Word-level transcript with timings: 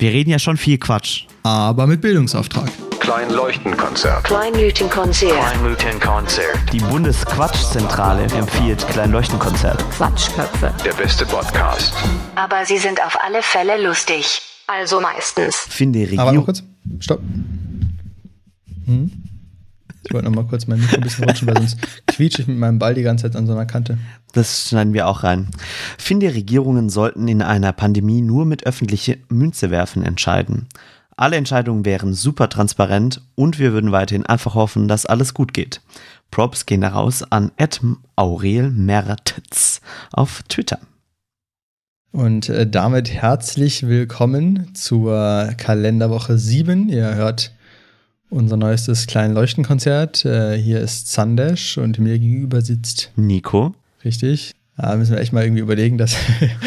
Wir 0.00 0.12
reden 0.12 0.30
ja 0.30 0.38
schon 0.38 0.56
viel 0.56 0.78
Quatsch. 0.78 1.24
Aber 1.42 1.86
mit 1.86 2.00
Bildungsauftrag. 2.00 2.70
Kleinleuchtenkonzert. 3.00 4.24
Kleinleuchtenkonzert. 4.24 5.34
Kleinleuchtenkonzert. 5.34 6.72
Die 6.72 6.78
Bundesquatschzentrale 6.78 8.22
empfiehlt 8.22 8.88
Kleinleuchtenkonzert. 8.88 9.84
Quatschköpfe. 9.90 10.72
Der 10.82 10.94
beste 10.94 11.26
Podcast. 11.26 11.92
Aber 12.34 12.64
sie 12.64 12.78
sind 12.78 13.04
auf 13.04 13.18
alle 13.22 13.42
Fälle 13.42 13.86
lustig. 13.86 14.40
Also 14.66 15.02
meistens. 15.02 15.54
Finde 15.68 15.98
Aber 16.00 16.14
noch 16.14 16.26
Regierung. 16.28 16.44
kurz. 16.46 16.62
Stopp. 17.00 17.20
Hm? 18.86 19.12
Ich 20.10 20.14
wollte 20.14 20.28
noch 20.28 20.42
mal 20.42 20.48
kurz 20.48 20.66
mein 20.66 20.80
Mikro 20.80 20.96
ein 20.96 21.02
bisschen 21.02 21.24
rutschen, 21.24 21.46
weil 21.46 21.58
sonst 21.58 21.78
quietsche 22.08 22.42
ich 22.42 22.48
mit 22.48 22.58
meinem 22.58 22.80
Ball 22.80 22.94
die 22.94 23.04
ganze 23.04 23.26
Zeit 23.26 23.36
an 23.36 23.46
so 23.46 23.52
einer 23.52 23.64
Kante. 23.64 23.96
Das 24.32 24.68
schneiden 24.68 24.92
wir 24.92 25.06
auch 25.06 25.22
rein. 25.22 25.46
Finde 25.98 26.34
Regierungen 26.34 26.90
sollten 26.90 27.28
in 27.28 27.42
einer 27.42 27.72
Pandemie 27.72 28.20
nur 28.20 28.44
mit 28.44 28.66
öffentliche 28.66 29.18
Münze 29.28 29.70
werfen 29.70 30.04
entscheiden. 30.04 30.66
Alle 31.16 31.36
Entscheidungen 31.36 31.84
wären 31.84 32.12
super 32.12 32.48
transparent 32.48 33.22
und 33.36 33.60
wir 33.60 33.72
würden 33.72 33.92
weiterhin 33.92 34.26
einfach 34.26 34.56
hoffen, 34.56 34.88
dass 34.88 35.06
alles 35.06 35.32
gut 35.32 35.54
geht. 35.54 35.80
Props 36.32 36.66
gehen 36.66 36.80
daraus 36.80 37.22
an 37.30 37.52
Ed 37.56 37.80
Aurel 38.16 38.68
Mertz 38.68 39.80
auf 40.10 40.42
Twitter. 40.48 40.80
Und 42.10 42.48
äh, 42.48 42.68
damit 42.68 43.12
herzlich 43.12 43.86
willkommen 43.86 44.74
zur 44.74 45.50
Kalenderwoche 45.56 46.36
7. 46.36 46.88
Ihr 46.88 47.14
hört 47.14 47.52
unser 48.30 48.56
neuestes 48.56 49.06
kleinen 49.06 49.34
Leuchtenkonzert. 49.34 50.24
Äh, 50.24 50.56
hier 50.56 50.80
ist 50.80 51.12
Sandesh 51.12 51.76
und 51.76 51.98
mir 51.98 52.18
gegenüber 52.18 52.62
sitzt 52.62 53.10
Nico. 53.16 53.74
Richtig. 54.04 54.54
Da 54.76 54.96
müssen 54.96 55.12
wir 55.12 55.20
echt 55.20 55.34
mal 55.34 55.44
irgendwie 55.44 55.60
überlegen, 55.60 55.98
dass, 55.98 56.16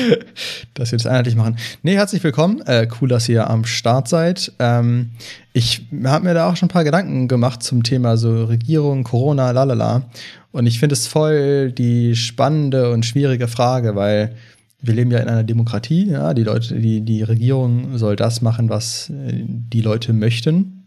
dass 0.75 0.91
wir 0.91 0.97
das 0.97 1.07
einheitlich 1.07 1.35
machen. 1.35 1.57
Nee, 1.81 1.95
herzlich 1.95 2.23
willkommen. 2.23 2.61
Äh, 2.67 2.87
cool, 3.01 3.07
dass 3.07 3.27
ihr 3.27 3.49
am 3.49 3.65
Start 3.65 4.07
seid. 4.07 4.51
Ähm, 4.59 5.11
ich 5.53 5.87
habe 6.03 6.25
mir 6.25 6.35
da 6.35 6.49
auch 6.49 6.55
schon 6.55 6.67
ein 6.67 6.71
paar 6.71 6.83
Gedanken 6.83 7.27
gemacht 7.27 7.63
zum 7.63 7.81
Thema 7.81 8.17
so 8.17 8.43
Regierung, 8.45 9.03
Corona, 9.03 9.49
lalala. 9.49 10.03
Und 10.51 10.67
ich 10.67 10.79
finde 10.79 10.93
es 10.93 11.07
voll 11.07 11.71
die 11.71 12.15
spannende 12.15 12.91
und 12.91 13.05
schwierige 13.05 13.47
Frage, 13.47 13.95
weil 13.95 14.35
wir 14.79 14.93
leben 14.93 15.09
ja 15.09 15.19
in 15.19 15.29
einer 15.29 15.43
Demokratie. 15.43 16.09
Ja, 16.09 16.35
die 16.35 16.43
Leute, 16.43 16.75
die, 16.75 17.01
die 17.01 17.23
Regierung 17.23 17.97
soll 17.97 18.15
das 18.15 18.41
machen, 18.41 18.69
was 18.69 19.09
äh, 19.09 19.43
die 19.47 19.81
Leute 19.81 20.13
möchten. 20.13 20.82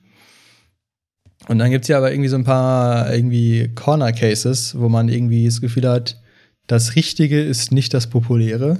Und 1.49 1.59
dann 1.59 1.71
gibt 1.71 1.85
es 1.85 1.89
ja 1.89 1.99
aber 1.99 2.11
irgendwie 2.11 2.29
so 2.29 2.37
ein 2.37 2.45
paar 2.45 3.13
irgendwie 3.13 3.71
Corner 3.75 4.13
Cases, 4.13 4.75
wo 4.79 4.89
man 4.89 5.09
irgendwie 5.09 5.45
das 5.47 5.61
Gefühl 5.61 5.89
hat, 5.89 6.21
das 6.67 6.97
Richtige 6.97 7.41
ist 7.43 7.71
nicht 7.73 7.95
das 7.95 8.09
Populäre. 8.09 8.79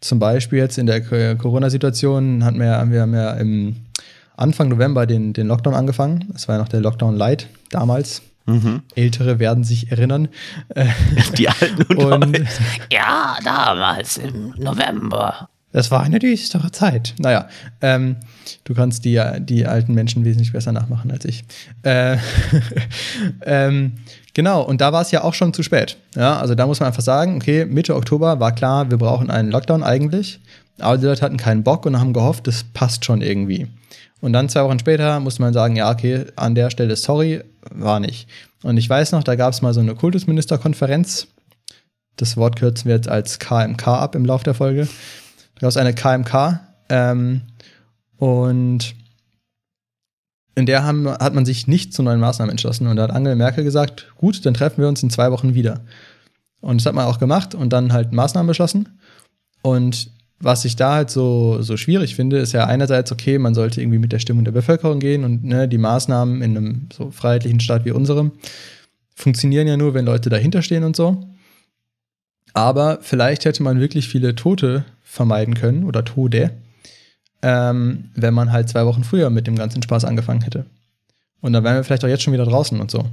Zum 0.00 0.18
Beispiel 0.18 0.58
jetzt 0.58 0.78
in 0.78 0.86
der 0.86 1.00
Corona-Situation 1.36 2.44
hatten 2.44 2.58
wir, 2.58 2.66
ja- 2.66 2.78
haben 2.78 2.92
wir 2.92 3.02
haben 3.02 3.14
ja 3.14 3.32
im 3.34 3.76
Anfang 4.36 4.68
November 4.68 5.06
den, 5.06 5.32
den 5.34 5.46
Lockdown 5.46 5.74
angefangen. 5.74 6.24
Das 6.32 6.48
war 6.48 6.56
ja 6.56 6.60
noch 6.62 6.68
der 6.68 6.80
Lockdown 6.80 7.14
Light 7.16 7.48
damals. 7.70 8.22
Mhm. 8.46 8.82
Ältere 8.96 9.38
werden 9.38 9.62
sich 9.62 9.92
erinnern. 9.92 10.28
Die 11.38 11.48
alten 11.48 11.94
und, 11.96 12.24
Und. 12.36 12.40
Ja, 12.90 13.36
damals 13.44 14.16
im 14.16 14.54
November. 14.58 15.48
Das 15.72 15.90
war 15.90 16.02
eine 16.02 16.18
düstere 16.18 16.70
Zeit. 16.70 17.14
Naja, 17.18 17.48
ähm, 17.80 18.16
du 18.64 18.74
kannst 18.74 19.04
die, 19.04 19.20
die 19.40 19.66
alten 19.66 19.94
Menschen 19.94 20.24
wesentlich 20.24 20.52
besser 20.52 20.72
nachmachen 20.72 21.10
als 21.10 21.24
ich. 21.24 21.44
Äh, 21.82 22.18
ähm, 23.46 23.94
genau, 24.34 24.62
und 24.62 24.80
da 24.80 24.92
war 24.92 25.02
es 25.02 25.10
ja 25.10 25.24
auch 25.24 25.34
schon 25.34 25.54
zu 25.54 25.62
spät. 25.62 25.96
Ja, 26.14 26.38
also 26.38 26.54
da 26.54 26.66
muss 26.66 26.80
man 26.80 26.88
einfach 26.88 27.02
sagen, 27.02 27.36
okay, 27.36 27.64
Mitte 27.64 27.96
Oktober 27.96 28.38
war 28.38 28.54
klar, 28.54 28.90
wir 28.90 28.98
brauchen 28.98 29.30
einen 29.30 29.50
Lockdown 29.50 29.82
eigentlich. 29.82 30.40
Aber 30.78 30.98
die 30.98 31.06
Leute 31.06 31.22
hatten 31.22 31.36
keinen 31.36 31.62
Bock 31.62 31.86
und 31.86 31.98
haben 31.98 32.12
gehofft, 32.12 32.46
das 32.46 32.64
passt 32.64 33.04
schon 33.04 33.22
irgendwie. 33.22 33.68
Und 34.20 34.32
dann 34.32 34.48
zwei 34.48 34.64
Wochen 34.64 34.78
später 34.78 35.20
musste 35.20 35.42
man 35.42 35.52
sagen, 35.52 35.76
ja, 35.76 35.90
okay, 35.90 36.26
an 36.36 36.54
der 36.54 36.70
Stelle 36.70 36.96
sorry, 36.96 37.42
war 37.70 37.98
nicht. 37.98 38.28
Und 38.62 38.76
ich 38.76 38.88
weiß 38.88 39.12
noch, 39.12 39.24
da 39.24 39.34
gab 39.34 39.52
es 39.52 39.62
mal 39.62 39.74
so 39.74 39.80
eine 39.80 39.94
Kultusministerkonferenz. 39.94 41.26
Das 42.16 42.36
Wort 42.36 42.56
kürzen 42.56 42.88
wir 42.88 42.96
jetzt 42.96 43.08
als 43.08 43.38
KMK 43.38 43.88
ab 43.88 44.14
im 44.14 44.24
Lauf 44.24 44.42
der 44.42 44.54
Folge. 44.54 44.86
Gab 45.62 45.68
es 45.68 45.76
eine 45.76 45.94
KMK 45.94 46.58
ähm, 46.88 47.42
und 48.16 48.96
in 50.56 50.66
der 50.66 50.84
haben, 50.84 51.08
hat 51.08 51.34
man 51.34 51.46
sich 51.46 51.68
nicht 51.68 51.94
zu 51.94 52.02
neuen 52.02 52.18
Maßnahmen 52.18 52.50
entschlossen. 52.50 52.88
Und 52.88 52.96
da 52.96 53.04
hat 53.04 53.12
Angela 53.12 53.36
Merkel 53.36 53.62
gesagt, 53.62 54.12
gut, 54.16 54.44
dann 54.44 54.54
treffen 54.54 54.80
wir 54.80 54.88
uns 54.88 55.04
in 55.04 55.08
zwei 55.08 55.30
Wochen 55.30 55.54
wieder. 55.54 55.82
Und 56.60 56.80
das 56.80 56.86
hat 56.86 56.94
man 56.94 57.06
auch 57.06 57.20
gemacht 57.20 57.54
und 57.54 57.72
dann 57.72 57.92
halt 57.92 58.12
Maßnahmen 58.12 58.48
beschlossen. 58.48 58.98
Und 59.62 60.10
was 60.40 60.64
ich 60.64 60.74
da 60.74 60.94
halt 60.94 61.10
so, 61.10 61.62
so 61.62 61.76
schwierig 61.76 62.16
finde, 62.16 62.38
ist 62.38 62.50
ja 62.50 62.66
einerseits, 62.66 63.12
okay, 63.12 63.38
man 63.38 63.54
sollte 63.54 63.80
irgendwie 63.80 64.00
mit 64.00 64.10
der 64.10 64.18
Stimmung 64.18 64.44
der 64.44 64.50
Bevölkerung 64.50 64.98
gehen 64.98 65.22
und 65.22 65.44
ne, 65.44 65.68
die 65.68 65.78
Maßnahmen 65.78 66.42
in 66.42 66.56
einem 66.56 66.88
so 66.92 67.12
freiheitlichen 67.12 67.60
Staat 67.60 67.84
wie 67.84 67.92
unserem 67.92 68.32
funktionieren 69.14 69.68
ja 69.68 69.76
nur, 69.76 69.94
wenn 69.94 70.06
Leute 70.06 70.28
dahinter 70.28 70.60
stehen 70.60 70.82
und 70.82 70.96
so. 70.96 71.24
Aber 72.54 72.98
vielleicht 73.00 73.44
hätte 73.44 73.62
man 73.62 73.80
wirklich 73.80 74.08
viele 74.08 74.34
Tote 74.34 74.84
vermeiden 75.02 75.54
können 75.54 75.84
oder 75.84 76.04
Tode, 76.04 76.52
ähm, 77.42 78.10
wenn 78.14 78.34
man 78.34 78.52
halt 78.52 78.68
zwei 78.68 78.86
Wochen 78.86 79.04
früher 79.04 79.30
mit 79.30 79.46
dem 79.46 79.56
ganzen 79.56 79.82
Spaß 79.82 80.04
angefangen 80.04 80.42
hätte. 80.42 80.66
Und 81.40 81.52
dann 81.52 81.64
wären 81.64 81.76
wir 81.76 81.84
vielleicht 81.84 82.04
auch 82.04 82.08
jetzt 82.08 82.22
schon 82.22 82.32
wieder 82.32 82.46
draußen 82.46 82.80
und 82.80 82.90
so. 82.90 83.04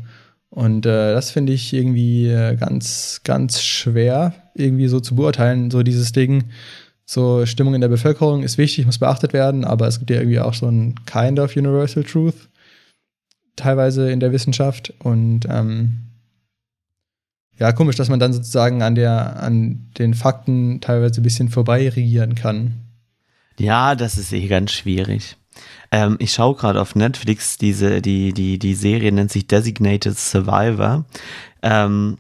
Und 0.49 0.85
äh, 0.85 1.13
das 1.13 1.31
finde 1.31 1.53
ich 1.53 1.73
irgendwie 1.73 2.27
äh, 2.27 2.55
ganz, 2.55 3.21
ganz 3.23 3.61
schwer, 3.61 4.33
irgendwie 4.55 4.87
so 4.87 4.99
zu 4.99 5.15
beurteilen. 5.15 5.71
So 5.71 5.83
dieses 5.83 6.11
Ding, 6.11 6.45
so 7.05 7.45
Stimmung 7.45 7.75
in 7.75 7.81
der 7.81 7.87
Bevölkerung 7.87 8.43
ist 8.43 8.57
wichtig, 8.57 8.85
muss 8.85 8.99
beachtet 8.99 9.33
werden, 9.33 9.63
aber 9.63 9.87
es 9.87 9.99
gibt 9.99 10.11
ja 10.11 10.17
irgendwie 10.17 10.39
auch 10.39 10.53
so 10.53 10.67
ein 10.67 10.95
kind 11.05 11.39
of 11.39 11.55
universal 11.55 12.03
truth, 12.03 12.49
teilweise 13.55 14.11
in 14.11 14.19
der 14.19 14.31
Wissenschaft. 14.31 14.93
Und 14.99 15.41
ähm, 15.49 16.08
ja, 17.59 17.71
komisch, 17.73 17.97
dass 17.97 18.09
man 18.09 18.19
dann 18.19 18.33
sozusagen 18.33 18.81
an, 18.81 18.95
der, 18.95 19.41
an 19.43 19.89
den 19.97 20.13
Fakten 20.13 20.79
teilweise 20.81 21.19
ein 21.19 21.23
bisschen 21.23 21.49
vorbei 21.49 21.89
regieren 21.89 22.35
kann. 22.35 22.75
Ja, 23.59 23.95
das 23.95 24.17
ist 24.17 24.31
eh 24.31 24.47
ganz 24.47 24.71
schwierig. 24.71 25.35
Ähm, 25.91 26.15
ich 26.19 26.31
schaue 26.33 26.55
gerade 26.55 26.81
auf 26.81 26.95
Netflix, 26.95 27.57
diese, 27.57 28.01
die, 28.01 28.33
die, 28.33 28.59
die 28.59 28.75
Serie 28.75 29.11
nennt 29.11 29.31
sich 29.31 29.47
Designated 29.47 30.17
Survivor. 30.17 31.03
Ähm, 31.61 32.17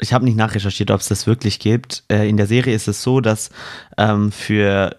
ich 0.00 0.12
habe 0.12 0.24
nicht 0.24 0.36
nachrecherchiert, 0.36 0.90
ob 0.92 1.00
es 1.00 1.08
das 1.08 1.26
wirklich 1.26 1.58
gibt. 1.58 2.04
Äh, 2.08 2.28
in 2.28 2.36
der 2.36 2.46
Serie 2.46 2.74
ist 2.74 2.86
es 2.86 3.02
so, 3.02 3.20
dass 3.20 3.50
ähm, 3.98 4.30
für 4.30 4.96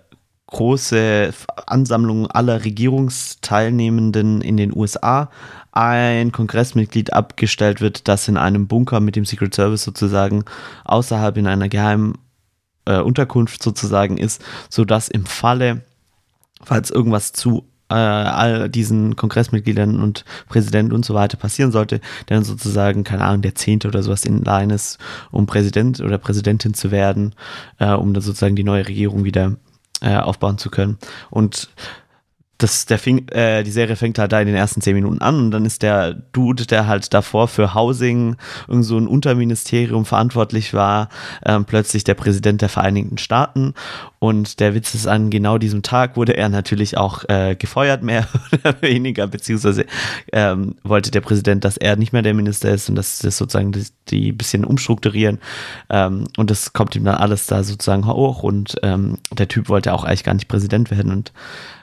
große 0.47 1.33
Ansammlungen 1.67 2.29
aller 2.29 2.63
Regierungsteilnehmenden 2.63 4.41
in 4.41 4.57
den 4.57 4.75
USA 4.75 5.29
ein 5.75 6.31
Kongressmitglied 6.31 7.13
abgestellt 7.13 7.81
wird, 7.81 8.07
das 8.07 8.27
in 8.27 8.37
einem 8.37 8.67
Bunker 8.67 9.01
mit 9.01 9.15
dem 9.15 9.25
Secret 9.25 9.53
Service 9.53 9.83
sozusagen 9.83 10.45
außerhalb 10.85 11.37
in 11.37 11.47
einer 11.47 11.67
geheimen 11.67 12.17
äh, 12.85 12.99
Unterkunft 12.99 13.61
sozusagen 13.61 14.17
ist, 14.17 14.43
sodass 14.69 15.09
im 15.09 15.25
Falle, 15.25 15.81
falls 16.63 16.91
irgendwas 16.91 17.33
zu 17.33 17.65
äh, 17.89 17.93
all 17.93 18.69
diesen 18.69 19.17
Kongressmitgliedern 19.17 19.99
und 19.99 20.23
Präsident 20.47 20.93
und 20.93 21.03
so 21.03 21.13
weiter 21.13 21.37
passieren 21.37 21.73
sollte, 21.73 21.99
dann 22.27 22.45
sozusagen, 22.45 23.03
keine 23.03 23.25
Ahnung, 23.25 23.41
der 23.41 23.55
Zehnte 23.55 23.89
oder 23.89 24.01
sowas 24.01 24.23
in 24.23 24.43
Line 24.43 24.73
ist, 24.73 24.97
um 25.29 25.45
Präsident 25.45 25.99
oder 25.99 26.17
Präsidentin 26.17 26.73
zu 26.73 26.89
werden, 26.89 27.35
äh, 27.79 27.91
um 27.91 28.13
dann 28.13 28.23
sozusagen 28.23 28.55
die 28.55 28.63
neue 28.63 28.87
Regierung 28.87 29.25
wieder 29.25 29.57
äh, 30.01 30.15
aufbauen 30.15 30.57
zu 30.57 30.69
können. 30.69 30.97
Und 31.29 31.69
das, 32.57 32.85
der 32.85 32.99
fing, 32.99 33.27
äh, 33.29 33.63
die 33.63 33.71
Serie 33.71 33.95
fängt 33.95 34.17
halt 34.17 34.31
da 34.31 34.39
in 34.39 34.47
den 34.47 34.55
ersten 34.55 34.79
zehn 34.79 34.95
Minuten 34.95 35.21
an 35.21 35.35
und 35.39 35.51
dann 35.51 35.65
ist 35.65 35.81
der 35.81 36.13
Dude, 36.13 36.65
der 36.65 36.87
halt 36.87 37.13
davor 37.13 37.47
für 37.47 37.73
Housing, 37.73 38.37
irgend 38.67 38.85
so 38.85 38.97
ein 38.97 39.07
Unterministerium 39.07 40.05
verantwortlich 40.05 40.73
war, 40.73 41.09
ähm, 41.45 41.65
plötzlich 41.65 42.05
der 42.05 42.13
Präsident 42.13 42.61
der 42.61 42.69
Vereinigten 42.69 43.17
Staaten. 43.17 43.73
Und 44.19 44.59
der 44.59 44.73
Witz 44.73 44.95
ist, 44.95 45.05
an 45.05 45.29
genau 45.29 45.57
diesem 45.57 45.83
Tag 45.83 46.15
wurde 46.15 46.35
er 46.35 46.49
natürlich 46.49 46.97
auch 46.97 47.25
äh, 47.27 47.55
gefeuert, 47.55 48.01
mehr 48.01 48.27
oder 48.51 48.81
weniger, 48.81 49.27
beziehungsweise 49.27 49.85
ähm, 50.31 50.75
wollte 50.83 51.11
der 51.11 51.21
Präsident, 51.21 51.65
dass 51.65 51.77
er 51.77 51.97
nicht 51.97 52.13
mehr 52.13 52.21
der 52.21 52.33
Minister 52.33 52.71
ist 52.73 52.89
und 52.89 52.95
dass 52.95 53.19
das 53.19 53.37
sozusagen 53.37 53.73
die, 53.73 53.85
die 54.09 54.31
bisschen 54.31 54.63
umstrukturieren. 54.63 55.39
Ähm, 55.89 56.25
und 56.37 56.49
das 56.49 56.71
kommt 56.71 56.95
ihm 56.95 57.03
dann 57.03 57.15
alles 57.15 57.47
da 57.47 57.63
sozusagen 57.63 58.07
hoch 58.07 58.43
und 58.43 58.77
ähm, 58.81 59.17
der 59.31 59.49
Typ 59.49 59.67
wollte 59.67 59.93
auch 59.93 60.05
eigentlich 60.05 60.23
gar 60.23 60.33
nicht 60.33 60.47
Präsident 60.47 60.89
werden 60.89 61.11
und 61.11 61.33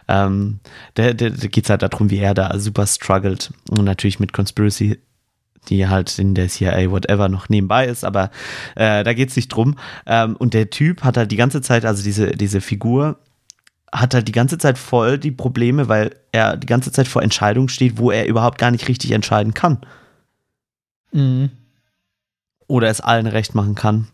ähm, 0.08 0.60
da, 0.94 1.12
da, 1.12 1.30
da 1.30 1.46
geht 1.46 1.64
es 1.64 1.70
halt 1.70 1.82
darum, 1.82 2.10
wie 2.10 2.18
er 2.18 2.34
da 2.34 2.58
super 2.58 2.86
struggelt. 2.86 3.52
Und 3.70 3.84
natürlich 3.84 4.20
mit 4.20 4.32
Conspiracy, 4.32 4.98
die 5.68 5.86
halt 5.88 6.18
in 6.18 6.34
der 6.34 6.48
CIA 6.48 6.90
whatever 6.90 7.28
noch 7.28 7.48
nebenbei 7.48 7.86
ist, 7.86 8.04
aber 8.04 8.30
äh, 8.74 9.04
da 9.04 9.12
geht 9.12 9.30
es 9.30 9.36
nicht 9.36 9.48
drum. 9.48 9.76
Ähm, 10.06 10.36
und 10.36 10.54
der 10.54 10.70
Typ 10.70 11.04
hat 11.04 11.16
halt 11.16 11.30
die 11.30 11.36
ganze 11.36 11.62
Zeit, 11.62 11.84
also 11.84 12.02
diese, 12.02 12.32
diese 12.32 12.60
Figur, 12.60 13.18
hat 13.92 14.14
halt 14.14 14.26
die 14.26 14.32
ganze 14.32 14.56
Zeit 14.56 14.78
voll 14.78 15.18
die 15.18 15.30
Probleme, 15.30 15.88
weil 15.88 16.16
er 16.32 16.56
die 16.56 16.66
ganze 16.66 16.90
Zeit 16.92 17.06
vor 17.06 17.22
Entscheidungen 17.22 17.68
steht, 17.68 17.98
wo 17.98 18.10
er 18.10 18.26
überhaupt 18.26 18.58
gar 18.58 18.70
nicht 18.70 18.88
richtig 18.88 19.10
entscheiden 19.10 19.52
kann. 19.52 19.78
Mhm. 21.12 21.50
Oder 22.66 22.88
es 22.88 23.02
allen 23.02 23.26
recht 23.26 23.54
machen 23.54 23.74
kann. 23.74 24.08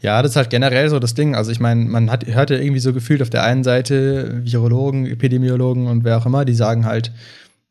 Ja, 0.00 0.22
das 0.22 0.32
ist 0.32 0.36
halt 0.36 0.50
generell 0.50 0.88
so 0.90 0.98
das 0.98 1.14
Ding. 1.14 1.34
Also 1.34 1.50
ich 1.50 1.58
meine, 1.58 1.84
man 1.84 2.10
hat, 2.10 2.26
hört 2.26 2.50
ja 2.50 2.58
irgendwie 2.58 2.80
so 2.80 2.92
gefühlt 2.92 3.20
auf 3.20 3.30
der 3.30 3.42
einen 3.42 3.64
Seite 3.64 4.40
Virologen, 4.44 5.06
Epidemiologen 5.06 5.86
und 5.86 6.04
wer 6.04 6.18
auch 6.18 6.26
immer, 6.26 6.44
die 6.44 6.54
sagen 6.54 6.84
halt, 6.86 7.12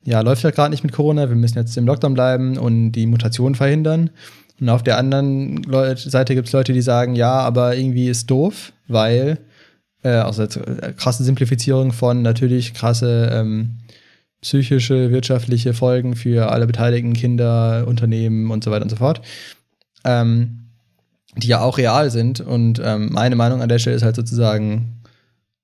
ja, 0.03 0.21
läuft 0.21 0.43
ja 0.43 0.51
gerade 0.51 0.71
nicht 0.71 0.83
mit 0.83 0.93
Corona, 0.93 1.29
wir 1.29 1.35
müssen 1.35 1.57
jetzt 1.57 1.77
im 1.77 1.85
Lockdown 1.85 2.13
bleiben 2.13 2.57
und 2.57 2.91
die 2.93 3.05
Mutation 3.05 3.55
verhindern. 3.55 4.09
Und 4.59 4.69
auf 4.69 4.83
der 4.83 4.97
anderen 4.97 5.61
Seite 5.95 6.33
gibt 6.33 6.47
es 6.47 6.53
Leute, 6.53 6.73
die 6.73 6.81
sagen, 6.81 7.15
ja, 7.15 7.31
aber 7.31 7.75
irgendwie 7.75 8.07
ist 8.07 8.29
doof, 8.29 8.73
weil, 8.87 9.39
äh, 10.03 10.09
also 10.09 10.43
jetzt, 10.43 10.57
äh, 10.57 10.93
krasse 10.97 11.23
Simplifizierung 11.23 11.91
von 11.91 12.21
natürlich 12.21 12.73
krasse 12.73 13.29
ähm, 13.31 13.79
psychische, 14.41 15.11
wirtschaftliche 15.11 15.73
Folgen 15.73 16.15
für 16.15 16.51
alle 16.51 16.67
beteiligten 16.67 17.13
Kinder, 17.13 17.85
Unternehmen 17.87 18.49
und 18.51 18.63
so 18.63 18.71
weiter 18.71 18.83
und 18.83 18.89
so 18.89 18.95
fort. 18.95 19.21
Ähm, 20.05 20.66
die 21.37 21.47
ja 21.47 21.61
auch 21.61 21.77
real 21.77 22.09
sind. 22.11 22.39
Und 22.39 22.81
ähm, 22.83 23.09
meine 23.11 23.35
Meinung 23.35 23.61
an 23.61 23.69
der 23.69 23.79
Stelle 23.79 23.95
ist 23.95 24.03
halt 24.03 24.15
sozusagen, 24.15 25.01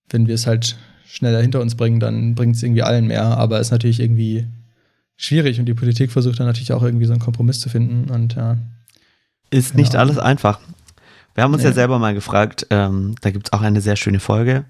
wenn 0.09 0.27
wir 0.27 0.35
es 0.35 0.47
halt 0.47 0.77
schneller 1.05 1.41
hinter 1.41 1.61
uns 1.61 1.75
bringen, 1.75 1.99
dann 1.99 2.35
bringt 2.35 2.55
es 2.55 2.63
irgendwie 2.63 2.83
allen 2.83 3.07
mehr. 3.07 3.23
Aber 3.23 3.59
es 3.59 3.67
ist 3.67 3.71
natürlich 3.71 3.99
irgendwie 3.99 4.47
schwierig 5.15 5.59
und 5.59 5.65
die 5.65 5.73
Politik 5.73 6.11
versucht 6.11 6.39
dann 6.39 6.47
natürlich 6.47 6.73
auch 6.73 6.83
irgendwie 6.83 7.05
so 7.05 7.13
einen 7.13 7.21
Kompromiss 7.21 7.59
zu 7.59 7.69
finden. 7.69 8.09
Und 8.09 8.35
ja. 8.35 8.57
Ist 9.49 9.75
nicht 9.75 9.95
alles 9.95 10.17
einfach. 10.17 10.59
Wir 11.35 11.43
haben 11.43 11.53
uns 11.53 11.63
ja, 11.63 11.69
Nee. 11.69 11.75
selber 11.75 11.99
mal 11.99 12.13
gefragt, 12.13 12.67
ähm, 12.69 13.15
da 13.21 13.31
gibt 13.31 13.47
es 13.47 13.53
auch 13.53 13.61
eine 13.61 13.81
sehr 13.81 13.95
schöne 13.95 14.19
Folge 14.19 14.65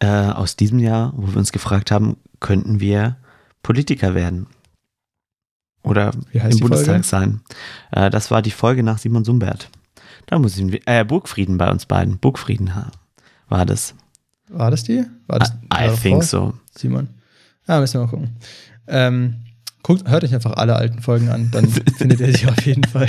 äh, 0.00 0.06
aus 0.06 0.56
diesem 0.56 0.78
Jahr, 0.78 1.12
wo 1.16 1.28
wir 1.28 1.36
uns 1.36 1.52
gefragt 1.52 1.90
haben, 1.90 2.16
könnten 2.40 2.80
wir 2.80 3.16
Politiker 3.62 4.14
werden? 4.14 4.46
Oder 5.84 6.12
im 6.32 6.58
Bundestag 6.58 6.86
Folge? 6.86 7.02
sein? 7.04 7.40
Äh, 7.90 8.10
das 8.10 8.30
war 8.30 8.42
die 8.42 8.50
Folge 8.50 8.82
nach 8.82 8.98
Simon 8.98 9.24
Sumbert. 9.24 9.68
Da 10.32 10.38
muss 10.38 10.56
ich, 10.56 10.80
äh, 10.86 11.04
Burgfrieden 11.04 11.58
bei 11.58 11.70
uns 11.70 11.84
beiden. 11.84 12.16
Burgfrieden 12.16 12.72
war 13.50 13.66
das. 13.66 13.94
War 14.48 14.70
das 14.70 14.82
die? 14.82 15.04
War 15.26 15.40
das 15.40 15.50
I, 15.70 15.90
I 15.90 15.94
think 15.94 16.24
so. 16.24 16.54
Simon. 16.74 17.08
Ja, 17.68 17.78
müssen 17.80 18.00
wir 18.00 18.06
mal 18.06 18.10
gucken. 18.10 18.30
Ähm, 18.86 19.34
guckt, 19.82 20.08
hört 20.08 20.24
euch 20.24 20.32
einfach 20.32 20.54
alle 20.54 20.74
alten 20.74 21.02
Folgen 21.02 21.28
an, 21.28 21.50
dann 21.50 21.68
findet 21.98 22.20
ihr 22.20 22.34
sie 22.34 22.46
auf 22.46 22.64
jeden 22.64 22.84
Fall. 22.84 23.08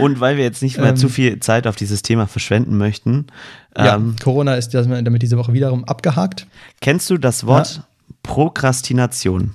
Und 0.00 0.18
weil 0.18 0.36
wir 0.36 0.42
jetzt 0.42 0.62
nicht 0.62 0.78
mehr 0.78 0.88
Ähm, 0.88 0.96
zu 0.96 1.08
viel 1.08 1.38
Zeit 1.38 1.68
auf 1.68 1.76
dieses 1.76 2.02
Thema 2.02 2.26
verschwenden 2.26 2.76
möchten, 2.76 3.28
ja, 3.76 3.94
ähm, 3.94 4.16
Corona 4.20 4.56
ist 4.56 4.74
damit 4.74 5.22
diese 5.22 5.38
Woche 5.38 5.52
wiederum 5.52 5.84
abgehakt. 5.84 6.48
kennst 6.80 7.08
du 7.08 7.18
das 7.18 7.46
Wort 7.46 7.84
Prokrastination? 8.24 9.54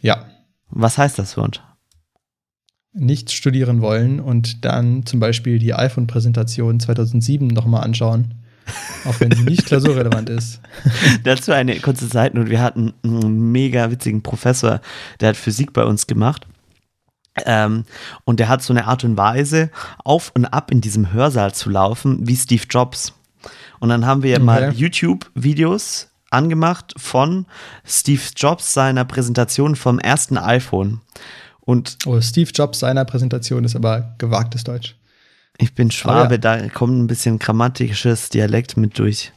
Ja, 0.00 0.24
Was 0.70 0.98
heißt 0.98 1.20
das 1.20 1.36
Wort? 1.36 1.62
Nicht 2.96 3.30
studieren 3.32 3.80
wollen 3.80 4.20
und 4.20 4.64
dann 4.64 5.04
zum 5.06 5.20
Beispiel 5.20 5.58
die 5.58 5.74
iPhone-Präsentation 5.74 6.80
2007 6.80 7.48
nochmal 7.48 7.84
anschauen, 7.84 8.34
auch 9.04 9.20
wenn 9.20 9.30
sie 9.32 9.42
nicht 9.42 9.66
klausurrelevant 9.66 10.28
ist. 10.28 10.60
Dazu 11.24 11.52
eine 11.52 11.78
kurze 11.80 12.06
Seitennote. 12.06 12.50
Wir 12.50 12.62
hatten 12.62 12.94
einen 13.04 13.52
mega 13.52 13.90
witzigen 13.90 14.22
Professor, 14.22 14.80
der 15.20 15.30
hat 15.30 15.36
Physik 15.36 15.72
bei 15.72 15.84
uns 15.84 16.06
gemacht. 16.06 16.46
Ähm, 17.44 17.84
und 18.24 18.40
der 18.40 18.48
hat 18.48 18.62
so 18.62 18.72
eine 18.72 18.86
Art 18.86 19.04
und 19.04 19.18
Weise, 19.18 19.70
auf 20.04 20.32
und 20.34 20.46
ab 20.46 20.70
in 20.70 20.80
diesem 20.80 21.12
Hörsaal 21.12 21.52
zu 21.52 21.68
laufen, 21.68 22.26
wie 22.26 22.36
Steve 22.36 22.64
Jobs. 22.68 23.12
Und 23.78 23.90
dann 23.90 24.06
haben 24.06 24.22
wir 24.22 24.40
mal 24.40 24.68
Okay. 24.68 24.76
YouTube-Videos 24.76 26.08
angemacht 26.30 26.94
von 26.96 27.46
Steve 27.84 28.22
Jobs 28.34 28.72
seiner 28.72 29.04
Präsentation 29.04 29.76
vom 29.76 29.98
ersten 29.98 30.38
iPhone. 30.38 31.00
Und 31.66 31.98
Oh, 32.06 32.18
Steve 32.20 32.50
Jobs 32.54 32.78
seiner 32.78 33.04
Präsentation 33.04 33.64
ist 33.64 33.76
aber 33.76 34.14
gewagtes 34.18 34.64
Deutsch. 34.64 34.94
ich 35.58 35.74
bin 35.74 35.90
Schwabe, 35.90 36.34
ja. 36.34 36.38
da 36.38 36.68
kommt 36.68 36.96
ein 36.96 37.06
bisschen 37.08 37.38
grammatisches 37.38 38.30
Dialekt 38.30 38.76
mit 38.76 38.98
durch. 38.98 39.32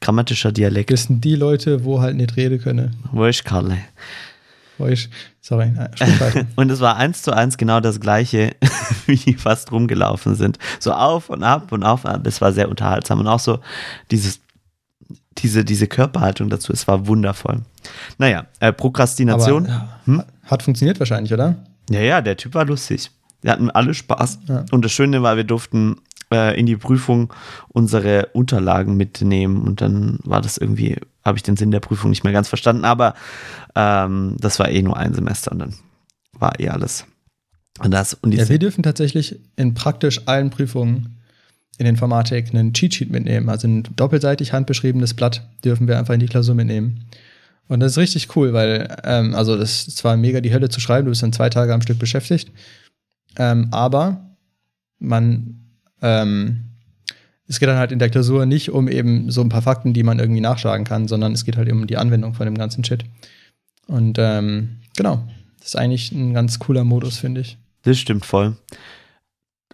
Grammatischer 0.00 0.52
Dialekt. 0.52 0.90
Das 0.90 1.04
sind 1.04 1.24
die 1.24 1.36
Leute, 1.36 1.84
wo 1.84 2.00
halt 2.00 2.16
nicht 2.16 2.36
reden 2.36 2.60
können. 2.60 2.96
Wo 3.12 3.24
ist 3.24 3.44
Karle? 3.44 3.78
Wo 4.76 4.86
ich, 4.86 5.08
sorry. 5.40 5.72
Und 6.56 6.70
es 6.70 6.80
war 6.80 6.96
eins 6.96 7.22
zu 7.22 7.32
eins 7.32 7.56
genau 7.56 7.80
das 7.80 8.00
gleiche, 8.00 8.54
wie 9.06 9.16
die 9.16 9.34
fast 9.34 9.70
rumgelaufen 9.72 10.34
sind. 10.34 10.58
So 10.78 10.92
auf 10.92 11.30
und 11.30 11.42
ab 11.42 11.72
und 11.72 11.82
auf 11.82 12.04
und 12.04 12.10
ab. 12.10 12.26
Es 12.26 12.40
war 12.40 12.52
sehr 12.52 12.68
unterhaltsam. 12.68 13.20
Und 13.20 13.26
auch 13.26 13.40
so 13.40 13.58
dieses, 14.10 14.40
diese, 15.38 15.64
diese 15.64 15.86
Körperhaltung 15.86 16.48
dazu, 16.48 16.72
es 16.72 16.86
war 16.86 17.06
wundervoll. 17.06 17.62
Naja, 18.18 18.46
äh, 18.60 18.72
Prokrastination. 18.72 19.66
Aber, 19.66 19.88
ja, 20.06 20.24
Hat 20.48 20.62
funktioniert 20.62 20.98
wahrscheinlich, 20.98 21.32
oder? 21.32 21.56
Ja, 21.90 22.00
ja, 22.00 22.20
der 22.20 22.36
Typ 22.36 22.54
war 22.54 22.64
lustig. 22.64 23.10
Wir 23.42 23.52
hatten 23.52 23.70
alle 23.70 23.94
Spaß. 23.94 24.40
Ja. 24.48 24.64
Und 24.72 24.84
das 24.84 24.92
Schöne 24.92 25.22
war, 25.22 25.36
wir 25.36 25.44
durften 25.44 25.96
äh, 26.32 26.58
in 26.58 26.66
die 26.66 26.76
Prüfung 26.76 27.32
unsere 27.68 28.26
Unterlagen 28.32 28.96
mitnehmen. 28.96 29.62
Und 29.62 29.80
dann 29.80 30.18
war 30.24 30.40
das 30.40 30.58
irgendwie, 30.58 30.96
habe 31.24 31.38
ich 31.38 31.42
den 31.42 31.56
Sinn 31.56 31.70
der 31.70 31.80
Prüfung 31.80 32.10
nicht 32.10 32.24
mehr 32.24 32.32
ganz 32.32 32.48
verstanden. 32.48 32.84
Aber 32.84 33.14
ähm, 33.74 34.36
das 34.40 34.58
war 34.58 34.70
eh 34.70 34.82
nur 34.82 34.96
ein 34.96 35.14
Semester 35.14 35.52
und 35.52 35.60
dann 35.60 35.74
war 36.32 36.58
eh 36.58 36.68
alles. 36.68 37.06
Und 37.80 37.92
das 37.92 38.14
und 38.14 38.34
Ja, 38.34 38.48
wir 38.48 38.58
dürfen 38.58 38.82
tatsächlich 38.82 39.38
in 39.56 39.74
praktisch 39.74 40.26
allen 40.26 40.50
Prüfungen 40.50 41.18
in 41.78 41.86
Informatik 41.86 42.52
einen 42.52 42.72
Cheatsheet 42.72 43.10
mitnehmen. 43.10 43.48
Also 43.48 43.68
ein 43.68 43.84
doppelseitig 43.94 44.52
handbeschriebenes 44.52 45.14
Blatt 45.14 45.48
dürfen 45.64 45.86
wir 45.86 45.96
einfach 45.96 46.14
in 46.14 46.20
die 46.20 46.26
Klausur 46.26 46.56
mitnehmen. 46.56 47.04
Und 47.68 47.80
das 47.80 47.92
ist 47.92 47.98
richtig 47.98 48.34
cool, 48.36 48.52
weil, 48.52 48.96
ähm, 49.04 49.34
also 49.34 49.56
das 49.56 49.86
ist 49.86 49.98
zwar 49.98 50.16
mega 50.16 50.40
die 50.40 50.52
Hölle 50.52 50.68
zu 50.68 50.80
schreiben, 50.80 51.04
du 51.04 51.10
bist 51.10 51.22
dann 51.22 51.32
zwei 51.32 51.50
Tage 51.50 51.72
am 51.74 51.82
Stück 51.82 51.98
beschäftigt, 51.98 52.50
ähm, 53.36 53.68
aber 53.70 54.34
man, 54.98 55.60
ähm, 56.02 56.64
es 57.46 57.60
geht 57.60 57.68
dann 57.68 57.78
halt 57.78 57.92
in 57.92 57.98
der 57.98 58.10
Klausur 58.10 58.46
nicht 58.46 58.70
um 58.70 58.88
eben 58.88 59.30
so 59.30 59.42
ein 59.42 59.48
paar 59.48 59.62
Fakten, 59.62 59.92
die 59.92 60.02
man 60.02 60.18
irgendwie 60.18 60.40
nachschlagen 60.40 60.84
kann, 60.84 61.08
sondern 61.08 61.32
es 61.32 61.44
geht 61.44 61.56
halt 61.56 61.70
um 61.70 61.86
die 61.86 61.96
Anwendung 61.96 62.34
von 62.34 62.46
dem 62.46 62.56
ganzen 62.56 62.84
Shit. 62.84 63.04
Und 63.86 64.18
ähm, 64.18 64.80
genau, 64.96 65.26
das 65.58 65.68
ist 65.68 65.76
eigentlich 65.76 66.12
ein 66.12 66.34
ganz 66.34 66.58
cooler 66.58 66.84
Modus, 66.84 67.18
finde 67.18 67.42
ich. 67.42 67.58
das 67.82 67.98
stimmt 67.98 68.26
voll. 68.26 68.56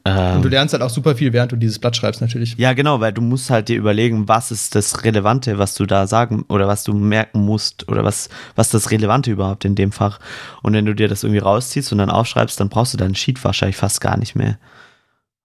Und 0.06 0.42
du 0.42 0.48
Ähm, 0.48 0.50
lernst 0.50 0.74
halt 0.74 0.82
auch 0.82 0.90
super 0.90 1.16
viel, 1.16 1.32
während 1.32 1.52
du 1.52 1.56
dieses 1.56 1.78
Blatt 1.78 1.96
schreibst, 1.96 2.20
natürlich. 2.20 2.56
ja, 2.58 2.74
genau, 2.74 3.00
weil 3.00 3.14
du 3.14 3.22
musst 3.22 3.48
halt 3.48 3.68
dir 3.70 3.78
überlegen, 3.78 4.28
was 4.28 4.50
ist 4.50 4.74
das 4.74 5.02
Relevante, 5.02 5.56
was 5.58 5.74
du 5.74 5.86
da 5.86 6.06
sagen 6.06 6.44
oder 6.48 6.68
was 6.68 6.84
du 6.84 6.92
merken 6.92 7.40
musst 7.40 7.88
oder 7.88 8.04
was, 8.04 8.28
was 8.54 8.68
das 8.68 8.90
Relevante 8.90 9.30
überhaupt 9.30 9.64
in 9.64 9.74
dem 9.74 9.92
Fach. 9.92 10.20
Und 10.62 10.74
wenn 10.74 10.84
du 10.84 10.94
dir 10.94 11.08
das 11.08 11.22
irgendwie 11.22 11.38
rausziehst 11.40 11.90
und 11.92 11.98
dann 11.98 12.10
aufschreibst, 12.10 12.60
dann 12.60 12.68
brauchst 12.68 12.92
du 12.92 12.98
deinen 12.98 13.14
Sheet 13.14 13.42
wahrscheinlich 13.44 13.76
fast 13.76 14.02
gar 14.02 14.18
nicht 14.18 14.34
mehr. 14.36 14.58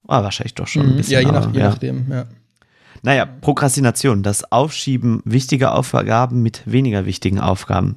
Ah, 0.10 0.24
wahrscheinlich 0.24 0.56
doch 0.56 0.68
schon 0.68 0.82
ein 0.82 0.92
Mhm. 0.92 0.98
bisschen. 0.98 1.14
ja, 1.14 1.20
je, 1.22 1.32
nach, 1.32 1.44
aber, 1.46 1.54
je 1.54 1.60
ja. 1.62 1.70
nachdem, 1.70 2.12
ja. 2.12 2.26
Naja, 3.02 3.26
Prokrastination, 3.26 4.24
das 4.24 4.52
Aufschieben 4.52 5.22
wichtiger 5.24 5.74
Aufgaben 5.74 6.42
mit 6.44 6.64
weniger 6.66 7.06
wichtigen 7.06 7.40
Aufgaben. 7.40 7.96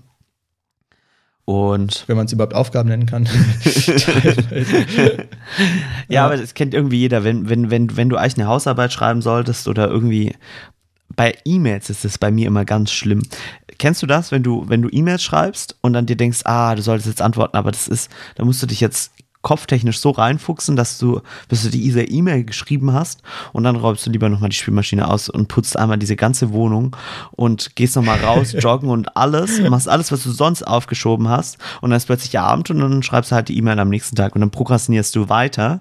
Und 1.45 2.05
Wenn 2.07 2.17
man 2.17 2.27
es 2.27 2.33
überhaupt 2.33 2.55
Aufgaben 2.55 2.89
nennen 2.89 3.07
kann. 3.07 3.29
ja, 6.09 6.25
aber 6.25 6.37
das 6.37 6.55
kennt 6.55 6.73
irgendwie 6.73 6.99
jeder, 6.99 7.25
wenn, 7.25 7.49
wenn, 7.49 7.71
wenn, 7.71 7.97
wenn 7.97 8.09
du 8.09 8.17
eigentlich 8.17 8.39
eine 8.39 8.47
Hausarbeit 8.47 8.93
schreiben 8.93 9.23
solltest 9.23 9.67
oder 9.67 9.89
irgendwie 9.89 10.35
bei 11.17 11.35
E-Mails 11.45 11.91
ist 11.91 12.05
es 12.05 12.19
bei 12.19 12.31
mir 12.31 12.47
immer 12.47 12.65
ganz 12.65 12.93
schlimm. 12.93 13.23
Kennst 13.79 14.03
du 14.03 14.07
das, 14.07 14.31
wenn 14.31 14.43
du, 14.43 14.69
wenn 14.69 14.83
du 14.83 14.89
E-Mails 14.91 15.23
schreibst 15.23 15.77
und 15.81 15.93
dann 15.95 16.07
dir 16.07 16.17
denkst, 16.17 16.43
ah, 16.45 16.75
du 16.75 16.83
solltest 16.83 17.09
jetzt 17.09 17.23
antworten, 17.23 17.57
aber 17.57 17.73
das 17.73 17.89
ist, 17.89 18.11
da 18.37 18.45
musst 18.45 18.63
du 18.63 18.67
dich 18.67 18.81
jetzt 18.81 19.13
kopftechnisch 19.43 19.99
so 19.99 20.11
reinfuchsen, 20.11 20.77
dass 20.77 20.99
du, 20.99 21.21
bis 21.49 21.63
du 21.63 21.69
diese 21.69 22.03
E-Mail 22.03 22.45
geschrieben 22.45 22.93
hast 22.93 23.23
und 23.53 23.65
dann 23.65 23.77
räumst 23.77 24.07
du 24.07 24.11
lieber 24.11 24.29
nochmal 24.29 24.51
die 24.51 24.57
Spülmaschine 24.57 25.09
aus 25.09 25.29
und 25.29 25.49
putzt 25.49 25.77
einmal 25.77 25.99
diese 25.99 26.17
ganze 26.17 26.53
Wohnung 26.53 26.97
und 27.33 27.77
gehst 27.77 27.97
nochmal 27.97 28.21
raus, 28.21 28.53
joggen 28.59 28.89
und 28.89 29.17
alles, 29.17 29.61
machst 29.61 29.89
alles, 29.89 30.13
was 30.13 30.23
du 30.23 30.31
sonst 30.31 30.67
aufgeschoben 30.67 31.29
hast 31.29 31.59
und 31.81 31.91
dann 31.91 31.97
ist 31.97 32.07
plötzlich 32.07 32.39
Abend 32.39 32.71
und 32.71 32.79
dann 32.79 33.03
schreibst 33.03 33.31
du 33.31 33.35
halt 33.35 33.49
die 33.49 33.59
E-Mail 33.59 33.79
am 33.79 33.89
nächsten 33.89 34.17
Tag 34.17 34.35
und 34.35 34.41
dann 34.41 34.51
prokrastinierst 34.51 35.15
du 35.17 35.29
weiter 35.29 35.81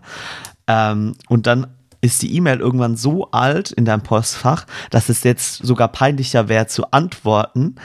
ähm, 0.67 1.15
und 1.29 1.47
dann 1.47 1.67
ist 2.01 2.21
die 2.23 2.35
E-Mail 2.35 2.59
irgendwann 2.59 2.97
so 2.97 3.29
alt 3.31 3.71
in 3.71 3.85
deinem 3.85 4.01
Postfach, 4.01 4.65
dass 4.89 5.07
es 5.09 5.23
jetzt 5.23 5.63
sogar 5.63 5.87
peinlicher 5.87 6.49
wäre 6.49 6.65
zu 6.67 6.91
antworten, 6.91 7.75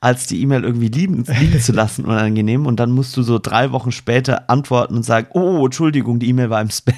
als 0.00 0.26
die 0.26 0.40
E-Mail 0.40 0.64
irgendwie 0.64 0.88
liegen, 0.88 1.24
liegen 1.24 1.60
zu 1.60 1.72
lassen, 1.72 2.06
unangenehm. 2.06 2.64
Und 2.66 2.80
dann 2.80 2.90
musst 2.90 3.16
du 3.16 3.22
so 3.22 3.38
drei 3.38 3.72
Wochen 3.72 3.92
später 3.92 4.48
antworten 4.48 4.96
und 4.96 5.02
sagen, 5.02 5.28
oh, 5.34 5.64
Entschuldigung, 5.66 6.18
die 6.18 6.28
E-Mail 6.28 6.48
war 6.50 6.62
im 6.62 6.70
Spam. 6.70 6.94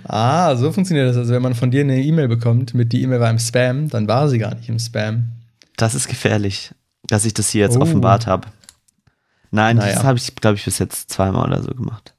ah, 0.04 0.56
so 0.56 0.72
funktioniert 0.72 1.08
das. 1.08 1.16
Also, 1.16 1.32
wenn 1.32 1.42
man 1.42 1.54
von 1.54 1.70
dir 1.70 1.80
eine 1.82 2.02
E-Mail 2.02 2.28
bekommt 2.28 2.74
mit 2.74 2.92
die 2.92 3.02
E-Mail 3.02 3.20
war 3.20 3.30
im 3.30 3.38
Spam, 3.38 3.88
dann 3.88 4.08
war 4.08 4.28
sie 4.28 4.38
gar 4.38 4.54
nicht 4.54 4.68
im 4.68 4.78
Spam. 4.78 5.28
Das 5.76 5.94
ist 5.94 6.08
gefährlich, 6.08 6.74
dass 7.06 7.24
ich 7.24 7.34
das 7.34 7.50
hier 7.50 7.62
jetzt 7.62 7.76
Oh. 7.76 7.80
offenbart 7.82 8.26
habe. 8.26 8.48
Nein, 9.50 9.76
Naja. 9.76 9.94
das 9.94 10.04
habe 10.04 10.18
ich, 10.18 10.34
glaube 10.36 10.56
ich, 10.56 10.64
bis 10.64 10.78
jetzt 10.78 11.10
zweimal 11.10 11.46
oder 11.48 11.62
so 11.62 11.70
gemacht. 11.72 12.14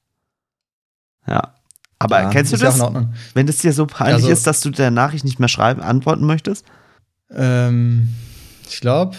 Ja. 1.28 1.56
Aber 2.00 2.22
Ja, 2.22 2.30
kennst 2.30 2.52
du 2.52 2.58
ja 2.58 2.64
das, 2.66 2.80
Ordnung. 2.80 3.14
wenn 3.36 3.46
das 3.48 3.58
dir 3.60 3.74
so 3.74 3.86
peinlich 3.86 4.16
Also- 4.16 4.30
ist, 4.30 4.48
dass 4.48 4.62
du 4.62 4.72
der 4.72 4.90
Nachricht 4.92 5.24
nicht 5.24 5.40
mehr 5.40 5.50
schreiben, 5.50 5.82
antworten 5.82 6.26
möchtest? 6.26 6.66
Ähm, 7.34 8.10
ich 8.70 8.82
glaube, 8.82 9.16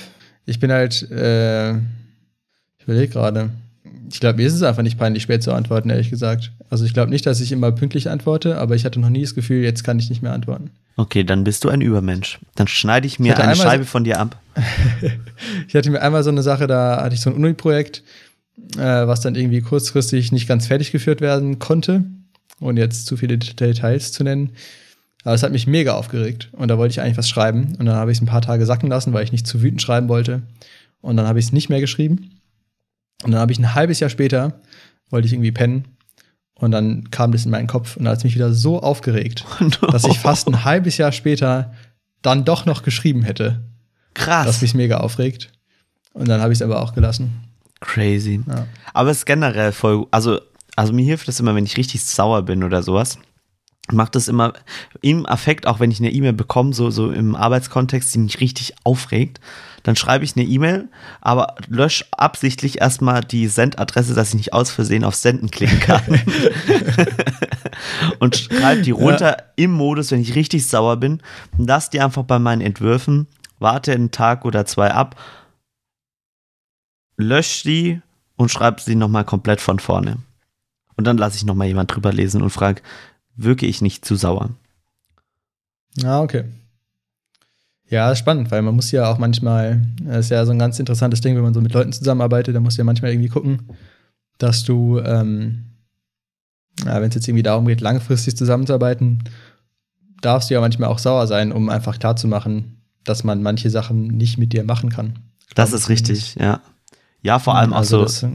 ich 0.47 0.59
bin 0.59 0.73
halt, 0.73 1.03
äh, 1.11 1.75
ich 1.75 2.85
überlege 2.85 3.13
gerade. 3.13 3.51
Ich 4.11 4.21
glaube, 4.21 4.37
mir 4.39 4.47
ist 4.47 4.53
es 4.55 4.63
einfach 4.63 4.83
nicht 4.83 4.99
peinlich, 4.99 5.23
spät 5.23 5.43
zu 5.43 5.53
antworten, 5.53 5.89
ehrlich 5.91 6.11
gesagt. 6.11 6.51
Also 6.69 6.85
ich 6.85 6.93
glaube 6.93 7.11
nicht, 7.11 7.25
dass 7.25 7.41
ich 7.41 7.53
immer 7.53 7.71
pünktlich 7.73 8.11
antworte, 8.11 8.59
aber 8.59 8.75
ich 8.75 8.85
hatte 8.85 9.01
noch 9.01 9.09
nie 9.09 9.23
das 9.23 9.35
Gefühl, 9.35 9.63
jetzt 9.63 9.85
kann 9.85 9.99
ich 9.99 10.11
nicht 10.11 10.21
mehr 10.23 10.33
antworten. 10.33 10.71
Okay, 10.97 11.25
dann 11.25 11.45
bist 11.45 11.65
du 11.65 11.69
ein 11.71 11.81
Übermensch. 11.81 12.39
Dann 12.57 12.67
schneide 12.69 13.07
ich 13.07 13.19
mir 13.19 13.33
Ich 13.35 13.39
eine 13.39 13.57
Scheibe 13.57 13.85
so- 13.85 13.91
von 13.91 14.05
dir 14.05 14.19
ab. 14.21 14.39
Ich 15.69 15.75
hatte 15.75 15.91
mir 15.91 16.03
einmal 16.03 16.23
so 16.23 16.31
eine 16.31 16.43
Sache, 16.43 16.67
da 16.67 17.03
hatte 17.03 17.15
ich 17.15 17.21
so 17.21 17.31
ein 17.31 17.37
Uni-Projekt, 17.37 18.03
äh, 18.76 19.07
was 19.07 19.21
dann 19.21 19.35
irgendwie 19.35 19.61
kurzfristig 19.61 20.33
nicht 20.33 20.49
ganz 20.49 20.67
fertig 20.67 20.93
geführt 20.93 21.21
werden 21.21 21.59
konnte. 21.59 22.05
Und 22.61 22.76
jetzt 22.76 23.07
zu 23.07 23.17
viele 23.17 23.38
Det- 23.38 23.59
Details 23.59 24.12
zu 24.12 24.23
nennen. 24.25 24.50
Aber 25.25 25.35
es 25.35 25.43
hat 25.43 25.52
mich 25.52 25.67
mega 25.67 25.95
aufgeregt. 25.95 26.49
Und 26.52 26.69
da 26.69 26.79
wollte 26.79 26.93
ich 26.93 27.00
eigentlich 27.00 27.17
was 27.17 27.29
schreiben. 27.29 27.76
Und 27.79 27.87
dann 27.87 27.97
habe 27.97 28.11
ich 28.12 28.19
es 28.19 28.23
ein 28.23 28.26
paar 28.26 28.43
Tage 28.43 28.67
sacken 28.67 28.88
lassen, 28.88 29.12
weil 29.12 29.25
ich 29.25 29.33
nicht 29.33 29.47
zu 29.47 29.62
wütend 29.62 29.83
schreiben 29.83 30.09
wollte. 30.09 30.43
Und 31.00 31.17
dann 31.17 31.26
habe 31.26 31.38
ich 31.38 31.47
es 31.47 31.52
nicht 31.52 31.69
mehr 31.69 31.81
geschrieben. 31.81 32.41
Und 33.25 33.33
dann 33.33 33.41
habe 33.41 33.52
ich 33.52 33.59
ein 33.59 33.75
halbes 33.75 34.00
Jahr 34.00 34.11
später, 34.11 34.61
wollte 35.11 35.26
ich 35.26 35.33
irgendwie 35.33 35.52
pennen. 35.52 35.85
Und 36.55 36.71
dann 36.71 37.11
kam 37.11 37.33
das 37.33 37.45
in 37.45 37.50
meinen 37.50 37.67
Kopf. 37.67 37.97
Und 37.97 38.05
da 38.05 38.11
hat 38.11 38.19
es 38.19 38.25
mich 38.25 38.35
wieder 38.35 38.52
so 38.52 38.81
aufgeregt, 38.83 39.45
dass 39.91 40.05
ich 40.05 40.19
fast 40.19 40.47
ein 40.49 40.64
halbes 40.64 40.97
Jahr 40.97 41.12
später 41.12 41.73
dann 42.23 42.45
doch 42.45 42.67
noch 42.67 42.83
geschrieben 42.85 43.23
hätte 43.23 43.62
Krass. 44.14 44.47
was 44.47 44.62
mich 44.62 44.75
mega 44.75 44.99
aufregt. 44.99 45.50
Und 46.12 46.29
dann 46.29 46.41
habe 46.41 46.52
ich 46.52 46.59
es 46.59 46.62
aber 46.62 46.81
auch 46.83 46.95
gelassen. 46.95 47.33
Crazy. 47.83 48.41
Ja. 48.47 48.67
Aber 48.95 49.11
es 49.11 49.19
ist 49.19 49.27
generell 49.27 49.73
voll, 49.73 50.07
also, 50.11 50.41
also 50.77 50.93
mir 50.93 51.05
hilft 51.05 51.29
es 51.29 51.41
immer, 51.41 51.55
wenn 51.55 51.67
ich 51.67 51.77
richtig 51.77 52.03
sauer 52.05 52.43
bin 52.43 52.65
oder 52.65 52.83
sowas. 52.83 53.19
Macht 53.91 54.15
es 54.15 54.29
immer 54.29 54.53
im 55.01 55.27
Affekt, 55.27 55.67
auch 55.67 55.81
wenn 55.81 55.91
ich 55.91 55.99
eine 55.99 56.12
E-Mail 56.12 56.33
bekomme, 56.33 56.73
so, 56.73 56.91
so 56.91 57.11
im 57.11 57.35
Arbeitskontext, 57.35 58.15
die 58.15 58.21
mich 58.21 58.41
richtig 58.41 58.75
aufregt, 58.85 59.41
dann 59.83 59.97
schreibe 59.97 60.25
ich 60.25 60.37
eine 60.37 60.47
E-Mail, 60.47 60.89
aber 61.21 61.57
lösche 61.67 62.05
absichtlich 62.12 62.81
erstmal 62.81 63.23
die 63.23 63.49
Sendadresse, 63.49 64.15
dass 64.15 64.29
ich 64.29 64.35
nicht 64.37 64.53
aus 64.53 64.71
Versehen 64.71 65.03
auf 65.03 65.17
Senden 65.17 65.51
klicken 65.51 65.81
kann. 65.81 66.01
und 68.21 68.37
schreibe 68.37 68.83
die 68.83 68.93
runter 68.93 69.37
im 69.57 69.73
Modus, 69.73 70.12
wenn 70.12 70.21
ich 70.21 70.37
richtig 70.37 70.69
sauer 70.69 70.99
bin. 70.99 71.21
Lass 71.59 71.91
die 71.91 72.01
einfach 72.01 72.23
bei 72.23 72.39
meinen 72.39 72.61
Entwürfen, 72.61 73.27
warte 73.59 73.93
einen 73.93 74.12
Tag 74.12 74.45
oder 74.45 74.65
zwei 74.65 74.93
ab, 74.93 75.17
lösche 77.23 77.69
die 77.69 78.02
und 78.37 78.50
schreibe 78.50 78.81
sie 78.81 78.95
nochmal 78.95 79.25
komplett 79.25 79.61
von 79.61 79.79
vorne. 79.79 80.19
Und 80.97 81.07
dann 81.07 81.19
lasse 81.19 81.37
ich 81.37 81.45
nochmal 81.45 81.69
jemand 81.69 81.95
drüber 81.95 82.12
lesen 82.12 82.43
und 82.43 82.50
frage, 82.50 82.83
wirke 83.37 83.67
ich 83.67 83.81
nicht 83.83 84.05
zu 84.05 84.17
sauer? 84.17 84.50
Ja, 85.97 86.21
okay. 86.21 86.45
Ja, 87.88 88.17
spannend, 88.17 88.50
weil 88.50 88.62
man 88.62 88.75
muss 88.75 88.91
ja 88.91 89.11
auch 89.11 89.19
manchmal, 89.19 89.83
das 90.02 90.26
ist 90.26 90.31
ja 90.31 90.47
so 90.47 90.52
ein 90.52 90.59
ganz 90.59 90.79
interessantes 90.79 91.21
Ding, 91.21 91.37
wenn 91.37 91.43
man 91.43 91.55
so 91.55 91.61
mit 91.61 91.75
Leuten 91.75 91.93
zusammenarbeitet, 91.93 92.55
da 92.57 92.61
musst 92.61 92.79
du 92.79 92.81
ja 92.81 92.85
manchmal 92.85 93.11
irgendwie 93.11 93.29
gucken, 93.29 93.69
dass 94.38 94.64
du, 94.64 94.99
ähm, 95.00 95.64
ja, 96.87 97.00
wenn 97.00 97.11
es 97.11 97.14
jetzt 97.14 97.29
irgendwie 97.29 97.43
darum 97.43 97.67
geht, 97.67 97.83
langfristig 97.83 98.37
zusammenzuarbeiten, 98.37 99.23
darfst 100.23 100.49
du 100.49 100.55
ja 100.55 100.61
manchmal 100.61 100.88
auch 100.88 100.99
sauer 100.99 101.26
sein, 101.26 101.52
um 101.52 101.69
einfach 101.69 101.99
klarzumachen, 101.99 102.79
dass 103.05 103.25
man 103.25 103.43
manche 103.43 103.69
Sachen 103.69 104.07
nicht 104.07 104.38
mit 104.38 104.55
dir 104.55 104.64
machen 104.64 104.88
kann. 104.88 105.19
Das 105.55 105.75
ist 105.75 105.85
ich 105.85 105.88
richtig, 105.91 106.37
ja. 106.37 106.61
Ja, 107.23 107.38
vor 107.38 107.57
allem 107.57 107.73
auch 107.73 107.79
Also 107.79 107.99
so, 107.99 108.02
das, 108.02 108.26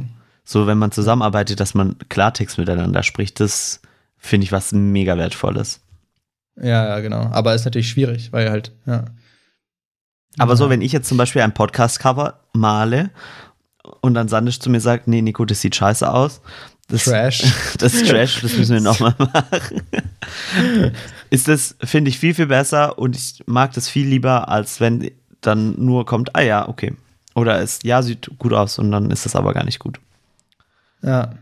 so, 0.43 0.67
wenn 0.67 0.77
man 0.77 0.91
zusammenarbeitet, 0.91 1.59
dass 1.59 1.73
man 1.73 1.97
Klartext 2.09 2.57
miteinander 2.57 3.03
spricht, 3.03 3.39
das 3.39 3.81
finde 4.17 4.45
ich 4.45 4.51
was 4.51 4.71
mega 4.71 5.17
wertvolles. 5.17 5.81
ja, 6.55 6.87
ja, 6.87 6.99
genau. 7.01 7.29
Aber 7.31 7.53
ist 7.53 7.65
natürlich 7.65 7.89
schwierig, 7.89 8.31
weil 8.33 8.49
halt, 8.49 8.71
ja. 8.85 9.05
Aber 10.39 10.55
so, 10.55 10.65
Ja. 10.65 10.69
wenn 10.71 10.81
ich 10.81 10.91
jetzt 10.91 11.07
zum 11.09 11.17
Beispiel 11.17 11.41
ein 11.41 11.53
Podcast-Cover 11.53 12.39
male 12.53 13.09
und 14.01 14.13
dann 14.13 14.27
Sandisch 14.27 14.59
zu 14.59 14.69
mir 14.69 14.79
sagt, 14.81 15.07
nee, 15.07 15.21
Nico, 15.21 15.45
das 15.45 15.61
sieht 15.61 15.75
scheiße 15.75 16.09
aus. 16.11 16.41
Das, 16.87 17.03
Trash. 17.03 17.43
Das 17.79 17.93
ist 17.93 18.07
Trash, 18.07 18.41
das 18.41 18.55
müssen 18.55 18.75
wir 18.75 18.81
nochmal 18.89 19.15
machen. 19.17 19.81
Ist 21.29 21.47
das, 21.47 21.75
finde 21.83 22.09
ich, 22.09 22.17
viel, 22.19 22.33
viel 22.33 22.47
besser 22.47 22.97
und 22.97 23.15
ich 23.15 23.43
mag 23.47 23.73
das 23.73 23.89
viel 23.89 24.07
lieber, 24.07 24.47
als 24.47 24.79
wenn 24.79 25.11
dann 25.41 25.75
nur 25.83 26.05
kommt, 26.05 26.35
ah 26.35 26.41
ja, 26.41 26.67
okay. 26.69 26.93
Oder 27.37 27.61
es, 27.61 27.79
ja, 27.83 28.01
sieht 28.01 28.31
gut 28.39 28.51
aus 28.51 28.79
und 28.79 28.91
dann 28.91 29.11
ist 29.11 29.23
das 29.25 29.35
aber 29.35 29.53
gar 29.53 29.63
nicht 29.63 29.77
gut. 29.77 29.99
Ja. 31.03 31.35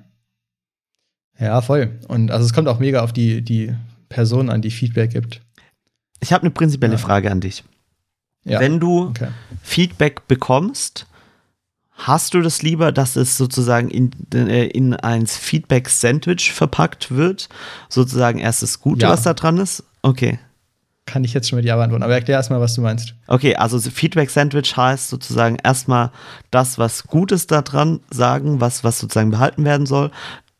Ja, 1.40 1.62
voll. 1.62 1.98
Und 2.10 2.32
also 2.32 2.46
es 2.46 2.52
kommt 2.54 2.68
auch 2.68 2.80
mega 2.80 3.02
auf 3.02 3.14
die, 3.14 3.42
die 3.42 3.74
Person 4.10 4.50
an, 4.50 4.62
die 4.62 4.72
Feedback 4.72 5.12
gibt. 5.12 5.42
Ich 6.20 6.34
habe 6.34 6.42
eine 6.44 6.52
prinzipielle 6.52 6.94
Ja. 6.96 6.98
Frage 6.98 7.32
an 7.32 7.40
dich. 7.40 7.64
Ja. 8.44 8.60
Wenn 8.60 8.82
du 8.82 9.06
okay. 9.08 9.30
Feedback 9.64 10.28
bekommst, 10.28 11.08
hast 11.94 12.34
du 12.34 12.42
das 12.42 12.62
lieber, 12.62 12.92
dass 12.92 13.16
es 13.16 13.38
sozusagen 13.38 13.90
in, 13.90 14.12
äh, 14.34 14.66
in 14.66 14.94
ein 14.96 15.28
Feedback-Sandwich 15.28 16.52
verpackt 16.52 17.12
wird? 17.12 17.48
Sozusagen 17.88 18.40
erst 18.40 18.64
das 18.64 18.82
Gute, 18.82 19.06
Ja. 19.06 19.12
was 19.12 19.24
da 19.24 19.34
dran 19.34 19.58
ist? 19.60 19.84
Okay. 20.02 20.40
Kann 21.06 21.24
ich 21.24 21.34
jetzt 21.34 21.50
schon 21.50 21.58
mit 21.58 21.66
Ja 21.66 21.76
beantworten. 21.76 22.04
Aber 22.04 22.14
erklär 22.16 22.38
erstmal, 22.38 22.60
was 22.60 22.74
du 22.74 22.82
meinst. 22.82 23.14
Okay, 23.28 23.56
also 23.56 23.80
Feedback-Sandwich 23.80 24.76
heißt 24.76 25.10
sozusagen 25.10 25.58
erstmal 25.64 26.12
das, 26.50 26.80
was 26.80 27.04
Gutes 27.04 27.46
da 27.48 27.62
dran 27.62 28.00
sagen, 28.10 28.60
was, 28.60 28.84
was 28.84 29.00
sozusagen 29.00 29.30
behalten 29.30 29.66
werden 29.66 29.86
soll. 29.86 30.12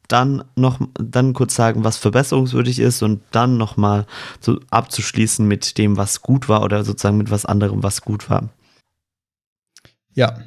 Dann 0.08 0.44
noch, 0.56 0.80
dann 0.94 1.34
kurz 1.34 1.56
sagen, 1.56 1.84
was 1.84 1.98
verbesserungswürdig 1.98 2.78
ist 2.78 3.02
und 3.02 3.22
dann 3.32 3.58
nochmal 3.58 4.06
so 4.40 4.60
abzuschließen 4.70 5.48
mit 5.48 5.80
dem, 5.80 5.98
was 5.98 6.22
gut 6.22 6.48
war 6.48 6.62
oder 6.62 6.84
sozusagen 6.84 7.18
mit 7.18 7.32
was 7.32 7.46
anderem, 7.46 7.82
was 7.82 8.02
gut 8.02 8.30
war. 8.30 8.50
Ja. 10.14 10.38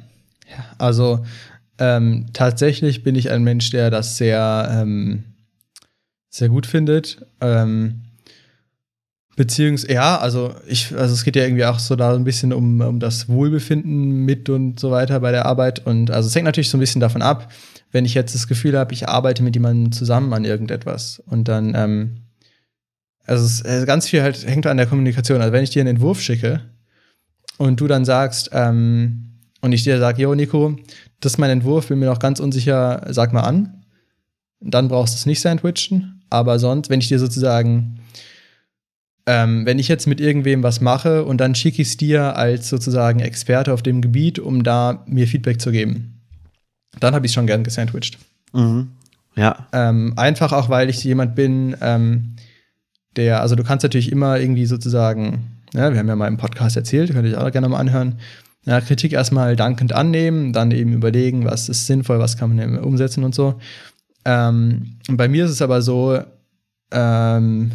Ja, 0.49 0.65
Also 0.77 1.25
ähm, 1.77 2.27
tatsächlich 2.33 3.03
bin 3.03 3.15
ich 3.15 3.31
ein 3.31 3.43
Mensch, 3.43 3.69
der 3.69 3.91
das 3.91 4.17
sehr, 4.17 4.69
ähm, 4.71 5.23
sehr 6.29 6.49
gut 6.49 6.65
findet. 6.65 7.25
Ähm, 7.41 8.03
Beziehungsweise, 9.39 9.93
ja, 9.93 10.17
also 10.17 10.53
ich, 10.67 10.93
also 10.97 11.13
es 11.13 11.23
geht 11.23 11.37
ja 11.37 11.43
irgendwie 11.43 11.63
auch 11.63 11.79
so 11.79 11.95
da 11.95 12.13
ein 12.13 12.25
bisschen 12.25 12.51
um, 12.51 12.81
um 12.81 12.99
das 12.99 13.29
Wohlbefinden 13.29 14.25
mit 14.25 14.49
und 14.49 14.81
so 14.81 14.91
weiter 14.91 15.21
bei 15.21 15.31
der 15.31 15.45
Arbeit. 15.45 15.85
Und 15.85 16.11
also 16.11 16.27
es 16.27 16.35
hängt 16.35 16.43
natürlich 16.43 16.69
so 16.69 16.75
ein 16.75 16.81
bisschen 16.81 16.99
davon 16.99 17.21
ab, 17.21 17.49
wenn 17.93 18.03
ich 18.03 18.15
jetzt 18.15 18.35
das 18.35 18.49
Gefühl 18.49 18.77
habe, 18.77 18.91
ich 18.91 19.07
arbeite 19.07 19.41
mit 19.41 19.55
jemandem 19.55 19.93
zusammen 19.93 20.33
an 20.33 20.43
irgendetwas 20.43 21.23
und 21.25 21.47
dann, 21.47 21.73
ähm, 21.73 22.17
also 23.25 23.45
es, 23.45 23.85
ganz 23.85 24.09
viel 24.09 24.23
halt 24.23 24.45
hängt 24.45 24.67
an 24.67 24.75
der 24.75 24.87
Kommunikation. 24.87 25.39
Also 25.39 25.53
wenn 25.53 25.63
ich 25.63 25.69
dir 25.69 25.83
einen 25.83 25.95
Entwurf 25.95 26.19
schicke 26.19 26.59
und 27.57 27.79
du 27.79 27.87
dann 27.87 28.03
sagst, 28.03 28.49
ähm, 28.51 29.37
und 29.61 29.71
ich 29.71 29.85
dir 29.85 29.99
sage, 29.99 30.21
jo, 30.21 30.35
Nico, 30.35 30.75
das 31.21 31.35
ist 31.35 31.37
mein 31.37 31.49
Entwurf, 31.49 31.87
bin 31.87 31.99
mir 31.99 32.07
noch 32.07 32.19
ganz 32.19 32.41
unsicher, 32.41 33.07
sag 33.07 33.31
mal 33.31 33.43
an. 33.43 33.85
Dann 34.59 34.89
brauchst 34.89 35.13
du 35.13 35.15
es 35.15 35.25
nicht 35.25 35.39
sandwichen. 35.39 36.23
Aber 36.29 36.59
sonst, 36.59 36.89
wenn 36.89 36.99
ich 36.99 37.07
dir 37.07 37.19
sozusagen, 37.19 37.98
ähm, 39.29 39.63
wenn 39.67 39.77
ich 39.77 39.87
jetzt 39.87 40.07
mit 40.07 40.19
irgendwem 40.19 40.63
was 40.63 40.81
mache 40.81 41.23
und 41.23 41.37
dann 41.39 41.53
schicke 41.53 41.83
ich 41.83 41.89
es 41.89 41.97
dir 41.97 42.35
als 42.35 42.67
sozusagen 42.67 43.19
Experte 43.19 43.71
auf 43.71 43.83
dem 43.83 44.01
Gebiet, 44.01 44.39
um 44.39 44.63
da 44.63 45.03
mir 45.05 45.27
Feedback 45.27 45.61
zu 45.61 45.71
geben, 45.71 46.19
dann 46.99 47.13
habe 47.13 47.27
ich 47.27 47.29
es 47.29 47.35
schon 47.35 47.45
gern 47.45 47.63
gesandwiched. 47.63 48.17
Mhm. 48.53 48.87
Ja. 49.35 49.67
Ähm, 49.71 50.13
einfach 50.15 50.51
auch, 50.51 50.69
weil 50.69 50.89
ich 50.89 51.03
jemand 51.03 51.35
bin, 51.35 51.77
ähm, 51.79 52.37
der, 53.17 53.41
also 53.41 53.53
du 53.55 53.63
kannst 53.63 53.83
natürlich 53.83 54.11
immer 54.11 54.39
irgendwie 54.39 54.65
sozusagen, 54.65 55.59
ja, 55.75 55.91
wir 55.91 55.99
haben 55.99 56.07
ja 56.07 56.15
mal 56.15 56.27
im 56.27 56.37
Podcast 56.37 56.75
erzählt, 56.75 57.13
könnt 57.13 57.27
ihr 57.27 57.37
euch 57.37 57.43
auch 57.43 57.51
gerne 57.51 57.69
mal 57.69 57.77
anhören, 57.77 58.15
ja, 58.65 58.81
Kritik 58.81 59.13
erstmal 59.13 59.55
dankend 59.55 59.93
annehmen, 59.93 60.53
dann 60.53 60.71
eben 60.71 60.91
überlegen, 60.91 61.45
was 61.45 61.69
ist 61.69 61.85
sinnvoll, 61.85 62.17
was 62.17 62.35
kann 62.35 62.55
man 62.55 62.67
eben 62.67 62.79
umsetzen 62.79 63.23
und 63.23 63.35
so. 63.35 63.59
Ähm, 64.25 64.97
und 65.07 65.17
bei 65.17 65.27
mir 65.27 65.45
ist 65.45 65.51
es 65.51 65.61
aber 65.61 65.83
so, 65.83 66.19
ähm, 66.89 67.71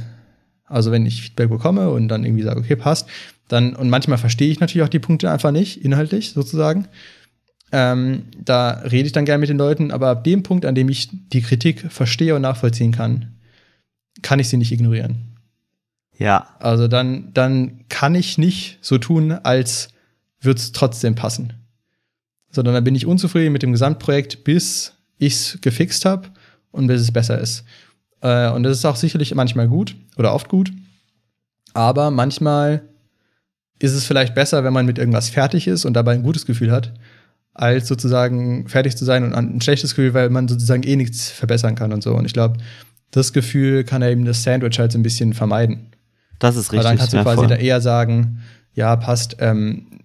also 0.75 0.91
wenn 0.91 1.07
ich 1.07 1.23
Feedback 1.23 1.51
bekomme 1.51 1.91
und 1.91 2.09
dann 2.09 2.25
irgendwie 2.25 2.43
sage, 2.43 2.59
okay, 2.59 2.75
passt, 2.75 3.09
dann, 3.47 3.77
und 3.77 3.91
manchmal 3.91 4.19
verstehe 4.19 4.51
ich 4.51 4.59
natürlich 4.59 4.85
auch 4.85 4.91
die 4.91 4.99
Punkte 4.99 5.31
einfach 5.31 5.53
nicht, 5.53 5.85
inhaltlich 5.85 6.33
sozusagen. 6.33 6.89
Ähm, 7.71 8.25
da 8.45 8.71
rede 8.81 9.07
ich 9.07 9.13
dann 9.13 9.25
gerne 9.25 9.39
mit 9.39 9.49
den 9.49 9.59
Leuten, 9.59 9.93
aber 9.93 10.09
ab 10.09 10.25
dem 10.25 10.43
Punkt, 10.43 10.67
an 10.67 10.75
dem 10.75 10.89
ich 10.89 11.11
die 11.13 11.43
Kritik 11.43 11.93
verstehe 11.93 12.35
und 12.35 12.43
nachvollziehen 12.43 12.91
kann, 12.91 13.37
kann 14.23 14.41
ich 14.41 14.49
sie 14.49 14.57
nicht 14.57 14.73
ignorieren. 14.73 15.37
Ja. 16.19 16.49
Also 16.59 16.89
dann, 16.89 17.33
dann 17.33 17.85
kann 17.89 18.17
ich 18.17 18.37
nicht 18.37 18.79
so 18.81 18.99
tun, 18.99 19.31
als 19.31 19.91
würde 20.41 20.59
es 20.59 20.73
trotzdem 20.73 21.15
passen. 21.15 21.53
Sondern 22.51 22.75
dann 22.75 22.85
bin 22.85 22.97
ich 22.97 23.07
unzufrieden 23.07 23.53
mit 23.53 23.63
dem 23.63 23.73
Gesamtprojekt, 23.73 24.43
bis 24.43 24.95
ich 25.19 25.35
es 25.35 25.59
gefixt 25.61 26.05
habe 26.05 26.31
und 26.73 26.89
bis 26.89 27.01
es 27.01 27.13
besser 27.13 27.39
ist. 27.41 27.65
Äh, 28.25 28.49
und 28.51 28.63
das 28.63 28.79
ist 28.79 28.85
auch 28.87 28.97
sicherlich 28.97 29.33
manchmal 29.35 29.69
gut 29.69 29.95
oder 30.17 30.35
oft 30.35 30.49
gut. 30.49 30.73
Aber 31.75 32.11
manchmal 32.11 32.89
ist 33.79 33.93
es 33.93 34.07
vielleicht 34.07 34.35
besser, 34.35 34.65
wenn 34.65 34.73
man 34.73 34.87
mit 34.87 34.99
irgendwas 34.99 35.29
fertig 35.29 35.69
ist 35.69 35.85
und 35.85 35.93
dabei 35.93 36.15
ein 36.15 36.23
gutes 36.23 36.47
Gefühl 36.47 36.73
hat, 36.73 36.95
als 37.53 37.87
sozusagen 37.87 38.67
fertig 38.67 38.97
zu 38.97 39.05
sein 39.05 39.25
und 39.25 39.35
ein 39.35 39.61
schlechtes 39.61 39.95
Gefühl, 39.95 40.15
weil 40.15 40.31
man 40.31 40.49
sozusagen 40.49 40.83
eh 40.85 40.97
nichts 40.97 41.31
verbessern 41.31 41.75
kann 41.75 41.93
und 41.93 42.03
so. 42.03 42.15
Und 42.15 42.25
ich 42.25 42.33
glaube, 42.33 42.59
das 43.11 43.33
Gefühl 43.33 43.85
kann 43.85 44.03
eben 44.03 44.25
das 44.25 44.43
Sandwich 44.43 44.79
halt 44.79 44.93
so 44.93 44.99
ein 44.99 45.03
bisschen 45.03 45.35
vermeiden. 45.35 45.91
Das 46.39 46.57
ist 46.57 46.73
Weil 46.73 46.79
richtig. 46.79 46.91
dann 46.91 46.99
kannst 46.99 47.13
du 47.13 47.17
ja, 47.19 47.23
quasi 47.23 47.37
voll. 47.37 47.49
da 47.49 47.57
eher 47.57 47.81
sagen, 47.81 48.41
ja, 48.73 48.97
passt, 48.97 49.37
ähm, 49.41 50.01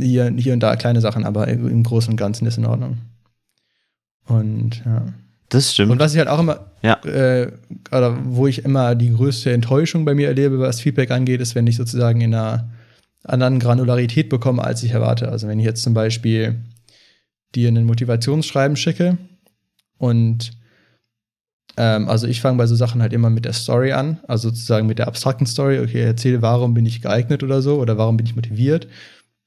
hier, 0.00 0.32
hier 0.36 0.52
und 0.54 0.60
da 0.60 0.74
kleine 0.76 1.00
Sachen, 1.00 1.24
aber 1.24 1.46
im 1.48 1.82
Großen 1.84 2.10
und 2.12 2.16
Ganzen 2.16 2.46
ist 2.46 2.58
in 2.58 2.66
Ordnung. 2.66 2.98
Und 4.26 4.82
ja. 4.84 5.12
Das 5.50 5.74
stimmt. 5.74 5.90
Und 5.92 5.98
was 5.98 6.12
ich 6.12 6.18
halt 6.18 6.28
auch 6.28 6.38
immer, 6.40 6.70
Ja. 6.82 6.94
äh, 7.04 7.52
oder 7.90 8.16
wo 8.24 8.46
ich 8.46 8.64
immer 8.64 8.94
die 8.94 9.12
größte 9.12 9.52
Enttäuschung 9.52 10.04
bei 10.04 10.14
mir 10.14 10.28
erlebe, 10.28 10.58
was 10.58 10.80
Feedback 10.80 11.10
angeht, 11.10 11.40
ist, 11.40 11.54
wenn 11.54 11.66
ich 11.66 11.76
sozusagen 11.76 12.20
in 12.20 12.34
einer 12.34 12.70
anderen 13.24 13.58
Granularität 13.58 14.28
bekomme, 14.28 14.64
als 14.64 14.82
ich 14.82 14.92
erwarte. 14.92 15.28
Also 15.28 15.46
wenn 15.48 15.58
ich 15.58 15.66
jetzt 15.66 15.82
zum 15.82 15.92
Beispiel 15.92 16.56
dir 17.54 17.68
ein 17.68 17.84
Motivationsschreiben 17.84 18.76
schicke 18.76 19.18
und 19.98 20.52
ähm, 21.76 22.08
also 22.08 22.26
ich 22.26 22.40
fange 22.40 22.58
bei 22.58 22.66
so 22.66 22.76
Sachen 22.76 23.02
halt 23.02 23.12
immer 23.12 23.28
mit 23.28 23.44
der 23.44 23.52
Story 23.52 23.92
an, 23.92 24.20
also 24.28 24.48
sozusagen 24.50 24.86
mit 24.86 24.98
der 24.98 25.08
abstrakten 25.08 25.46
Story, 25.46 25.80
okay, 25.80 26.00
erzähle, 26.00 26.42
warum 26.42 26.74
bin 26.74 26.86
ich 26.86 27.02
geeignet 27.02 27.42
oder 27.42 27.60
so 27.60 27.80
oder 27.80 27.98
warum 27.98 28.16
bin 28.16 28.26
ich 28.26 28.36
motiviert. 28.36 28.86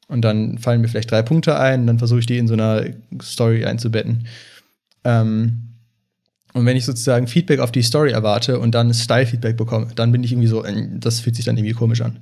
Und 0.07 0.21
dann 0.21 0.57
fallen 0.57 0.81
mir 0.81 0.89
vielleicht 0.89 1.11
drei 1.11 1.21
Punkte 1.21 1.57
ein, 1.57 1.81
und 1.81 1.87
dann 1.87 1.97
versuche 1.97 2.19
ich 2.19 2.25
die 2.25 2.37
in 2.37 2.47
so 2.47 2.53
einer 2.53 2.83
Story 3.21 3.65
einzubetten. 3.65 4.27
Ähm, 5.05 5.72
und 6.53 6.65
wenn 6.65 6.77
ich 6.77 6.85
sozusagen 6.85 7.27
Feedback 7.27 7.59
auf 7.59 7.71
die 7.71 7.81
Story 7.81 8.11
erwarte 8.11 8.59
und 8.59 8.73
dann 8.73 8.93
Style-Feedback 8.93 9.57
bekomme, 9.57 9.87
dann 9.95 10.11
bin 10.11 10.23
ich 10.23 10.31
irgendwie 10.31 10.47
so, 10.47 10.63
äh, 10.63 10.87
das 10.99 11.19
fühlt 11.19 11.35
sich 11.35 11.45
dann 11.45 11.57
irgendwie 11.57 11.73
komisch 11.73 12.01
an. 12.01 12.19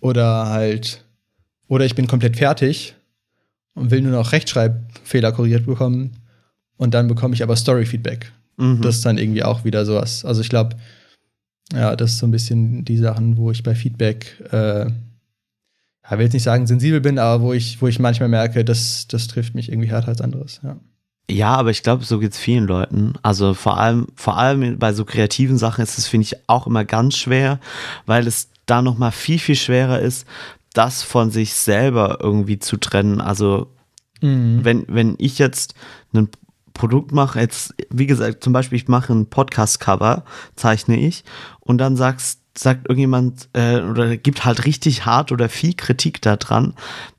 Oder 0.00 0.46
halt, 0.46 1.04
oder 1.68 1.84
ich 1.84 1.94
bin 1.94 2.06
komplett 2.06 2.36
fertig 2.36 2.94
und 3.74 3.90
will 3.90 4.00
nur 4.00 4.12
noch 4.12 4.32
Rechtschreibfehler 4.32 5.32
korrigiert 5.32 5.66
bekommen 5.66 6.16
und 6.76 6.94
dann 6.94 7.08
bekomme 7.08 7.34
ich 7.34 7.42
aber 7.42 7.56
Story-Feedback. 7.56 8.32
Mhm. 8.56 8.80
Das 8.80 8.96
ist 8.96 9.06
dann 9.06 9.18
irgendwie 9.18 9.42
auch 9.42 9.64
wieder 9.64 9.84
sowas. 9.84 10.24
Also 10.24 10.40
ich 10.40 10.48
glaube, 10.48 10.76
ja, 11.72 11.94
das 11.94 12.12
ist 12.12 12.18
so 12.18 12.26
ein 12.26 12.30
bisschen 12.30 12.84
die 12.84 12.96
Sachen, 12.96 13.36
wo 13.36 13.50
ich 13.50 13.62
bei 13.62 13.74
Feedback, 13.74 14.42
äh, 14.50 14.86
ja, 14.86 16.16
will 16.16 16.24
jetzt 16.24 16.32
nicht 16.32 16.42
sagen 16.42 16.66
sensibel 16.66 17.02
bin, 17.02 17.18
aber 17.18 17.42
wo 17.42 17.52
ich, 17.52 17.82
wo 17.82 17.86
ich 17.86 17.98
manchmal 17.98 18.30
merke, 18.30 18.64
das, 18.64 19.06
das 19.08 19.26
trifft 19.26 19.54
mich 19.54 19.70
irgendwie 19.70 19.90
härter 19.90 20.08
als 20.08 20.22
anderes. 20.22 20.60
Ja. 20.64 20.80
Ja, 21.30 21.54
aber 21.56 21.70
ich 21.70 21.82
glaube, 21.82 22.04
so 22.04 22.18
geht's 22.18 22.38
vielen 22.38 22.66
Leuten. 22.66 23.14
Also 23.22 23.52
vor 23.54 23.78
allem, 23.78 24.06
vor 24.14 24.38
allem 24.38 24.78
bei 24.78 24.92
so 24.92 25.04
kreativen 25.04 25.58
Sachen 25.58 25.82
ist 25.82 25.98
es, 25.98 26.06
finde 26.06 26.24
ich, 26.24 26.48
auch 26.48 26.66
immer 26.66 26.84
ganz 26.84 27.16
schwer, 27.16 27.60
weil 28.06 28.26
es 28.26 28.48
da 28.66 28.82
noch 28.82 28.98
mal 28.98 29.10
viel, 29.10 29.38
viel 29.38 29.56
schwerer 29.56 30.00
ist, 30.00 30.26
das 30.72 31.02
von 31.02 31.30
sich 31.30 31.54
selber 31.54 32.18
irgendwie 32.20 32.58
zu 32.58 32.76
trennen. 32.76 33.20
Also 33.20 33.74
wenn, 34.64 34.84
wenn 34.88 35.16
ich 35.18 35.38
jetzt 35.38 35.74
ein 36.12 36.28
Produkt 36.74 37.12
mache, 37.12 37.40
jetzt, 37.40 37.74
wie 37.90 38.06
gesagt, 38.06 38.42
zum 38.42 38.52
Beispiel, 38.52 38.76
ich 38.76 38.88
mache 38.88 39.12
ein 39.12 39.26
Podcast-Cover, 39.26 40.24
zeichne 40.54 40.96
ich, 40.96 41.24
und 41.60 41.78
dann 41.78 41.96
sagst, 41.96 42.40
sagt 42.56 42.88
irgendjemand 42.88 43.48
äh, 43.52 43.80
oder 43.80 44.16
gibt 44.16 44.44
halt 44.44 44.64
richtig 44.64 45.06
hart 45.06 45.32
oder 45.32 45.48
viel 45.48 45.74
Kritik 45.74 46.22
da 46.22 46.36
dran, 46.36 46.74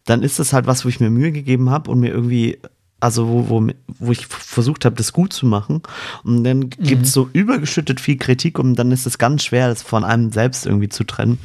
dann 0.05 0.23
ist 0.23 0.39
das 0.39 0.53
halt 0.53 0.65
was, 0.65 0.83
wo 0.85 0.89
ich 0.89 0.99
mir 0.99 1.09
Mühe 1.09 1.31
gegeben 1.31 1.69
habe 1.69 1.91
und 1.91 1.99
mir 1.99 2.09
irgendwie, 2.09 2.59
also 2.99 3.27
wo, 3.27 3.49
wo, 3.49 3.67
wo 3.99 4.11
ich 4.11 4.27
versucht 4.27 4.85
habe, 4.85 4.95
das 4.95 5.13
gut 5.13 5.33
zu 5.33 5.45
machen. 5.45 5.81
Und 6.23 6.43
dann 6.43 6.69
gibt's 6.69 7.11
so 7.11 7.29
übergeschüttet 7.31 7.99
viel 7.99 8.17
Kritik 8.17 8.59
und 8.59 8.75
dann 8.75 8.91
ist 8.91 9.05
es 9.05 9.17
ganz 9.17 9.43
schwer, 9.43 9.69
das 9.69 9.81
von 9.81 10.03
einem 10.03 10.31
selbst 10.31 10.65
irgendwie 10.65 10.89
zu 10.89 11.03
trennen. 11.03 11.39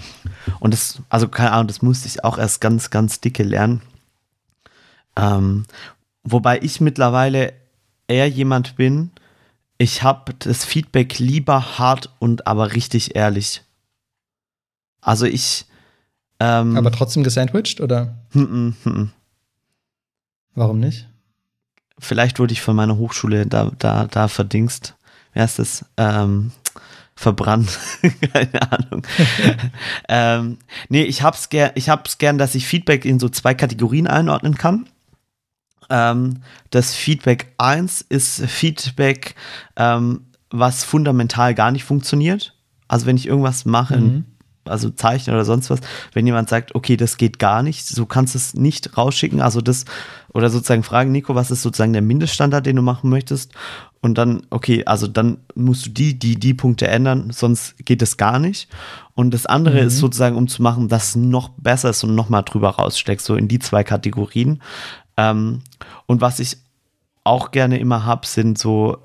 Und 0.60 0.74
das, 0.74 1.00
also 1.08 1.28
keine 1.28 1.52
Ahnung, 1.52 1.68
das 1.68 1.82
musste 1.82 2.08
ich 2.08 2.24
auch 2.24 2.38
erst 2.38 2.60
ganz, 2.60 2.90
ganz 2.90 3.20
dicke 3.20 3.42
lernen. 3.42 3.82
Ähm, 5.16 5.64
wobei 6.24 6.60
ich 6.60 6.80
mittlerweile 6.80 7.52
eher 8.08 8.28
jemand 8.28 8.76
bin, 8.76 9.10
ich 9.78 10.02
habe 10.02 10.34
das 10.38 10.64
Feedback 10.64 11.18
lieber 11.18 11.78
hart 11.78 12.10
und 12.18 12.46
aber 12.46 12.74
richtig 12.74 13.16
ehrlich. 13.16 13.62
Also 15.00 15.26
ich. 15.26 15.66
Ähm, 16.40 16.76
Aber 16.76 16.90
trotzdem 16.90 17.22
gesandwiched 17.22 17.80
oder 17.80 18.18
hm, 18.32 18.48
hm, 18.48 18.74
hm. 18.82 19.10
warum 20.54 20.80
nicht? 20.80 21.08
Vielleicht 21.98 22.38
wurde 22.38 22.52
ich 22.52 22.60
von 22.60 22.76
meiner 22.76 22.96
Hochschule 22.96 23.46
da, 23.46 23.70
da, 23.78 24.06
da 24.06 24.28
verdingst. 24.28 24.96
Wie 25.32 25.40
heißt 25.40 25.58
das? 25.58 25.84
Ähm, 25.96 26.52
verbrannt. 27.14 27.78
Keine 28.32 28.72
Ahnung. 28.72 29.06
ähm, 30.08 30.58
nee, 30.88 31.02
ich 31.04 31.22
hab's 31.22 31.48
gern, 31.48 31.70
ich 31.74 31.88
hab's 31.88 32.18
gern, 32.18 32.38
dass 32.38 32.54
ich 32.54 32.66
Feedback 32.66 33.04
in 33.04 33.18
so 33.20 33.28
zwei 33.28 33.54
Kategorien 33.54 34.06
einordnen 34.06 34.56
kann. 34.56 34.88
Ähm, 35.90 36.42
das 36.70 36.94
Feedback 36.94 37.52
1 37.58 38.00
ist 38.02 38.44
Feedback, 38.46 39.34
ähm, 39.76 40.26
was 40.50 40.84
fundamental 40.84 41.54
gar 41.54 41.70
nicht 41.70 41.84
funktioniert. 41.84 42.56
Also 42.88 43.06
wenn 43.06 43.16
ich 43.16 43.26
irgendwas 43.26 43.64
mache, 43.64 43.98
Mhm. 43.98 44.24
Also 44.64 44.90
zeichne 44.90 45.32
oder 45.32 45.44
sonst 45.44 45.70
was, 45.70 45.80
wenn 46.12 46.26
jemand 46.26 46.48
sagt, 46.48 46.74
okay, 46.74 46.96
das 46.96 47.16
geht 47.16 47.38
gar 47.38 47.62
nicht, 47.62 47.86
so 47.86 48.06
kannst 48.06 48.34
du 48.34 48.38
es 48.38 48.54
nicht 48.54 48.96
rausschicken, 48.96 49.40
also 49.40 49.60
das, 49.60 49.84
oder 50.32 50.50
sozusagen 50.50 50.82
fragen, 50.82 51.12
Nico, 51.12 51.34
was 51.34 51.50
ist 51.50 51.62
sozusagen 51.62 51.92
der 51.92 52.02
Mindeststandard, 52.02 52.66
den 52.66 52.76
du 52.76 52.82
machen 52.82 53.10
möchtest? 53.10 53.52
Und 54.00 54.18
dann, 54.18 54.42
okay, 54.50 54.84
also 54.84 55.06
dann 55.06 55.38
musst 55.54 55.86
du 55.86 55.90
die, 55.90 56.18
die, 56.18 56.38
die 56.38 56.52
Punkte 56.52 56.88
ändern, 56.88 57.30
sonst 57.30 57.74
geht 57.86 58.02
es 58.02 58.18
gar 58.18 58.38
nicht. 58.38 58.68
Und 59.14 59.32
das 59.32 59.46
andere 59.46 59.80
ist 59.80 59.98
sozusagen, 59.98 60.36
um 60.36 60.46
zu 60.46 60.62
machen, 60.62 60.88
dass 60.88 61.10
es 61.10 61.16
noch 61.16 61.50
besser 61.56 61.90
ist 61.90 62.04
und 62.04 62.14
noch 62.14 62.28
mal 62.28 62.42
drüber 62.42 62.70
raussteckst, 62.70 63.24
so 63.24 63.34
in 63.36 63.48
die 63.48 63.60
zwei 63.60 63.82
Kategorien. 63.82 64.60
Ähm, 65.16 65.60
und 66.06 66.20
was 66.20 66.38
ich 66.38 66.58
auch 67.22 67.50
gerne 67.50 67.78
immer 67.78 68.04
habe, 68.04 68.26
sind 68.26 68.58
so 68.58 68.98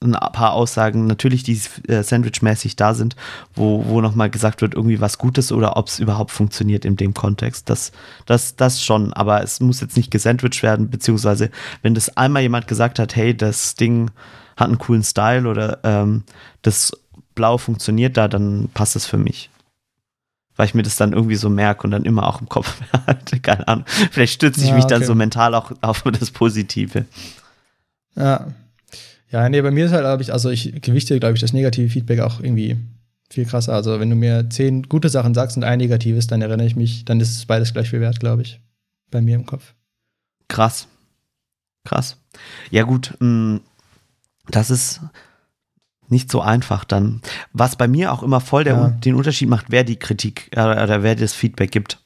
ein 0.00 0.12
paar 0.12 0.52
Aussagen, 0.52 1.06
natürlich 1.06 1.42
die 1.42 1.58
äh, 1.88 2.02
Sandwich-mäßig 2.02 2.76
da 2.76 2.92
sind, 2.94 3.16
wo, 3.54 3.84
wo 3.86 4.00
nochmal 4.00 4.28
gesagt 4.28 4.60
wird, 4.60 4.74
irgendwie 4.74 5.00
was 5.00 5.16
Gutes 5.18 5.52
oder 5.52 5.76
ob 5.76 5.88
es 5.88 5.98
überhaupt 5.98 6.30
funktioniert 6.30 6.84
in 6.84 6.96
dem 6.96 7.14
Kontext. 7.14 7.70
Das, 7.70 7.92
das, 8.26 8.56
das 8.56 8.82
schon, 8.82 9.12
aber 9.14 9.42
es 9.42 9.60
muss 9.60 9.80
jetzt 9.80 9.96
nicht 9.96 10.10
gesandwiched 10.10 10.62
werden, 10.62 10.90
beziehungsweise 10.90 11.50
wenn 11.82 11.94
das 11.94 12.16
einmal 12.16 12.42
jemand 12.42 12.68
gesagt 12.68 12.98
hat, 12.98 13.16
hey, 13.16 13.34
das 13.34 13.74
Ding 13.74 14.10
hat 14.56 14.68
einen 14.68 14.78
coolen 14.78 15.02
Style 15.02 15.48
oder 15.48 15.80
ähm, 15.82 16.24
das 16.62 16.92
Blau 17.34 17.58
funktioniert 17.58 18.16
da, 18.16 18.28
dann 18.28 18.68
passt 18.74 18.96
es 18.96 19.06
für 19.06 19.18
mich. 19.18 19.50
Weil 20.56 20.66
ich 20.66 20.74
mir 20.74 20.82
das 20.82 20.96
dann 20.96 21.12
irgendwie 21.12 21.36
so 21.36 21.50
merke 21.50 21.84
und 21.84 21.90
dann 21.90 22.04
immer 22.04 22.26
auch 22.26 22.40
im 22.40 22.48
Kopf 22.48 22.80
behalte. 22.92 23.40
Keine 23.40 23.68
Ahnung. 23.68 23.84
Vielleicht 24.10 24.34
stütze 24.34 24.62
ich 24.62 24.68
Ja, 24.68 24.74
mich 24.74 24.86
dann 24.86 24.98
okay. 24.98 25.06
so 25.06 25.14
mental 25.14 25.54
auch 25.54 25.72
auf 25.82 26.02
das 26.02 26.30
Positive. 26.30 27.04
Ja. 28.14 28.46
Ja, 29.36 29.48
nee, 29.50 29.60
bei 29.60 29.70
mir 29.70 29.84
ist 29.86 29.92
halt, 29.92 30.02
glaube 30.02 30.22
ich, 30.22 30.32
also 30.32 30.48
ich 30.48 30.80
gewichte, 30.80 31.18
glaube 31.20 31.34
ich, 31.34 31.40
das 31.40 31.52
negative 31.52 31.90
Feedback 31.90 32.20
auch 32.20 32.40
irgendwie 32.40 32.78
viel 33.28 33.44
krasser. 33.44 33.74
Also, 33.74 34.00
wenn 34.00 34.08
du 34.08 34.16
mir 34.16 34.48
zehn 34.48 34.84
gute 34.84 35.10
Sachen 35.10 35.34
sagst 35.34 35.56
und 35.58 35.64
ein 35.64 35.76
negatives, 35.78 36.26
dann 36.26 36.40
erinnere 36.40 36.66
ich 36.66 36.74
mich, 36.76 37.04
dann 37.04 37.20
ist 37.20 37.36
es 37.36 37.44
beides 37.44 37.72
gleich 37.74 37.90
viel 37.90 38.00
wert, 38.00 38.18
glaube 38.18 38.42
ich. 38.42 38.60
Bei 39.10 39.20
mir 39.20 39.34
im 39.34 39.44
Kopf. 39.44 39.74
Krass. 40.48 40.88
Krass. 41.84 42.16
Ja, 42.70 42.84
gut, 42.84 43.14
mh, 43.18 43.60
das 44.48 44.70
ist 44.70 45.00
nicht 46.08 46.30
so 46.30 46.40
einfach 46.40 46.84
dann. 46.84 47.20
Was 47.52 47.76
bei 47.76 47.88
mir 47.88 48.12
auch 48.12 48.22
immer 48.22 48.40
voll 48.40 48.64
der, 48.64 48.74
Ja. 48.74 48.88
den 48.90 49.16
Unterschied 49.16 49.48
macht, 49.50 49.66
wer 49.68 49.84
die 49.84 49.96
Kritik 49.96 50.48
äh, 50.52 50.60
oder 50.60 51.02
wer 51.02 51.14
das 51.14 51.34
Feedback 51.34 51.72
gibt. 51.72 51.98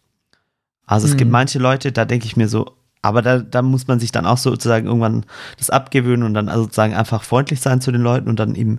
Also 0.86 1.06
es 1.06 1.12
Mhm. 1.14 1.18
gibt 1.18 1.30
manche 1.30 1.58
Leute, 1.60 1.92
da 1.92 2.04
denke 2.06 2.26
ich 2.26 2.36
mir 2.36 2.48
so, 2.48 2.74
aber 3.02 3.22
da, 3.22 3.38
da 3.38 3.62
muss 3.62 3.86
man 3.86 3.98
sich 4.00 4.12
dann 4.12 4.26
auch 4.26 4.38
sozusagen 4.38 4.86
irgendwann 4.86 5.24
das 5.58 5.70
abgewöhnen 5.70 6.24
und 6.24 6.34
dann 6.34 6.48
also 6.48 6.64
sozusagen 6.64 6.94
einfach 6.94 7.22
freundlich 7.22 7.60
sein 7.60 7.80
zu 7.80 7.92
den 7.92 8.02
Leuten 8.02 8.28
und 8.28 8.38
dann 8.38 8.54
eben 8.54 8.78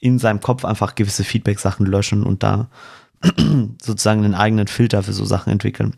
in 0.00 0.18
seinem 0.18 0.40
Kopf 0.40 0.64
einfach 0.64 0.94
gewisse 0.94 1.24
Feedback-Sachen 1.24 1.86
löschen 1.86 2.22
und 2.22 2.42
da 2.42 2.68
sozusagen 3.82 4.24
einen 4.24 4.34
eigenen 4.34 4.68
Filter 4.68 5.02
für 5.02 5.12
so 5.12 5.24
Sachen 5.24 5.52
entwickeln. 5.52 5.96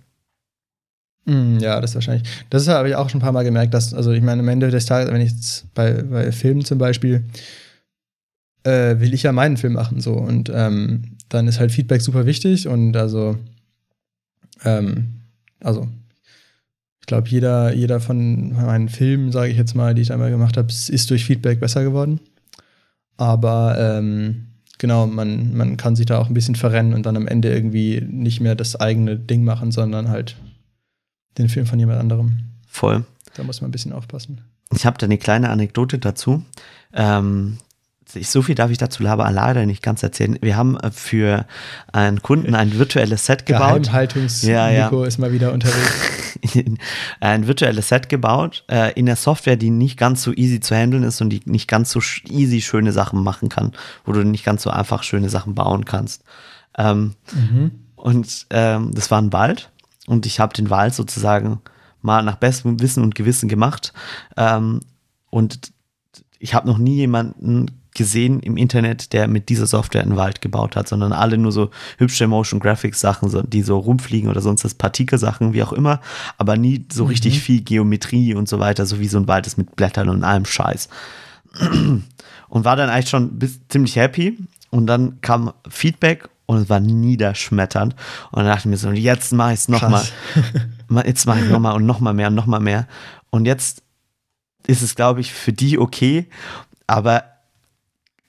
Mm, 1.27 1.59
Ja, 1.59 1.81
das 1.81 1.95
wahrscheinlich. 1.95 2.29
Das 2.49 2.67
habe 2.67 2.89
ich 2.89 2.97
auch 2.97 3.09
schon 3.11 3.19
ein 3.19 3.23
paar 3.23 3.33
Mal 3.33 3.45
gemerkt, 3.45 3.75
dass, 3.75 3.93
also 3.95 4.11
ich 4.13 4.23
meine, 4.23 4.41
am 4.41 4.49
Ende 4.49 4.71
des 4.71 4.87
Tages, 4.87 5.13
wenn 5.13 5.21
ich 5.21 5.33
jetzt 5.33 5.73
bei, 5.75 6.03
bei 6.03 6.33
Filmen 6.33 6.65
zum 6.65 6.79
Beispiel, 6.79 7.25
äh, 8.65 8.99
will 9.01 9.15
ich 9.15 9.23
ja 9.23 9.33
meinen 9.33 9.57
Film 9.57 9.75
machen, 9.75 10.01
so. 10.01 10.15
Und 10.15 10.51
ähm, 10.53 11.17
dann 11.29 11.47
ist 11.47 11.61
halt 11.61 11.73
Feedback 11.73 12.01
super 12.01 12.27
wichtig 12.27 12.69
und 12.69 12.97
also, 12.97 13.39
ähm, 14.65 15.21
also, 15.61 15.89
glaube, 17.11 17.29
jeder, 17.29 17.75
jeder 17.75 17.99
von 17.99 18.53
meinen 18.53 18.89
Filmen, 18.89 19.33
sage 19.33 19.51
ich 19.51 19.59
jetzt 19.59 19.75
mal, 19.75 19.95
die 19.95 20.03
ich 20.03 20.13
einmal 20.13 20.31
gemacht 20.31 20.57
habe, 20.57 20.69
ist 20.69 21.11
durch 21.11 21.25
Feedback 21.25 21.59
besser 21.59 21.83
geworden. 21.83 22.21
Aber 23.17 23.77
ähm, 23.79 24.47
genau, 24.79 25.09
man, 25.09 25.57
man 25.57 25.77
kann 25.77 25.97
sich 25.97 26.07
da 26.07 26.19
auch 26.19 26.29
ein 26.29 26.35
bisschen 26.35 26.55
verrennen 26.55 26.95
und 26.95 27.05
dann 27.05 27.17
am 27.17 27.27
Ende 27.27 27.53
irgendwie 27.53 28.01
nicht 28.01 28.41
mehr 28.41 28.55
das 28.55 28.77
eigene 28.77 29.19
Ding 29.19 29.43
machen, 29.43 29.73
sondern 29.73 30.09
halt 30.09 30.37
den 31.37 31.49
Film 31.49 31.67
von 31.67 31.81
jemand 31.81 31.99
anderem. 31.99 32.39
Voll. 32.69 33.05
Da 33.35 33.43
muss 33.43 33.61
man 33.61 33.71
ein 33.71 33.73
bisschen 33.73 33.93
aufpassen. 33.93 34.43
Ich 34.73 34.87
habe 34.87 34.97
da 34.99 35.07
eine 35.07 35.19
kleine 35.19 35.51
Anekdote 35.51 35.99
dazu. 35.99 36.45
Ähm, 36.95 37.59
so 38.23 38.43
viel 38.43 38.55
darf 38.55 38.71
ich 38.71 38.79
dazu 38.79 39.07
aber 39.07 39.31
leider 39.31 39.67
nicht 39.67 39.83
ganz 39.83 40.03
erzählen. 40.03 40.39
Wir 40.41 40.57
haben 40.57 40.77
äh, 40.79 40.91
für 40.91 41.47
einen 41.93 42.23
Kunden 42.23 42.55
ein 42.55 42.79
virtuelles 42.79 43.27
Set 43.27 43.47
gebaut. 43.47 43.85
Geheimhaltungs 43.85 44.43
Ja, 44.43 44.71
ja. 44.71 44.85
Nico 44.85 45.05
ist 45.05 45.19
mal 45.19 45.33
wieder 45.33 45.53
unterwegs. 45.53 46.39
ein 47.21 47.47
virtuelles 47.47 47.89
Set 47.89 48.09
gebaut 48.09 48.65
äh, 48.71 48.93
in 48.95 49.07
der 49.07 49.17
Software, 49.17 49.57
die 49.57 49.71
nicht 49.71 49.99
ganz 49.99 50.23
so 50.23 50.33
easy 50.33 50.61
zu 50.61 50.75
handeln 50.75 51.03
ist 51.03 51.21
und 51.21 51.31
die 51.31 51.43
nicht 51.45 51.69
ganz 51.69 51.91
so 51.91 52.01
easy 52.29 52.61
schöne 52.61 52.93
Sachen 52.93 53.23
machen 53.23 53.49
kann, 53.49 53.73
wo 54.05 54.13
du 54.13 54.25
nicht 54.25 54.45
ganz 54.45 54.63
so 54.63 54.71
einfach 54.71 55.03
schöne 55.03 55.29
Sachen 55.29 55.55
bauen 55.55 55.85
kannst. 55.85 56.23
Ähm, 56.79 57.15
Und 57.97 58.47
ähm, 58.51 58.93
das 58.95 59.11
war 59.11 59.21
ein 59.21 59.33
Wald 59.33 59.71
und 60.07 60.25
ich 60.25 60.41
habe 60.41 60.55
den 60.55 60.71
Wald 60.71 60.95
sozusagen 60.95 61.61
mal 62.03 62.23
nach 62.23 62.37
bestem 62.37 62.81
Wissen 62.81 63.03
und 63.03 63.15
Gewissen 63.15 63.49
gemacht. 63.49 63.93
Ähm, 64.37 64.81
und 65.29 65.73
ich 66.39 66.55
habe 66.55 66.67
noch 66.67 66.79
nie 66.79 66.97
jemanden 66.97 67.67
gesehen 67.95 68.41
im 68.41 68.57
Internet, 68.57 69.13
der 69.13 69.29
mit 69.29 69.49
dieser 69.49 69.67
Software 69.67 70.03
einen 70.03 70.17
Wald 70.17 70.41
gebaut 70.41 70.77
hat, 70.77 70.89
sondern 70.89 71.13
alle 71.13 71.39
nur 71.39 71.53
so 71.53 71.71
hübsche 71.99 72.27
Motion 72.29 72.61
Graphics 72.61 73.01
Sachen, 73.01 73.31
die 73.51 73.63
so 73.63 73.79
rumfliegen 73.79 74.31
oder 74.31 74.41
sonst 74.41 74.65
das 74.65 74.75
Partikelsachen, 74.75 75.53
wie 75.53 75.63
auch 75.63 75.73
immer, 75.73 76.01
aber 76.39 76.57
nie 76.57 76.87
so 76.93 77.05
richtig 77.05 77.41
viel 77.41 77.63
Geometrie 77.63 78.35
und 78.35 78.49
so 78.49 78.61
weiter, 78.61 78.87
so 78.87 79.01
wie 79.01 79.09
so 79.09 79.19
ein 79.19 79.29
Wald 79.29 79.47
ist 79.47 79.59
mit 79.59 79.77
Blättern 79.77 80.09
und 80.09 80.25
allem 80.25 80.45
Scheiß. 80.45 80.89
Und 82.49 82.65
war 82.65 82.75
dann 82.75 82.91
eigentlich 82.91 83.11
schon 83.11 83.39
bis, 83.39 83.61
ziemlich 83.69 83.95
happy 83.95 84.37
und 84.71 84.89
dann 84.89 85.21
kam 85.21 85.53
Feedback 85.69 86.29
und 86.47 86.63
es 86.63 86.69
war 86.69 86.81
niederschmetternd 86.81 87.95
und 88.33 88.39
dann 88.39 88.47
dachte 88.47 88.61
ich 88.61 88.67
mir 88.67 88.77
so, 88.77 88.91
jetzt 88.91 89.33
mach 89.33 89.53
ich's 89.53 89.69
nochmal. 89.69 90.03
Jetzt 91.05 91.27
mach 91.27 91.37
ich 91.37 91.49
nochmal 91.49 91.77
und 91.77 91.87
nochmal 91.87 92.13
mehr 92.13 92.27
und 92.27 92.35
nochmal 92.35 92.59
mehr. 92.59 92.89
Und 93.31 93.47
jetzt 93.47 93.85
ist 94.67 94.83
es, 94.83 94.97
glaube 94.97 95.21
ich, 95.21 95.33
für 95.33 95.53
die 95.53 95.79
okay, 95.79 96.27
aber 96.89 97.23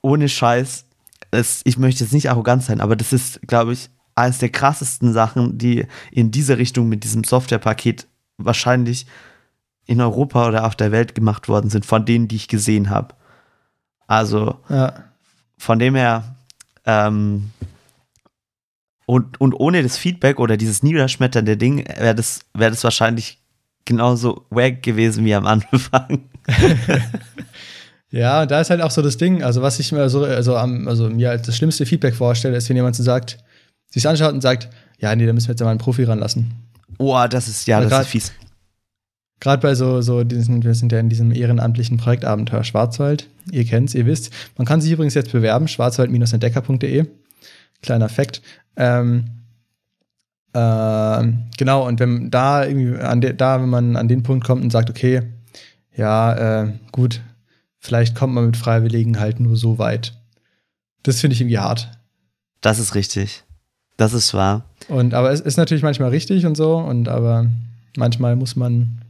ohne 0.01 0.29
Scheiß, 0.29 0.85
es, 1.31 1.61
ich 1.63 1.77
möchte 1.77 2.03
jetzt 2.03 2.13
nicht 2.13 2.29
arrogant 2.29 2.63
sein, 2.63 2.81
aber 2.81 2.95
das 2.95 3.13
ist, 3.13 3.41
glaube 3.47 3.73
ich, 3.73 3.89
eines 4.15 4.39
der 4.39 4.49
krassesten 4.49 5.13
Sachen, 5.13 5.57
die 5.57 5.85
in 6.11 6.31
diese 6.31 6.57
Richtung 6.57 6.89
mit 6.89 7.03
diesem 7.03 7.23
Softwarepaket 7.23 8.07
wahrscheinlich 8.37 9.05
in 9.85 10.01
Europa 10.01 10.47
oder 10.47 10.65
auf 10.65 10.75
der 10.75 10.91
Welt 10.91 11.15
gemacht 11.15 11.47
worden 11.47 11.69
sind, 11.69 11.85
von 11.85 12.05
denen, 12.05 12.27
die 12.27 12.35
ich 12.35 12.47
gesehen 12.47 12.89
habe. 12.89 13.15
Also 14.07 14.57
Ja. 14.69 14.93
von 15.57 15.79
dem 15.79 15.95
her, 15.95 16.35
ähm, 16.85 17.51
und, 19.05 19.39
und 19.41 19.53
ohne 19.53 19.83
das 19.83 19.97
Feedback 19.97 20.39
oder 20.39 20.57
dieses 20.57 20.83
niederschmetternde 20.83 21.57
Ding 21.57 21.85
wäre 21.97 22.15
das, 22.15 22.41
wär 22.53 22.69
das 22.69 22.83
wahrscheinlich 22.83 23.39
genauso 23.85 24.45
wack 24.49 24.83
gewesen 24.83 25.25
wie 25.25 25.35
am 25.35 25.45
Anfang. 25.45 26.29
Ja, 28.11 28.45
da 28.45 28.59
ist 28.59 28.69
halt 28.69 28.81
auch 28.81 28.91
so 28.91 29.01
das 29.01 29.17
Ding, 29.17 29.41
also 29.41 29.61
was 29.61 29.79
ich 29.79 29.91
mir 29.93 30.09
so, 30.09 30.25
also, 30.25 30.57
am, 30.57 30.87
also 30.87 31.09
mir 31.09 31.29
als 31.31 31.43
das 31.45 31.55
schlimmste 31.55 31.85
Feedback 31.85 32.13
vorstelle, 32.13 32.57
ist, 32.57 32.67
wenn 32.69 32.75
jemand 32.75 32.95
so 32.95 33.03
sagt, 33.03 33.37
sich 33.89 34.07
anschaut 34.07 34.33
und 34.33 34.41
sagt, 34.41 34.69
ja, 34.99 35.15
nee, 35.15 35.25
da 35.25 35.33
müssen 35.33 35.47
wir 35.47 35.53
jetzt 35.53 35.61
mal 35.61 35.69
einen 35.69 35.79
Profi 35.79 36.03
ranlassen. 36.03 36.51
Oh, 36.97 37.17
das 37.29 37.47
ist, 37.47 37.67
ja, 37.67 37.77
Aber 37.77 37.85
das 37.85 37.91
grad- 37.93 38.01
ist 38.03 38.09
fies. 38.11 38.31
Gerade 39.39 39.61
bei 39.61 39.73
so, 39.73 40.01
so 40.01 40.23
diesen, 40.23 40.61
wir 40.63 40.75
sind 40.75 40.91
ja 40.91 40.99
in 40.99 41.09
diesem 41.09 41.31
ehrenamtlichen 41.31 41.97
Projektabenteuer 41.97 42.63
Schwarzwald. 42.63 43.27
Ihr 43.51 43.65
kennt's, 43.65 43.95
ihr 43.95 44.05
wisst. 44.05 44.29
Man 44.57 44.67
kann 44.67 44.81
sich 44.81 44.91
übrigens 44.91 45.15
jetzt 45.15 45.31
bewerben, 45.31 45.67
schwarzwald-entdecker.de. 45.67 47.05
Kleiner 47.81 48.07
Fakt. 48.09 48.43
Ähm, 48.75 49.25
ähm, 50.53 51.45
genau, 51.57 51.87
und 51.87 51.99
wenn 51.99 52.29
da 52.29 52.65
irgendwie 52.65 52.99
an 53.01 53.21
de, 53.21 53.33
da, 53.33 53.59
wenn 53.61 53.69
man 53.69 53.95
an 53.95 54.07
den 54.07 54.21
Punkt 54.21 54.45
kommt 54.45 54.63
und 54.63 54.69
sagt, 54.71 54.89
okay, 54.91 55.21
ja, 55.95 56.61
äh, 56.63 56.73
gut, 56.91 57.21
vielleicht 57.81 58.15
kommt 58.15 58.33
man 58.33 58.45
mit 58.45 58.57
Freiwilligen 58.57 59.19
halt 59.19 59.41
nur 59.41 59.57
so 59.57 59.77
weit. 59.77 60.13
Das 61.03 61.19
finde 61.19 61.33
ich 61.33 61.41
irgendwie 61.41 61.57
hart. 61.57 61.89
Das 62.61 62.79
ist 62.79 62.95
richtig. 62.95 63.43
Das 63.97 64.13
ist 64.13 64.33
wahr. 64.33 64.65
Und 64.87 65.13
aber 65.13 65.31
es 65.31 65.41
ist 65.41 65.57
natürlich 65.57 65.83
manchmal 65.83 66.09
richtig 66.09 66.45
und 66.45 66.55
so, 66.55 66.77
und 66.77 67.09
aber 67.09 67.47
manchmal 67.97 68.35
muss 68.35 68.55
man, 68.55 69.01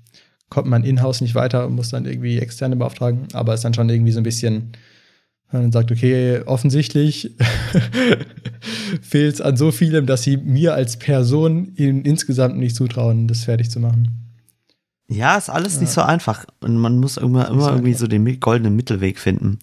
kommt 0.50 0.68
man 0.68 0.84
in-house 0.84 1.22
nicht 1.22 1.36
weiter 1.36 1.68
und 1.68 1.76
muss 1.76 1.90
dann 1.90 2.06
irgendwie 2.06 2.40
externe 2.40 2.76
beauftragen, 2.76 3.28
aber 3.34 3.54
es 3.54 3.60
ist 3.60 3.66
dann 3.66 3.74
schon 3.74 3.90
irgendwie 3.90 4.12
so 4.12 4.20
ein 4.20 4.24
bisschen, 4.24 4.72
wenn 5.52 5.62
man 5.62 5.72
sagt, 5.72 5.92
okay, 5.92 6.42
offensichtlich 6.46 7.36
fehlt 9.02 9.36
es 9.36 9.42
an 9.42 9.58
so 9.58 9.72
vielem, 9.72 10.06
dass 10.06 10.24
sie 10.24 10.38
mir 10.38 10.74
als 10.74 10.98
Person 10.98 11.74
in, 11.76 12.04
insgesamt 12.04 12.58
nicht 12.58 12.76
zutrauen, 12.76 13.28
das 13.28 13.44
fertig 13.44 13.70
zu 13.70 13.80
machen. 13.80 14.31
Ja, 15.12 15.38
ist 15.38 15.50
alles 15.50 15.82
nicht 15.82 15.92
so 15.92 16.02
einfach. 16.02 16.46
Und 16.62 16.78
man 16.78 16.98
muss 16.98 17.18
immer, 17.18 17.50
immer 17.50 17.64
so 17.64 17.70
irgendwie 17.72 17.94
so 17.94 18.08
den 18.08 18.40
goldenen 18.40 18.76
Mittelweg 18.76 19.20
finden. 19.20 19.60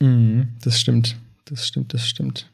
Mhm, 0.00 0.48
das 0.62 0.80
stimmt. 0.80 1.16
Das 1.44 1.66
stimmt, 1.66 1.94
das 1.94 2.08
stimmt. 2.08 2.50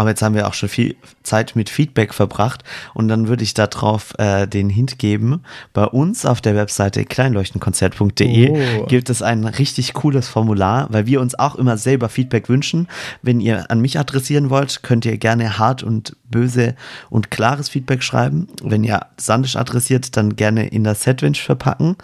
Aber 0.00 0.08
jetzt 0.08 0.22
haben 0.22 0.34
wir 0.34 0.48
auch 0.48 0.54
schon 0.54 0.70
viel 0.70 0.96
Zeit 1.24 1.56
mit 1.56 1.68
Feedback 1.68 2.14
verbracht 2.14 2.64
und 2.94 3.08
dann 3.08 3.28
würde 3.28 3.42
ich 3.44 3.52
darauf 3.52 4.14
äh, 4.18 4.46
den 4.46 4.70
Hint 4.70 4.98
geben. 4.98 5.42
Bei 5.74 5.84
uns 5.84 6.24
auf 6.24 6.40
der 6.40 6.56
Webseite 6.56 7.04
kleinleuchtenkonzert.de 7.04 8.50
Oh. 8.80 8.86
gibt 8.86 9.10
es 9.10 9.20
ein 9.20 9.44
richtig 9.44 9.92
cooles 9.92 10.26
Formular, 10.26 10.86
weil 10.90 11.04
wir 11.04 11.20
uns 11.20 11.38
auch 11.38 11.54
immer 11.56 11.76
selber 11.76 12.08
Feedback 12.08 12.48
wünschen. 12.48 12.88
Wenn 13.20 13.40
ihr 13.40 13.70
an 13.70 13.82
mich 13.82 13.98
adressieren 13.98 14.48
wollt, 14.48 14.82
könnt 14.82 15.04
ihr 15.04 15.18
gerne 15.18 15.58
hart 15.58 15.82
und 15.82 16.16
böse 16.24 16.76
und 17.10 17.30
klares 17.30 17.68
Feedback 17.68 18.02
schreiben. 18.02 18.48
Wenn 18.62 18.84
ihr 18.84 19.04
Sandisch 19.18 19.56
adressiert, 19.56 20.16
dann 20.16 20.34
gerne 20.34 20.68
in 20.68 20.82
das 20.82 21.02
Sandwich 21.02 21.42
verpacken. 21.42 21.96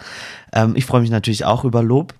Ähm, 0.53 0.73
ich 0.75 0.85
freue 0.85 1.01
mich 1.01 1.09
natürlich 1.09 1.45
auch 1.45 1.65
über 1.65 1.81
Lob. 1.81 2.13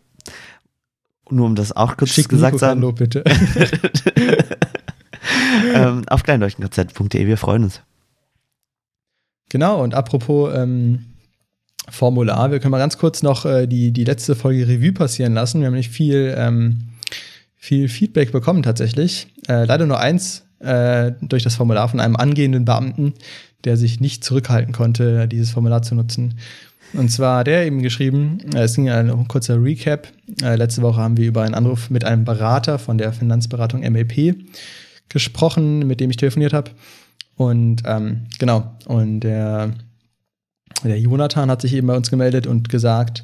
Nur 1.29 1.45
um 1.45 1.53
das 1.53 1.75
auch 1.75 1.97
kurz 1.97 2.09
Schick 2.13 2.29
gesagt 2.29 2.57
zu 2.57 2.65
haben. 2.65 2.95
bitte. 2.95 3.23
ähm, 5.73 6.03
auf 6.07 6.23
kleinleuchtenkonzert.de, 6.23 7.25
wir 7.27 7.37
freuen 7.37 7.65
uns. 7.65 7.81
Genau, 9.49 9.81
und 9.81 9.93
apropos 9.93 10.53
ähm, 10.55 11.05
Formular, 11.89 12.51
wir 12.51 12.59
können 12.59 12.71
mal 12.71 12.79
ganz 12.79 12.97
kurz 12.97 13.23
noch 13.23 13.45
äh, 13.45 13.65
die, 13.65 13.91
die 13.91 14.03
letzte 14.03 14.35
Folge 14.35 14.67
Revue 14.67 14.91
passieren 14.91 15.33
lassen. 15.33 15.61
Wir 15.61 15.67
haben 15.67 15.73
nicht 15.73 15.91
viel, 15.91 16.35
ähm, 16.37 16.89
viel 17.55 17.87
Feedback 17.87 18.33
bekommen 18.33 18.61
tatsächlich. 18.61 19.27
Äh, 19.47 19.63
leider 19.63 19.85
nur 19.85 19.99
eins 19.99 20.43
äh, 20.59 21.13
durch 21.21 21.43
das 21.43 21.55
Formular 21.55 21.87
von 21.87 22.01
einem 22.01 22.17
angehenden 22.17 22.65
Beamten, 22.65 23.13
der 23.63 23.77
sich 23.77 24.01
nicht 24.01 24.23
zurückhalten 24.23 24.73
konnte, 24.73 25.29
dieses 25.29 25.51
Formular 25.51 25.81
zu 25.81 25.95
nutzen. 25.95 26.35
Und 26.93 27.09
zwar 27.09 27.39
hat 27.39 27.47
er 27.47 27.65
eben 27.65 27.81
geschrieben, 27.81 28.39
äh, 28.53 28.63
es 28.63 28.75
ging 28.75 28.89
ein 28.89 29.27
kurzer 29.29 29.61
Recap. 29.61 30.09
Äh, 30.41 30.55
letzte 30.55 30.81
Woche 30.81 30.99
haben 30.99 31.15
wir 31.15 31.27
über 31.27 31.43
einen 31.43 31.55
Anruf 31.55 31.89
mit 31.89 32.03
einem 32.03 32.25
Berater 32.25 32.79
von 32.79 32.97
der 32.97 33.13
Finanzberatung 33.13 33.81
MLP 33.81 34.35
gesprochen, 35.09 35.87
mit 35.87 35.99
dem 35.99 36.09
ich 36.09 36.17
telefoniert 36.17 36.53
habe. 36.53 36.71
Und 37.35 37.83
ähm, 37.85 38.27
genau, 38.39 38.75
und 38.85 39.21
der, 39.21 39.71
der 40.83 40.99
Jonathan 40.99 41.51
hat 41.51 41.61
sich 41.61 41.73
eben 41.73 41.87
bei 41.87 41.95
uns 41.95 42.09
gemeldet 42.09 42.47
und 42.47 42.69
gesagt, 42.69 43.23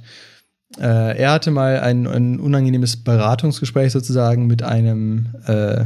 äh, 0.80 1.18
er 1.18 1.32
hatte 1.32 1.52
mal 1.52 1.80
ein, 1.80 2.08
ein 2.08 2.40
unangenehmes 2.40 2.98
Beratungsgespräch 2.98 3.92
sozusagen 3.92 4.48
mit 4.48 4.64
einem, 4.64 5.30
äh, 5.46 5.86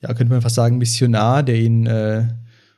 ja, 0.00 0.14
könnte 0.14 0.32
man 0.32 0.42
fast 0.42 0.56
sagen, 0.56 0.78
Missionar, 0.78 1.42
der 1.42 1.56
ihn 1.56 1.86
äh, 1.86 2.24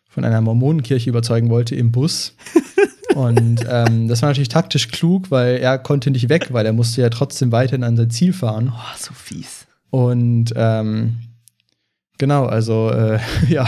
von 0.08 0.24
einer 0.24 0.40
Mormonenkirche 0.40 1.10
überzeugen 1.10 1.50
wollte 1.50 1.74
im 1.74 1.92
Bus. 1.92 2.34
Und 3.14 3.64
ähm, 3.68 4.08
das 4.08 4.22
war 4.22 4.30
natürlich 4.30 4.48
taktisch 4.48 4.88
klug, 4.88 5.30
weil 5.30 5.58
er 5.58 5.78
konnte 5.78 6.10
nicht 6.10 6.28
weg, 6.28 6.48
weil 6.52 6.66
er 6.66 6.72
musste 6.72 7.00
ja 7.00 7.10
trotzdem 7.10 7.52
weiterhin 7.52 7.84
an 7.84 7.96
sein 7.96 8.10
Ziel 8.10 8.32
fahren. 8.32 8.72
Oh, 8.74 8.96
so 8.98 9.14
fies. 9.14 9.66
Und 9.90 10.52
ähm, 10.56 11.16
genau, 12.18 12.46
also 12.46 12.90
äh, 12.90 13.18
ja, 13.48 13.66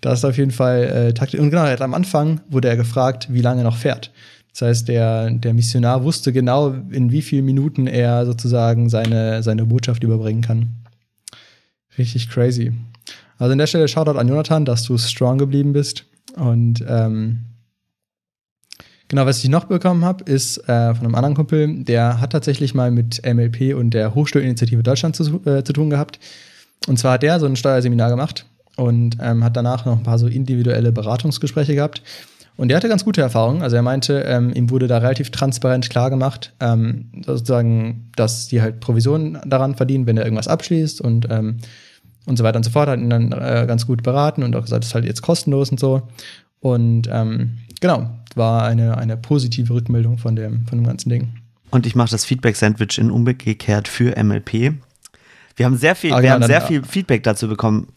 das 0.00 0.20
ist 0.20 0.24
auf 0.24 0.36
jeden 0.36 0.50
Fall 0.50 0.82
äh, 0.84 1.14
Taktik. 1.14 1.40
Und 1.40 1.50
genau, 1.50 1.64
er 1.64 1.72
hat 1.72 1.82
am 1.82 1.94
Anfang 1.94 2.40
wurde 2.48 2.68
er 2.68 2.76
gefragt, 2.76 3.28
wie 3.30 3.42
lange 3.42 3.62
er 3.62 3.64
noch 3.64 3.76
fährt. 3.76 4.10
Das 4.52 4.62
heißt, 4.62 4.88
der, 4.88 5.30
der 5.30 5.54
Missionar 5.54 6.02
wusste 6.02 6.32
genau, 6.32 6.74
in 6.90 7.12
wie 7.12 7.22
vielen 7.22 7.44
Minuten 7.44 7.86
er 7.86 8.26
sozusagen 8.26 8.88
seine, 8.88 9.42
seine 9.42 9.64
Botschaft 9.64 10.02
überbringen 10.02 10.42
kann. 10.42 10.70
Richtig 11.96 12.28
crazy. 12.28 12.72
Also 13.38 13.52
an 13.52 13.58
der 13.58 13.66
Stelle 13.66 13.88
Shoutout 13.88 14.18
an 14.18 14.28
Jonathan, 14.28 14.64
dass 14.64 14.84
du 14.84 14.98
strong 14.98 15.38
geblieben 15.38 15.72
bist. 15.72 16.04
Und 16.36 16.84
ähm, 16.86 17.40
genau, 19.08 19.24
was 19.24 19.42
ich 19.42 19.48
noch 19.48 19.64
bekommen 19.64 20.04
habe, 20.04 20.24
ist 20.24 20.58
äh, 20.68 20.94
von 20.94 21.06
einem 21.06 21.14
anderen 21.14 21.34
Kumpel, 21.34 21.84
der 21.84 22.20
hat 22.20 22.32
tatsächlich 22.32 22.74
mal 22.74 22.90
mit 22.90 23.22
MLP 23.24 23.74
und 23.74 23.94
der 23.94 24.14
Hochschulaninitiative 24.14 24.82
Deutschland 24.82 25.16
zu, 25.16 25.40
äh, 25.46 25.64
zu 25.64 25.72
tun 25.72 25.90
gehabt. 25.90 26.18
Und 26.86 26.98
zwar 26.98 27.14
hat 27.14 27.22
der 27.22 27.40
so 27.40 27.46
ein 27.46 27.56
Steuerseminar 27.56 28.10
gemacht 28.10 28.46
und 28.76 29.18
ähm, 29.20 29.44
hat 29.44 29.56
danach 29.56 29.84
noch 29.84 29.98
ein 29.98 30.02
paar 30.02 30.18
so 30.18 30.26
individuelle 30.26 30.92
Beratungsgespräche 30.92 31.74
gehabt. 31.74 32.02
Und 32.56 32.70
er 32.70 32.76
hatte 32.76 32.88
ganz 32.88 33.04
gute 33.04 33.22
Erfahrungen. 33.22 33.62
Also 33.62 33.76
er 33.76 33.82
meinte, 33.82 34.20
ähm, 34.26 34.52
ihm 34.54 34.70
wurde 34.70 34.86
da 34.86 34.98
relativ 34.98 35.30
transparent 35.30 35.88
klar 35.88 36.10
gemacht, 36.10 36.52
ähm, 36.60 37.06
sozusagen, 37.24 38.10
dass 38.16 38.48
die 38.48 38.60
halt 38.60 38.80
Provisionen 38.80 39.38
daran 39.46 39.76
verdienen, 39.76 40.06
wenn 40.06 40.18
er 40.18 40.24
irgendwas 40.24 40.48
abschließt 40.48 41.00
und, 41.00 41.26
ähm, 41.30 41.58
und 42.26 42.36
so 42.36 42.44
weiter 42.44 42.58
und 42.58 42.64
so 42.64 42.70
fort. 42.70 42.88
Hat 42.88 42.98
ihn 42.98 43.08
dann 43.08 43.32
äh, 43.32 43.64
ganz 43.66 43.86
gut 43.86 44.02
beraten 44.02 44.42
und 44.42 44.54
auch 44.56 44.62
gesagt, 44.62 44.84
es 44.84 44.90
ist 44.90 44.94
halt 44.94 45.06
jetzt 45.06 45.22
kostenlos 45.22 45.70
und 45.70 45.80
so. 45.80 46.02
Und 46.60 47.08
ähm, 47.10 47.58
genau, 47.80 48.10
war 48.34 48.64
eine, 48.64 48.98
eine 48.98 49.16
positive 49.16 49.72
Rückmeldung 49.72 50.18
von 50.18 50.36
dem, 50.36 50.66
von 50.66 50.78
dem 50.78 50.86
ganzen 50.86 51.08
Ding. 51.08 51.28
Und 51.70 51.86
ich 51.86 51.94
mache 51.94 52.10
das 52.10 52.24
Feedback-Sandwich 52.24 52.98
in 52.98 53.10
umgekehrt 53.10 53.88
für 53.88 54.22
MLP. 54.22 54.74
Wir 55.60 55.66
haben 55.66 55.76
sehr 55.76 55.94
viel, 55.94 56.14
Ah, 56.14 56.16
wir 56.16 56.22
genau, 56.22 56.34
haben 56.36 56.46
sehr 56.46 56.62
viel 56.62 56.82
Feedback 56.82 57.22
dazu 57.22 57.46
bekommen. 57.46 57.88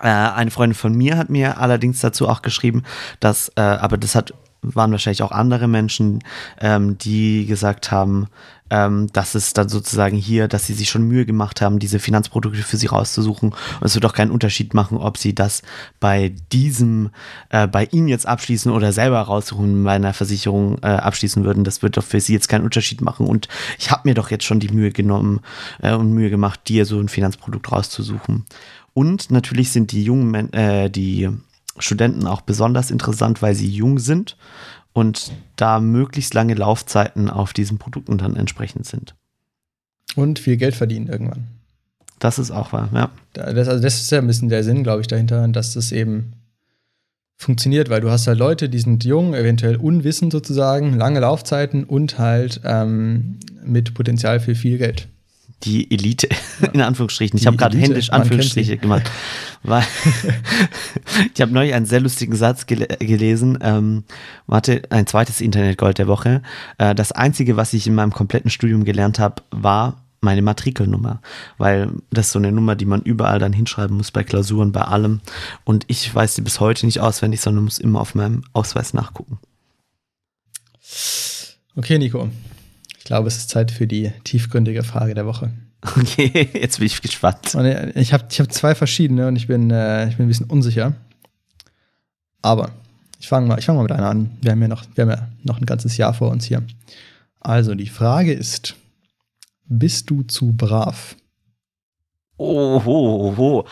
Äh, 0.00 0.08
eine 0.08 0.50
Freundin 0.50 0.74
von 0.74 0.92
mir 0.92 1.16
hat 1.16 1.30
mir 1.30 1.58
allerdings 1.60 2.00
dazu 2.00 2.28
auch 2.28 2.42
geschrieben, 2.42 2.82
dass, 3.20 3.52
äh, 3.54 3.60
aber 3.60 3.96
das 3.96 4.16
hat 4.16 4.34
waren 4.74 4.92
wahrscheinlich 4.92 5.22
auch 5.22 5.32
andere 5.32 5.68
Menschen, 5.68 6.22
ähm, 6.60 6.98
die 6.98 7.46
gesagt 7.46 7.90
haben, 7.90 8.28
ähm, 8.70 9.08
dass 9.12 9.34
es 9.34 9.52
dann 9.52 9.68
sozusagen 9.68 10.16
hier, 10.16 10.48
dass 10.48 10.66
sie 10.66 10.74
sich 10.74 10.88
schon 10.88 11.06
Mühe 11.06 11.24
gemacht 11.24 11.60
haben, 11.60 11.78
diese 11.78 11.98
Finanzprodukte 11.98 12.62
für 12.62 12.76
sie 12.76 12.86
rauszusuchen. 12.86 13.50
Und 13.50 13.82
es 13.82 13.94
wird 13.94 14.04
auch 14.04 14.12
keinen 14.12 14.30
Unterschied 14.30 14.74
machen, 14.74 14.98
ob 14.98 15.18
sie 15.18 15.34
das 15.34 15.62
bei 16.00 16.34
diesem, 16.52 17.10
äh, 17.50 17.66
bei 17.66 17.84
ihnen 17.84 18.08
jetzt 18.08 18.26
abschließen 18.26 18.72
oder 18.72 18.92
selber 18.92 19.20
raussuchen, 19.20 19.84
bei 19.84 19.92
einer 19.92 20.14
Versicherung 20.14 20.78
äh, 20.82 20.86
abschließen 20.86 21.44
würden. 21.44 21.64
Das 21.64 21.82
wird 21.82 21.96
doch 21.96 22.04
für 22.04 22.20
sie 22.20 22.32
jetzt 22.32 22.48
keinen 22.48 22.64
Unterschied 22.64 23.00
machen. 23.00 23.26
Und 23.26 23.48
ich 23.78 23.90
habe 23.90 24.08
mir 24.08 24.14
doch 24.14 24.30
jetzt 24.30 24.44
schon 24.44 24.60
die 24.60 24.70
Mühe 24.70 24.90
genommen 24.90 25.40
äh, 25.80 25.94
und 25.94 26.12
Mühe 26.12 26.30
gemacht, 26.30 26.60
dir 26.68 26.86
so 26.86 26.98
ein 26.98 27.08
Finanzprodukt 27.08 27.70
rauszusuchen. 27.70 28.44
Und 28.94 29.30
natürlich 29.30 29.72
sind 29.72 29.92
die 29.92 30.04
jungen, 30.04 30.52
äh, 30.52 30.90
die 30.90 31.28
Studenten 31.78 32.26
auch 32.26 32.40
besonders 32.40 32.90
interessant, 32.90 33.42
weil 33.42 33.54
sie 33.54 33.68
jung 33.68 33.98
sind 33.98 34.36
und 34.92 35.32
da 35.56 35.80
möglichst 35.80 36.34
lange 36.34 36.54
Laufzeiten 36.54 37.28
auf 37.30 37.52
diesen 37.52 37.78
Produkten 37.78 38.18
dann 38.18 38.36
entsprechend 38.36 38.86
sind. 38.86 39.14
Und 40.14 40.38
viel 40.38 40.56
Geld 40.56 40.74
verdienen 40.74 41.08
irgendwann. 41.08 41.46
Das 42.18 42.38
ist 42.38 42.50
auch 42.50 42.72
wahr, 42.72 42.88
ja. 42.94 43.10
Da- 43.34 43.52
Das, 43.52 43.68
also 43.68 43.82
das 43.82 43.96
ist 44.00 44.10
ja 44.10 44.18
ein 44.18 44.26
bisschen 44.26 44.48
der 44.48 44.64
Sinn, 44.64 44.82
glaube 44.82 45.02
ich, 45.02 45.06
dahinter, 45.06 45.46
dass 45.48 45.74
das 45.74 45.92
eben 45.92 46.32
funktioniert, 47.36 47.90
weil 47.90 48.00
du 48.00 48.10
hast 48.10 48.26
halt 48.26 48.38
Leute, 48.38 48.70
die 48.70 48.78
sind 48.78 49.04
jung, 49.04 49.34
eventuell 49.34 49.76
unwissend 49.76 50.32
sozusagen, 50.32 50.94
lange 50.94 51.20
Laufzeiten 51.20 51.84
und 51.84 52.18
halt 52.18 52.62
ähm, 52.64 53.38
mit 53.62 53.92
Potenzial 53.92 54.40
für 54.40 54.54
viel 54.54 54.78
Geld. 54.78 55.08
Die 55.62 55.90
Elite, 55.90 56.28
in 56.72 56.82
Anführungsstrichen. 56.82 57.38
Ich 57.38 57.46
habe 57.46 57.56
gerade 57.56 57.78
händisch 57.78 58.10
Anführungsstriche 58.10 58.76
gemacht. 58.76 59.10
Weil 59.62 59.84
ich 61.34 61.40
habe 61.40 61.52
neulich 61.52 61.74
einen 61.74 61.86
sehr 61.86 62.00
lustigen 62.00 62.36
Satz 62.36 62.66
gele 62.66 62.86
gelesen. 62.86 63.58
Ähm, 63.62 64.04
warte, 64.46 64.82
ein 64.90 65.06
zweites 65.06 65.40
Internetgold 65.40 65.98
der 65.98 66.08
Woche. 66.08 66.42
Äh, 66.78 66.94
das 66.94 67.12
Einzige, 67.12 67.56
was 67.56 67.72
ich 67.72 67.86
in 67.86 67.94
meinem 67.94 68.12
kompletten 68.12 68.50
Studium 68.50 68.84
gelernt 68.84 69.18
habe, 69.18 69.42
war 69.50 70.02
meine 70.20 70.42
Matrikelnummer. 70.42 71.20
Weil 71.56 71.90
das 72.10 72.26
ist 72.26 72.32
so 72.32 72.38
eine 72.38 72.52
Nummer, 72.52 72.76
die 72.76 72.84
man 72.84 73.02
überall 73.02 73.38
dann 73.38 73.52
hinschreiben 73.52 73.96
muss, 73.96 74.10
bei 74.10 74.24
Klausuren, 74.24 74.72
bei 74.72 74.82
allem. 74.82 75.20
Und 75.64 75.84
ich 75.88 76.14
weiß 76.14 76.34
die 76.34 76.42
bis 76.42 76.60
heute 76.60 76.84
nicht 76.84 77.00
auswendig, 77.00 77.40
sondern 77.40 77.64
muss 77.64 77.78
immer 77.78 78.00
auf 78.00 78.14
meinem 78.14 78.44
Ausweis 78.52 78.92
nachgucken. 78.92 79.38
Okay, 81.76 81.98
Nico. 81.98 82.28
Ich 83.06 83.08
glaube, 83.08 83.28
es 83.28 83.36
ist 83.36 83.50
Zeit 83.50 83.70
für 83.70 83.86
die 83.86 84.10
tiefgründige 84.24 84.82
Frage 84.82 85.14
der 85.14 85.26
Woche. 85.26 85.52
Okay, 85.80 86.50
jetzt 86.60 86.78
bin 86.78 86.86
ich 86.86 87.00
gespannt. 87.00 87.54
Und 87.54 87.64
ich 87.94 88.12
habe 88.12 88.24
ich 88.28 88.40
hab 88.40 88.50
zwei 88.50 88.74
verschiedene 88.74 89.28
und 89.28 89.36
ich 89.36 89.46
bin, 89.46 89.70
äh, 89.70 90.08
ich 90.08 90.16
bin 90.16 90.26
ein 90.26 90.28
bisschen 90.28 90.50
unsicher. 90.50 90.92
Aber 92.42 92.72
ich 93.20 93.28
fange 93.28 93.46
mal, 93.46 93.60
ich 93.60 93.66
fang 93.66 93.76
mal 93.76 93.84
mit 93.84 93.92
einer 93.92 94.08
an. 94.08 94.36
Wir 94.42 94.50
haben, 94.50 94.60
ja 94.60 94.66
noch, 94.66 94.82
wir 94.96 95.02
haben 95.02 95.10
ja 95.10 95.28
noch 95.44 95.60
ein 95.60 95.66
ganzes 95.66 95.96
Jahr 95.96 96.14
vor 96.14 96.32
uns 96.32 96.46
hier. 96.46 96.64
Also, 97.38 97.76
die 97.76 97.86
Frage 97.86 98.32
ist: 98.32 98.74
Bist 99.66 100.10
du 100.10 100.24
zu 100.24 100.50
brav? 100.50 101.14
Oho, 102.38 103.28
oho. 103.28 103.66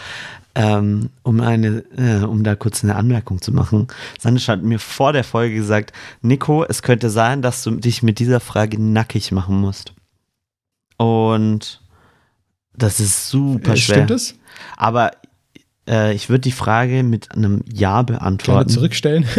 Ähm, 0.57 1.11
um 1.25 1.41
eine, 1.41 1.79
äh, 1.97 2.23
um 2.25 2.45
da 2.45 2.55
kurz 2.55 2.85
eine 2.85 2.95
Anmerkung 2.95 3.43
zu 3.43 3.51
machen. 3.51 3.89
Sandisch 4.21 4.47
hat 4.47 4.63
mir 4.63 4.79
vor 4.79 5.13
der 5.13 5.25
Folge 5.25 5.57
gesagt, 5.57 5.93
Nico, 6.23 6.65
es 6.65 6.83
könnte 6.83 7.11
sein, 7.11 7.43
dass 7.43 7.65
du 7.65 7.73
dich 7.73 8.05
mit 8.05 8.21
dieser 8.21 8.39
Frage 8.39 8.81
nackig 8.81 9.33
machen 9.33 9.61
musst. 9.61 9.95
Und 10.97 11.81
das 12.77 13.01
ist 13.01 13.31
super 13.31 13.73
Äh, 13.73 13.77
schwer. 13.77 13.97
Stimmt 13.97 14.11
es? 14.13 14.39
Aber 14.77 15.11
äh, 15.89 16.15
ich 16.15 16.29
würde 16.29 16.43
die 16.43 16.53
Frage 16.53 17.03
mit 17.03 17.33
einem 17.33 17.63
Ja 17.73 17.97
Kann 17.97 18.07
beantworten. 18.07 18.69
zurückstellen? 18.71 19.27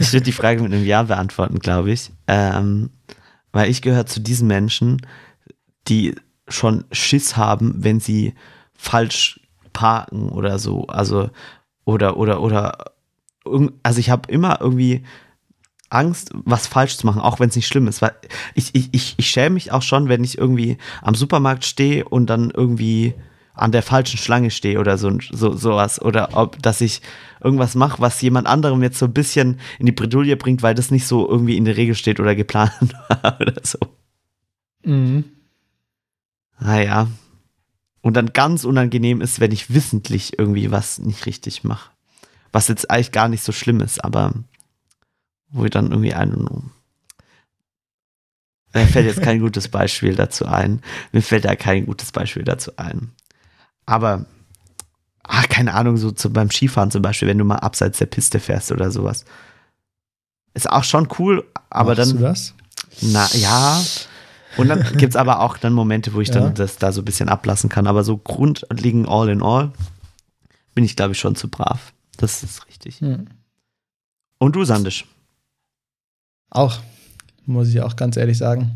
Ich 0.00 0.12
würde 0.12 0.24
die 0.24 0.32
Frage 0.32 0.62
mit 0.62 0.72
einem 0.72 0.84
Ja 0.84 1.02
beantworten, 1.02 1.58
glaube 1.58 1.90
ich. 1.92 2.10
Ähm, 2.26 2.90
weil 3.52 3.70
ich 3.70 3.82
gehöre 3.82 4.06
zu 4.06 4.20
diesen 4.20 4.46
Menschen, 4.48 5.02
die 5.88 6.14
schon 6.48 6.84
Schiss 6.92 7.36
haben, 7.36 7.74
wenn 7.84 8.00
sie 8.00 8.34
falsch 8.74 9.40
parken 9.74 10.30
oder 10.30 10.58
so. 10.58 10.86
Also, 10.86 11.28
oder, 11.84 12.16
oder, 12.16 12.40
oder, 12.40 12.92
also 13.82 14.00
ich 14.00 14.08
habe 14.08 14.32
immer 14.32 14.62
irgendwie 14.62 15.04
Angst, 15.90 16.30
was 16.32 16.66
falsch 16.66 16.96
zu 16.96 17.06
machen, 17.06 17.20
auch 17.20 17.40
wenn 17.40 17.50
es 17.50 17.56
nicht 17.56 17.66
schlimm 17.66 17.86
ist. 17.86 18.00
Weil 18.00 18.12
ich, 18.54 18.74
ich, 18.74 18.88
ich, 18.92 19.14
ich 19.18 19.28
schäme 19.28 19.54
mich 19.54 19.70
auch 19.70 19.82
schon, 19.82 20.08
wenn 20.08 20.24
ich 20.24 20.38
irgendwie 20.38 20.78
am 21.02 21.14
Supermarkt 21.14 21.64
stehe 21.64 22.08
und 22.08 22.26
dann 22.28 22.50
irgendwie 22.50 23.14
an 23.54 23.70
der 23.70 23.82
falschen 23.82 24.18
Schlange 24.18 24.50
stehe 24.50 24.80
oder 24.80 24.98
so, 24.98 25.16
so 25.30 25.52
sowas. 25.52 26.02
Oder 26.02 26.30
ob, 26.32 26.60
dass 26.62 26.80
ich 26.80 27.02
irgendwas 27.42 27.74
mache, 27.74 28.00
was 28.00 28.20
jemand 28.20 28.46
anderem 28.48 28.82
jetzt 28.82 28.98
so 28.98 29.06
ein 29.06 29.12
bisschen 29.12 29.60
in 29.78 29.86
die 29.86 29.92
Bredouille 29.92 30.36
bringt, 30.36 30.62
weil 30.62 30.74
das 30.74 30.90
nicht 30.90 31.06
so 31.06 31.28
irgendwie 31.28 31.56
in 31.56 31.64
der 31.64 31.76
Regel 31.76 31.94
steht 31.94 32.18
oder 32.18 32.34
geplant 32.34 32.72
war 33.08 33.36
oder 33.40 33.54
so. 33.62 33.78
mhm. 34.82 35.24
Naja. 36.58 37.08
Und 38.04 38.18
dann 38.18 38.34
ganz 38.34 38.64
unangenehm 38.64 39.22
ist, 39.22 39.40
wenn 39.40 39.50
ich 39.50 39.72
wissentlich 39.72 40.38
irgendwie 40.38 40.70
was 40.70 40.98
nicht 40.98 41.24
richtig 41.24 41.64
mache. 41.64 41.90
Was 42.52 42.68
jetzt 42.68 42.90
eigentlich 42.90 43.12
gar 43.12 43.28
nicht 43.28 43.42
so 43.42 43.50
schlimm 43.50 43.80
ist, 43.80 44.04
aber 44.04 44.34
wo 45.48 45.64
ich 45.64 45.70
dann 45.70 45.90
irgendwie 45.90 46.12
ein. 46.12 46.70
Mir 48.74 48.86
fällt 48.88 49.06
jetzt 49.06 49.22
kein 49.22 49.40
gutes 49.40 49.68
Beispiel 49.68 50.14
dazu 50.16 50.44
ein. 50.44 50.82
Mir 51.12 51.22
fällt 51.22 51.46
da 51.46 51.56
kein 51.56 51.86
gutes 51.86 52.12
Beispiel 52.12 52.44
dazu 52.44 52.72
ein. 52.76 53.12
Aber, 53.86 54.26
ach, 55.22 55.48
keine 55.48 55.72
Ahnung, 55.72 55.96
so 55.96 56.10
zu, 56.10 56.30
beim 56.30 56.50
Skifahren 56.50 56.90
zum 56.90 57.00
Beispiel, 57.00 57.28
wenn 57.28 57.38
du 57.38 57.46
mal 57.46 57.56
abseits 57.56 58.00
der 58.00 58.06
Piste 58.06 58.38
fährst 58.38 58.70
oder 58.70 58.90
sowas. 58.90 59.24
Ist 60.52 60.68
auch 60.68 60.84
schon 60.84 61.08
cool, 61.18 61.42
aber 61.70 61.96
Machst 61.96 62.10
dann. 62.10 62.18
du 62.18 62.22
das? 62.22 62.54
Na 63.00 63.26
ja. 63.32 63.82
Und 64.56 64.68
dann 64.68 64.82
gibt 64.96 65.10
es 65.10 65.16
aber 65.16 65.40
auch 65.40 65.56
dann 65.58 65.72
Momente, 65.72 66.12
wo 66.14 66.20
ich 66.20 66.28
Ja. 66.28 66.34
dann 66.34 66.54
das 66.54 66.76
da 66.76 66.92
so 66.92 67.00
ein 67.02 67.04
bisschen 67.04 67.28
ablassen 67.28 67.68
kann. 67.70 67.86
Aber 67.86 68.04
so 68.04 68.16
grundlegend 68.16 69.08
all 69.08 69.28
in 69.28 69.42
all 69.42 69.72
bin 70.74 70.84
ich, 70.84 70.96
glaube 70.96 71.12
ich, 71.12 71.18
schon 71.18 71.36
zu 71.36 71.48
brav. 71.48 71.92
Das 72.16 72.42
ist 72.42 72.66
richtig. 72.68 73.00
Hm. 73.00 73.26
Und 74.38 74.56
du, 74.56 74.64
Sandisch? 74.64 75.06
Auch, 76.50 76.78
muss 77.46 77.68
ich 77.68 77.80
auch 77.80 77.96
ganz 77.96 78.16
ehrlich 78.16 78.38
sagen. 78.38 78.72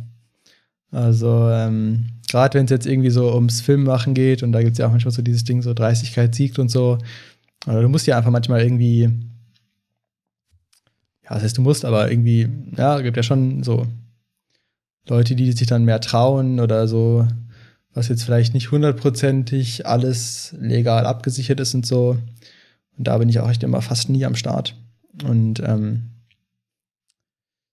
Also, 0.90 1.48
ähm, 1.50 2.06
gerade 2.30 2.58
wenn 2.58 2.64
es 2.64 2.70
jetzt 2.70 2.86
irgendwie 2.86 3.10
so 3.10 3.34
ums 3.34 3.60
Filmmachen 3.60 4.14
geht, 4.14 4.42
und 4.42 4.52
da 4.52 4.62
gibt 4.62 4.72
es 4.72 4.78
ja 4.78 4.86
auch 4.86 4.90
manchmal 4.90 5.12
so 5.12 5.22
dieses 5.22 5.44
Ding, 5.44 5.62
so 5.62 5.74
Dreistigkeit 5.74 6.34
siegt 6.34 6.58
und 6.58 6.70
so. 6.70 6.98
Oder 7.66 7.82
du 7.82 7.88
musst 7.88 8.06
ja 8.06 8.16
einfach 8.16 8.30
manchmal 8.30 8.62
irgendwie, 8.62 9.02
ja, 11.24 11.34
das 11.34 11.42
heißt, 11.42 11.58
du 11.58 11.62
musst, 11.62 11.84
aber 11.84 12.10
irgendwie, 12.10 12.48
ja, 12.76 13.00
gibt 13.00 13.16
ja 13.16 13.22
schon 13.22 13.62
so 13.62 13.86
Leute, 15.08 15.34
die 15.34 15.52
sich 15.52 15.66
dann 15.66 15.84
mehr 15.84 16.00
trauen 16.00 16.60
oder 16.60 16.86
so, 16.86 17.26
was 17.94 18.08
jetzt 18.08 18.24
vielleicht 18.24 18.54
nicht 18.54 18.70
hundertprozentig 18.70 19.86
alles 19.86 20.54
legal 20.58 21.06
abgesichert 21.06 21.60
ist 21.60 21.74
und 21.74 21.86
so. 21.86 22.18
Und 22.96 23.08
da 23.08 23.18
bin 23.18 23.28
ich 23.28 23.40
auch 23.40 23.50
echt 23.50 23.62
immer 23.62 23.82
fast 23.82 24.08
nie 24.08 24.24
am 24.24 24.34
Start. 24.34 24.76
Und 25.24 25.60
ähm, 25.60 26.10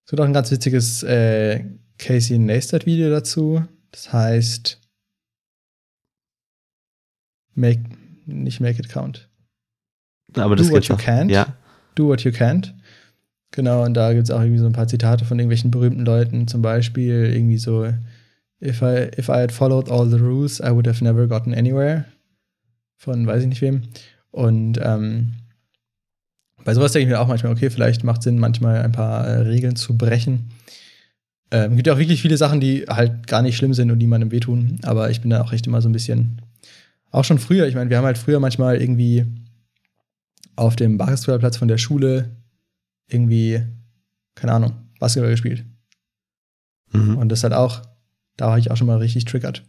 es 0.05 0.11
gibt 0.11 0.21
auch 0.21 0.25
ein 0.25 0.33
ganz 0.33 0.51
witziges 0.51 1.03
äh, 1.03 1.65
Casey 1.97 2.37
Neistat-Video 2.37 3.09
dazu. 3.09 3.63
Das 3.91 4.13
heißt 4.13 4.79
Make, 7.53 7.83
nicht 8.25 8.59
Make 8.59 8.79
It 8.79 8.89
Count. 8.89 9.29
Aber 10.33 10.55
Do 10.55 10.63
das 10.63 10.71
what 10.71 10.83
gibt's 10.83 10.87
you 10.89 10.95
can't. 10.95 11.31
Ja. 11.31 11.55
Do 11.95 12.07
What 12.07 12.23
You 12.23 12.31
Can't. 12.31 12.73
Genau, 13.55 13.85
und 13.85 13.93
da 13.93 14.11
gibt 14.11 14.25
es 14.25 14.31
auch 14.31 14.41
irgendwie 14.41 14.59
so 14.59 14.65
ein 14.65 14.73
paar 14.73 14.89
Zitate 14.89 15.23
von 15.23 15.39
irgendwelchen 15.39 15.71
berühmten 15.71 16.03
Leuten, 16.03 16.45
zum 16.45 16.61
Beispiel 16.61 17.31
irgendwie 17.33 17.57
so 17.57 17.87
If 18.61 18.81
I, 18.81 19.09
if 19.17 19.29
I 19.29 19.39
had 19.41 19.53
followed 19.53 19.89
all 19.89 20.09
the 20.09 20.17
rules, 20.17 20.59
I 20.59 20.71
would 20.71 20.87
have 20.87 21.01
never 21.01 21.25
gotten 21.25 21.53
anywhere. 21.53 22.03
Von 22.97 23.25
weiß 23.25 23.43
ich 23.43 23.47
nicht 23.47 23.61
wem. 23.61 23.83
Und 24.31 24.77
ähm, 24.83 25.35
bei 26.65 26.73
sowas 26.73 26.91
denke 26.91 27.03
ich 27.03 27.09
mir 27.09 27.21
auch 27.21 27.27
manchmal, 27.27 27.53
okay, 27.53 27.69
vielleicht 27.69 28.03
macht 28.03 28.23
Sinn, 28.23 28.39
manchmal 28.39 28.81
ein 28.81 28.91
paar 28.91 29.25
äh, 29.25 29.39
Regeln 29.41 29.77
zu 29.77 29.97
brechen. 29.97 30.51
Ähm, 31.51 31.75
gibt 31.75 31.87
ja 31.87 31.93
auch 31.93 31.99
wirklich 31.99 32.21
viele 32.21 32.37
Sachen, 32.37 32.59
die 32.59 32.85
halt 32.89 33.27
gar 33.27 33.41
nicht 33.41 33.55
schlimm 33.55 33.73
sind 33.73 33.89
und 33.89 33.99
niemandem 33.99 34.31
wehtun. 34.31 34.79
Aber 34.83 35.09
ich 35.11 35.21
bin 35.21 35.29
da 35.29 35.41
auch 35.41 35.53
echt 35.53 35.67
immer 35.67 35.81
so 35.81 35.87
ein 35.87 35.93
bisschen. 35.93 36.41
Auch 37.11 37.23
schon 37.23 37.39
früher, 37.39 37.67
ich 37.67 37.75
meine, 37.75 37.89
wir 37.89 37.97
haben 37.97 38.05
halt 38.05 38.17
früher 38.17 38.41
manchmal 38.41 38.81
irgendwie 38.81 39.25
auf 40.57 40.75
dem 40.75 40.97
Basketballplatz 40.97 41.55
von 41.55 41.69
der 41.69 41.77
Schule 41.77 42.31
irgendwie, 43.07 43.61
keine 44.35 44.53
Ahnung, 44.53 44.73
Basketball 44.99 45.31
gespielt. 45.31 45.65
Mhm. 46.91 47.17
Und 47.17 47.29
das 47.29 47.43
hat 47.43 47.53
auch, 47.53 47.81
da 48.37 48.47
war 48.47 48.57
ich 48.57 48.71
auch 48.71 48.77
schon 48.77 48.87
mal 48.87 48.97
richtig 48.97 49.25
triggert. 49.25 49.63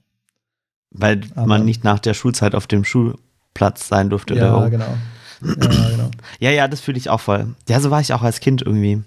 Weil 0.90 1.20
Aber- 1.34 1.46
man 1.46 1.64
nicht 1.64 1.84
nach 1.84 1.98
der 1.98 2.14
Schulzeit 2.14 2.54
auf 2.54 2.66
dem 2.66 2.84
Schulplatz 2.84 3.88
sein 3.88 4.10
durfte. 4.10 4.34
Ja, 4.34 4.56
oder? 4.56 4.70
genau. 4.70 4.96
Ja, 5.42 5.90
genau. 5.90 6.10
ja, 6.40 6.50
ja, 6.50 6.66
das 6.66 6.80
fühle 6.80 6.96
ich 6.96 7.10
auch 7.10 7.20
voll. 7.20 7.54
Ja, 7.68 7.78
so 7.80 7.90
war 7.90 8.00
ich 8.00 8.14
auch 8.14 8.22
als 8.22 8.40
Kind 8.40 8.62
irgendwie. 8.62 9.02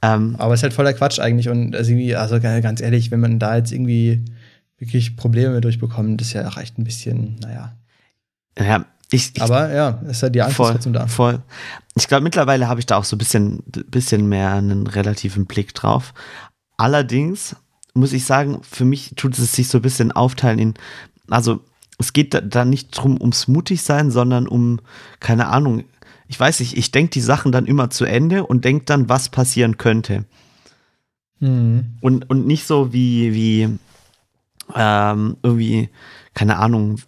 Ähm, 0.00 0.34
Aber 0.38 0.54
es 0.54 0.60
ist 0.60 0.62
halt 0.62 0.72
voller 0.72 0.94
Quatsch 0.94 1.18
eigentlich. 1.20 1.50
Und 1.50 1.76
also 1.76 1.90
irgendwie, 1.90 2.16
also 2.16 2.40
ganz 2.40 2.80
ehrlich, 2.80 3.10
wenn 3.10 3.20
man 3.20 3.38
da 3.38 3.54
jetzt 3.56 3.70
irgendwie 3.72 4.24
wirklich 4.78 5.16
Probleme 5.16 5.60
durchbekommt, 5.60 6.22
ist 6.22 6.32
ja 6.32 6.48
auch 6.48 6.56
echt 6.56 6.78
ein 6.78 6.84
bisschen, 6.84 7.36
naja. 7.40 7.76
Ja, 8.58 8.86
Ich, 9.10 9.32
ich, 9.34 9.42
Aber 9.42 9.72
ja, 9.72 10.00
ist 10.08 10.22
ja 10.22 10.28
die 10.28 10.42
Angst 10.42 10.56
voll, 10.56 10.72
trotzdem 10.72 10.92
da. 10.92 11.06
voll. 11.06 11.40
Ich 11.94 12.08
glaube, 12.08 12.24
mittlerweile 12.24 12.68
habe 12.68 12.80
ich 12.80 12.86
da 12.86 12.96
auch 12.96 13.04
so 13.04 13.16
ein 13.16 13.18
bisschen, 13.18 13.62
bisschen 13.64 14.28
mehr 14.28 14.52
einen 14.52 14.86
relativen 14.86 15.46
Blick 15.46 15.74
drauf. 15.74 16.12
Allerdings 16.76 17.56
muss 17.94 18.12
ich 18.12 18.24
sagen, 18.24 18.60
für 18.62 18.84
mich 18.84 19.14
tut 19.16 19.38
es 19.38 19.52
sich 19.52 19.68
so 19.68 19.78
ein 19.78 19.82
bisschen 19.82 20.12
aufteilen 20.12 20.58
in, 20.58 20.74
also 21.28 21.60
es 21.98 22.12
geht 22.12 22.34
da, 22.34 22.40
da 22.40 22.64
nicht 22.64 22.90
drum 22.90 23.20
ums 23.20 23.48
mutig 23.48 23.82
sein, 23.82 24.10
sondern 24.10 24.46
um, 24.46 24.80
keine 25.20 25.48
Ahnung, 25.48 25.84
ich 26.28 26.38
weiß 26.38 26.60
nicht, 26.60 26.76
ich 26.76 26.92
denke 26.92 27.10
die 27.10 27.20
Sachen 27.20 27.50
dann 27.50 27.66
immer 27.66 27.90
zu 27.90 28.04
Ende 28.04 28.46
und 28.46 28.64
denke 28.64 28.84
dann, 28.84 29.08
was 29.08 29.30
passieren 29.30 29.78
könnte. 29.78 30.24
Mhm. 31.40 31.96
Und, 32.00 32.28
und 32.30 32.46
nicht 32.46 32.66
so 32.66 32.92
wie, 32.92 33.34
wie 33.34 33.78
ähm, 34.74 35.36
irgendwie, 35.42 35.88
keine 36.34 36.58
Ahnung, 36.58 37.00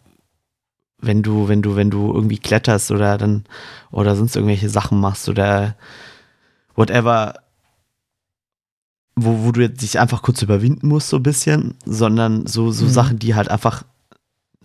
wenn 1.01 1.23
du, 1.23 1.49
wenn 1.49 1.63
du, 1.63 1.77
wenn 1.77 1.91
du 1.91 2.13
irgendwie 2.13 2.39
kletterst 2.39 2.91
oder 2.91 3.19
dann 3.19 3.45
oder 3.91 4.17
sonst 4.17 4.37
irgendwelche 4.37 4.69
Sachen 4.69 5.01
machst 5.01 5.29
oder 5.29 5.75
whatever, 6.75 7.35
wo, 9.17 9.45
wo 9.45 9.53
du 9.53 9.69
dich 9.69 9.99
einfach 9.99 10.23
kurz 10.23 10.43
überwinden 10.43 10.89
musst, 10.89 11.09
so 11.09 11.17
ein 11.17 11.23
bisschen, 11.23 11.75
sondern 11.85 12.47
so, 12.47 12.71
so 12.71 12.87
Mhm. 12.87 12.91
Sachen, 12.91 13.19
die 13.19 13.35
halt 13.35 13.51
einfach 13.51 13.85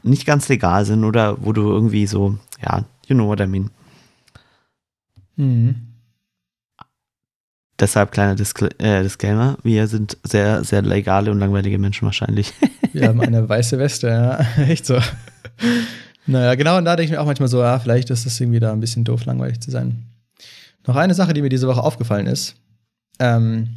nicht 0.03 0.25
ganz 0.25 0.47
legal 0.49 0.85
sind 0.85 1.03
oder 1.03 1.43
wo 1.43 1.51
du 1.51 1.63
irgendwie 1.71 2.05
so, 2.07 2.37
ja, 2.61 2.83
you 3.07 3.15
know 3.15 3.27
what 3.27 3.39
I 3.39 3.47
mean. 3.47 3.71
Mhm. 5.35 5.75
Deshalb 7.77 8.11
kleiner 8.13 8.35
Discla 8.35 8.69
äh, 8.77 9.03
Disclaimer, 9.03 9.57
wir 9.63 9.87
sind 9.87 10.17
sehr, 10.23 10.63
sehr 10.63 10.81
legale 10.81 11.29
und 11.31 11.39
langweilige 11.39 11.77
Menschen 11.77 12.05
wahrscheinlich. 12.05 12.53
Wir 12.93 13.09
haben 13.09 13.19
eine 13.21 13.49
weiße 13.49 13.77
Weste, 13.77 14.07
ja. 14.07 14.63
Echt 14.63 14.85
so. 14.85 14.97
Naja, 16.27 16.55
genau, 16.55 16.77
und 16.77 16.85
da 16.85 16.95
denke 16.95 17.11
ich 17.11 17.11
mir 17.17 17.21
auch 17.21 17.25
manchmal 17.25 17.49
so, 17.49 17.61
ja, 17.61 17.77
vielleicht 17.79 18.09
ist 18.09 18.25
es 18.25 18.39
irgendwie 18.39 18.59
da 18.59 18.71
ein 18.73 18.79
bisschen 18.79 19.03
doof, 19.03 19.25
langweilig 19.25 19.59
zu 19.59 19.69
sein. 19.71 20.05
Noch 20.87 20.95
eine 20.95 21.13
Sache, 21.13 21.33
die 21.33 21.41
mir 21.41 21.49
diese 21.49 21.67
Woche 21.67 21.83
aufgefallen 21.83 22.27
ist. 22.27 22.55
Ähm, 23.19 23.69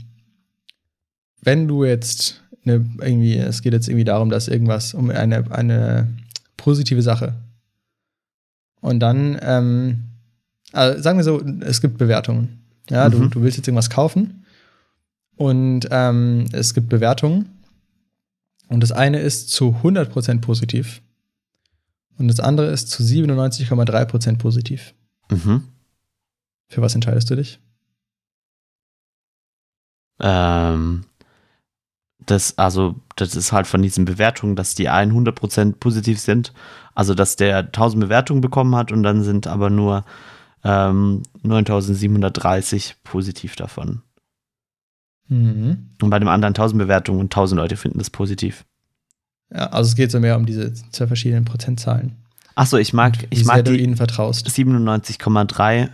wenn 1.42 1.68
du 1.68 1.84
jetzt 1.84 2.42
eine, 2.64 2.84
irgendwie, 3.00 3.36
es 3.36 3.62
geht 3.62 3.72
jetzt 3.72 3.88
irgendwie 3.88 4.04
darum, 4.04 4.30
dass 4.30 4.48
irgendwas 4.48 4.94
um 4.94 5.10
eine, 5.10 5.50
eine 5.50 6.08
positive 6.56 7.02
Sache. 7.02 7.34
Und 8.80 9.00
dann, 9.00 9.38
ähm, 9.42 10.04
also 10.72 11.00
sagen 11.02 11.18
wir 11.18 11.24
so, 11.24 11.40
es 11.60 11.80
gibt 11.80 11.98
Bewertungen. 11.98 12.62
Ja, 12.90 13.08
du, 13.10 13.18
Mhm. 13.18 13.30
du 13.30 13.42
willst 13.42 13.56
jetzt 13.58 13.68
irgendwas 13.68 13.90
kaufen 13.90 14.44
und 15.36 15.86
ähm, 15.90 16.46
es 16.52 16.72
gibt 16.74 16.88
Bewertungen. 16.88 17.46
Und 18.68 18.80
das 18.82 18.92
eine 18.92 19.20
ist 19.20 19.50
zu 19.50 19.76
100% 19.82 20.40
positiv 20.40 21.00
und 22.18 22.28
das 22.28 22.40
andere 22.40 22.68
ist 22.68 22.90
zu 22.90 23.02
97,3% 23.02 24.38
positiv. 24.38 24.94
Mhm. 25.30 25.64
Für 26.68 26.82
was 26.82 26.94
entscheidest 26.94 27.30
du 27.30 27.36
dich? 27.36 27.60
Ähm, 30.20 31.04
das, 32.26 32.58
also, 32.58 32.96
das 33.16 33.36
ist 33.36 33.52
halt 33.52 33.66
von 33.66 33.82
diesen 33.82 34.04
Bewertungen, 34.04 34.56
dass 34.56 34.74
die 34.74 34.90
100% 34.90 35.74
positiv 35.78 36.20
sind. 36.20 36.52
Also, 36.94 37.14
dass 37.14 37.36
der 37.36 37.58
1000 37.58 38.02
Bewertungen 38.02 38.40
bekommen 38.40 38.74
hat 38.74 38.92
und 38.92 39.02
dann 39.02 39.22
sind 39.22 39.46
aber 39.46 39.70
nur 39.70 40.04
ähm, 40.64 41.22
9730 41.42 42.96
positiv 43.04 43.56
davon. 43.56 44.02
Mhm. 45.28 45.90
Und 46.02 46.10
bei 46.10 46.18
dem 46.18 46.28
anderen 46.28 46.52
1000 46.52 46.78
Bewertungen 46.78 47.20
und 47.20 47.26
1000 47.26 47.58
Leute 47.58 47.76
finden 47.76 47.98
das 47.98 48.10
positiv. 48.10 48.64
Ja, 49.52 49.66
also 49.68 49.88
es 49.88 49.96
geht 49.96 50.10
so 50.10 50.20
mehr 50.20 50.36
um 50.36 50.46
diese 50.46 50.72
zwei 50.72 51.06
verschiedenen 51.06 51.44
Prozentzahlen. 51.44 52.16
Achso, 52.54 52.76
ich 52.76 52.92
mag, 52.92 53.14
ich 53.30 53.44
mag 53.44 53.64
du 53.64 53.72
die 53.72 53.82
ihnen 53.82 53.96
vertraust. 53.96 54.48
97,3 54.48 55.90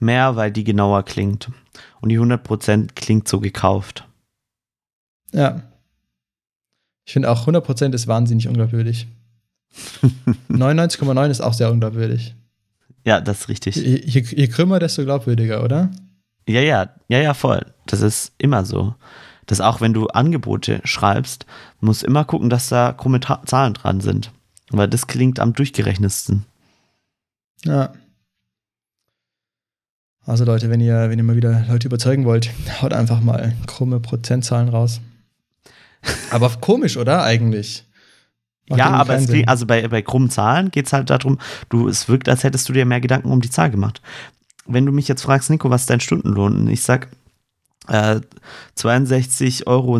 mehr, 0.00 0.36
weil 0.36 0.50
die 0.50 0.64
genauer 0.64 1.04
klingt. 1.04 1.50
Und 2.00 2.08
die 2.08 2.18
100% 2.18 2.94
klingt 2.94 3.28
so 3.28 3.40
gekauft. 3.40 4.06
Ja. 5.32 5.62
Ich 7.04 7.12
finde 7.12 7.30
auch 7.30 7.46
100% 7.46 7.94
ist 7.94 8.06
wahnsinnig 8.06 8.48
unglaubwürdig. 8.48 9.06
99,9 10.48 11.30
ist 11.30 11.40
auch 11.40 11.52
sehr 11.52 11.70
unglaubwürdig. 11.70 12.34
Ja, 13.04 13.20
das 13.20 13.40
ist 13.40 13.48
richtig. 13.48 13.76
Je, 13.76 14.00
je, 14.04 14.20
je 14.20 14.48
krümmer, 14.48 14.78
desto 14.78 15.04
glaubwürdiger, 15.04 15.62
oder? 15.62 15.90
Ja, 16.48 16.60
ja, 16.60 16.94
ja, 17.08 17.18
ja, 17.18 17.34
voll. 17.34 17.64
Das 17.86 18.00
ist 18.00 18.32
immer 18.38 18.64
so. 18.64 18.94
Dass 19.46 19.60
auch 19.60 19.80
wenn 19.80 19.94
du 19.94 20.08
Angebote 20.08 20.80
schreibst, 20.84 21.46
musst 21.80 22.02
immer 22.02 22.24
gucken, 22.24 22.50
dass 22.50 22.68
da 22.68 22.92
krumme 22.92 23.20
Ta 23.20 23.42
Zahlen 23.46 23.74
dran 23.74 24.00
sind. 24.00 24.32
Weil 24.70 24.88
das 24.88 25.06
klingt 25.06 25.38
am 25.38 25.52
durchgerechnetsten. 25.52 26.44
Ja. 27.64 27.92
Also 30.24 30.44
Leute, 30.44 30.70
wenn 30.70 30.80
ihr, 30.80 31.08
wenn 31.08 31.18
ihr 31.18 31.24
mal 31.24 31.36
wieder 31.36 31.64
Leute 31.68 31.86
überzeugen 31.86 32.24
wollt, 32.24 32.50
haut 32.82 32.92
einfach 32.92 33.20
mal 33.20 33.54
krumme 33.66 34.00
Prozentzahlen 34.00 34.68
raus. 34.68 35.00
Aber 36.30 36.50
komisch, 36.60 36.96
oder? 36.96 37.22
Eigentlich. 37.22 37.84
Macht 38.68 38.78
ja, 38.80 38.90
aber 38.90 39.14
es 39.14 39.28
klingt, 39.28 39.48
also 39.48 39.64
bei, 39.64 39.86
bei 39.86 40.02
krummen 40.02 40.28
Zahlen 40.28 40.72
geht 40.72 40.86
es 40.86 40.92
halt 40.92 41.10
darum, 41.10 41.38
du, 41.68 41.88
es 41.88 42.08
wirkt, 42.08 42.28
als 42.28 42.42
hättest 42.42 42.68
du 42.68 42.72
dir 42.72 42.84
mehr 42.84 43.00
Gedanken 43.00 43.30
um 43.30 43.40
die 43.40 43.50
Zahl 43.50 43.70
gemacht. 43.70 44.02
Wenn 44.66 44.84
du 44.84 44.90
mich 44.90 45.06
jetzt 45.06 45.22
fragst, 45.22 45.50
Nico, 45.50 45.70
was 45.70 45.82
ist 45.82 45.90
dein 45.90 46.00
Stundenlohn? 46.00 46.56
Und 46.56 46.68
ich 46.68 46.82
sag 46.82 47.08
äh, 47.88 48.20
62,70 48.76 49.66
Euro, 49.66 49.98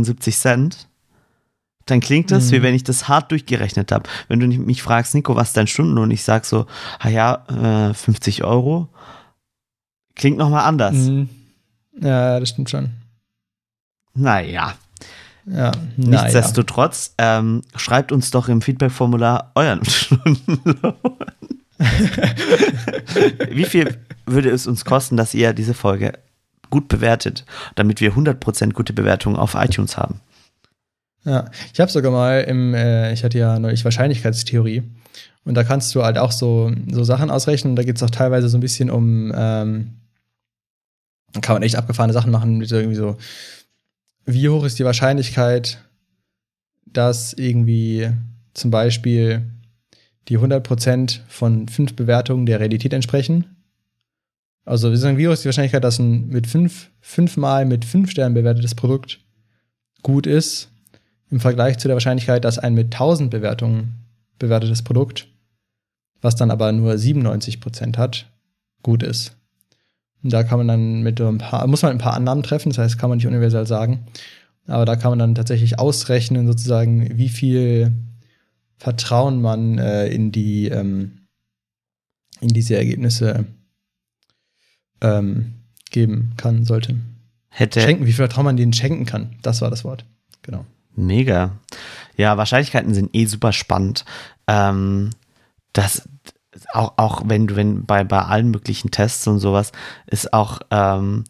dann 1.87 2.01
klingt 2.01 2.31
das, 2.33 2.47
Mhm. 2.47 2.53
wie 2.53 2.63
wenn 2.63 2.75
ich 2.75 2.85
das 2.85 3.07
hart 3.09 3.31
durchgerechnet 3.31 3.93
habe. 3.93 4.09
Wenn 4.29 4.41
du 4.41 4.47
mich 4.49 4.83
fragst, 4.83 5.15
Nico, 5.15 5.37
was 5.37 5.49
ist 5.49 5.57
dein 5.57 5.67
Stundenlohn? 5.69 6.11
Ich 6.11 6.25
sag 6.25 6.45
so, 6.45 6.67
ah 6.99 7.09
ja, 7.09 7.89
äh, 7.91 7.95
50 7.95 8.43
Euro. 8.45 8.89
Klingt 10.17 10.39
nochmal 10.39 10.65
anders. 10.65 10.95
Mhm. 10.95 11.29
Ja, 12.01 12.41
das 12.41 12.49
stimmt 12.51 12.71
schon. 12.71 12.91
Naja, 14.15 14.75
Ja, 15.49 15.71
nichtsdestotrotz, 15.97 17.15
ähm, 17.19 17.63
schreibt 17.77 18.11
uns 18.11 18.33
doch 18.33 18.49
im 18.49 18.63
Feedback-Formular 18.63 19.53
euren 19.55 19.85
Stundenlohn. 19.89 20.95
Wie 23.51 23.65
viel 23.65 23.97
würde 24.27 24.51
es 24.51 24.67
uns 24.67 24.85
kosten, 24.85 25.17
dass 25.17 25.35
ihr 25.35 25.53
diese 25.53 25.75
Folge 25.75 26.15
gut 26.71 26.89
bewertet, 26.89 27.45
damit 27.75 28.01
wir 28.01 28.13
100% 28.13 28.73
gute 28.73 28.93
Bewertungen 28.93 29.37
auf 29.37 29.55
iTunes 29.55 29.97
haben? 29.97 30.21
Ja, 31.25 31.51
ich 31.73 31.81
habe 31.81 31.91
sogar 31.91 32.13
mal 32.13 32.43
im, 32.43 32.73
äh, 32.75 33.13
ich 33.13 33.25
hatte 33.25 33.39
ja 33.39 33.59
neulich 33.59 33.85
Wahrscheinlichkeitstheorie 33.85 34.85
und 35.45 35.55
da 35.55 35.65
kannst 35.65 35.95
du 35.95 36.05
halt 36.05 36.19
auch 36.19 36.31
so, 36.31 36.73
so 36.91 37.03
Sachen 37.05 37.31
ausrechnen 37.31 37.73
und 37.73 37.77
da 37.77 37.83
geht 37.83 37.97
es 37.97 38.03
auch 38.03 38.11
teilweise 38.11 38.49
so 38.49 38.57
ein 38.57 38.61
bisschen 38.61 38.91
um, 38.91 39.33
ähm, 39.35 39.95
kann 41.41 41.55
man 41.55 41.63
echt 41.63 41.77
abgefahrene 41.77 42.13
Sachen 42.13 42.31
machen, 42.31 42.59
mit 42.59 42.69
so 42.69 42.77
irgendwie 42.77 42.97
so, 42.97 43.17
wie 44.25 44.49
hoch 44.49 44.65
ist 44.65 44.79
die 44.79 44.85
Wahrscheinlichkeit, 44.85 45.79
dass 46.87 47.33
irgendwie 47.33 48.11
zum 48.55 48.71
Beispiel 48.71 49.43
die 50.29 50.39
100% 50.39 51.21
von 51.29 51.69
fünf 51.69 51.95
Bewertungen 51.95 52.47
der 52.47 52.61
Realität 52.61 52.93
entsprechen? 52.93 53.57
Also 54.67 54.91
wir 54.91 54.99
sagen, 54.99 55.17
wie 55.17 55.29
hoch 55.29 55.33
ist 55.33 55.45
die 55.45 55.47
Wahrscheinlichkeit, 55.47 55.85
dass 55.85 56.01
ein 56.01 56.27
mit 56.27 56.49
fünf, 56.49 56.91
fünfmal 57.01 57.65
mit 57.65 57.85
fünf 57.85 58.11
Sternen 58.11 58.35
bewertetes 58.35 58.75
Produkt 58.75 59.21
gut 60.03 60.27
ist 60.27 60.71
im 61.31 61.39
Vergleich 61.41 61.79
zu 61.79 61.89
der 61.89 61.95
Wahrscheinlichkeit, 61.95 62.45
dass 62.45 62.59
ein 62.59 62.75
mit 62.75 62.87
1000 62.87 63.31
Bewertungen 63.31 63.95
bewertetes 64.39 64.83
Produkt, 64.83 65.29
was 66.21 66.35
dann 66.35 66.51
aber 66.51 66.73
nur 66.73 66.93
97% 66.95 67.97
hat, 67.97 68.27
gut 68.83 69.05
ist. 69.05 69.37
Und 70.23 70.33
da 70.33 70.43
kann 70.43 70.59
man 70.59 70.69
dann 70.69 71.03
mit 71.03 71.21
ein 71.21 71.39
paar, 71.39 71.67
muss 71.69 71.83
man 71.83 71.93
ein 71.93 71.99
paar 71.99 72.15
Annahmen 72.15 72.43
treffen, 72.43 72.71
das 72.71 72.79
heißt, 72.79 72.99
kann 72.99 73.09
man 73.09 73.19
nicht 73.19 73.27
universell 73.27 73.67
sagen. 73.67 74.07
Aber 74.67 74.85
da 74.85 74.97
kann 74.97 75.13
man 75.13 75.21
dann 75.21 75.35
tatsächlich 75.37 75.79
ausrechnen, 75.79 76.49
sozusagen, 76.49 77.17
wie 77.17 77.29
viel 77.29 77.93
Vertrauen 78.79 79.41
man 79.41 79.79
äh, 79.79 80.09
in 80.09 80.33
die, 80.33 80.69
ähm, 80.69 81.29
in 82.41 82.49
diese 82.49 82.77
Ergebnisse 82.77 83.47
ähm, 85.01 85.55
geben 85.91 86.33
kann, 86.37 86.65
sollte. 86.65 86.97
Hätte 87.49 87.81
Schenken, 87.81 88.03
wie 88.05 88.13
viel 88.13 88.27
Vertrauen 88.27 88.45
man 88.45 88.57
denen 88.57 88.73
schenken 88.73 89.07
kann. 89.07 89.37
Das 89.43 89.61
war 89.63 89.71
das 89.71 89.85
Wort. 89.85 90.05
Genau. 90.43 90.65
mega. 90.95 91.51
Ja, 92.17 92.37
Wahrscheinlichkeiten 92.37 92.95
sind 92.95 93.11
eh 93.15 93.27
super 93.27 93.53
spannend. 93.53 94.05
Ähm, 94.47 95.11
das 95.73 96.09
auch, 96.73 96.95
auch 96.97 97.23
wenn 97.27 97.47
du, 97.47 97.57
wenn 97.57 97.85
bei, 97.85 98.05
bei 98.05 98.23
allen 98.23 98.51
möglichen 98.51 98.91
Tests 98.91 99.27
und 99.27 99.39
sowas, 99.39 99.73
ist 100.07 100.33
auch, 100.33 100.61
ähm, 100.71 101.25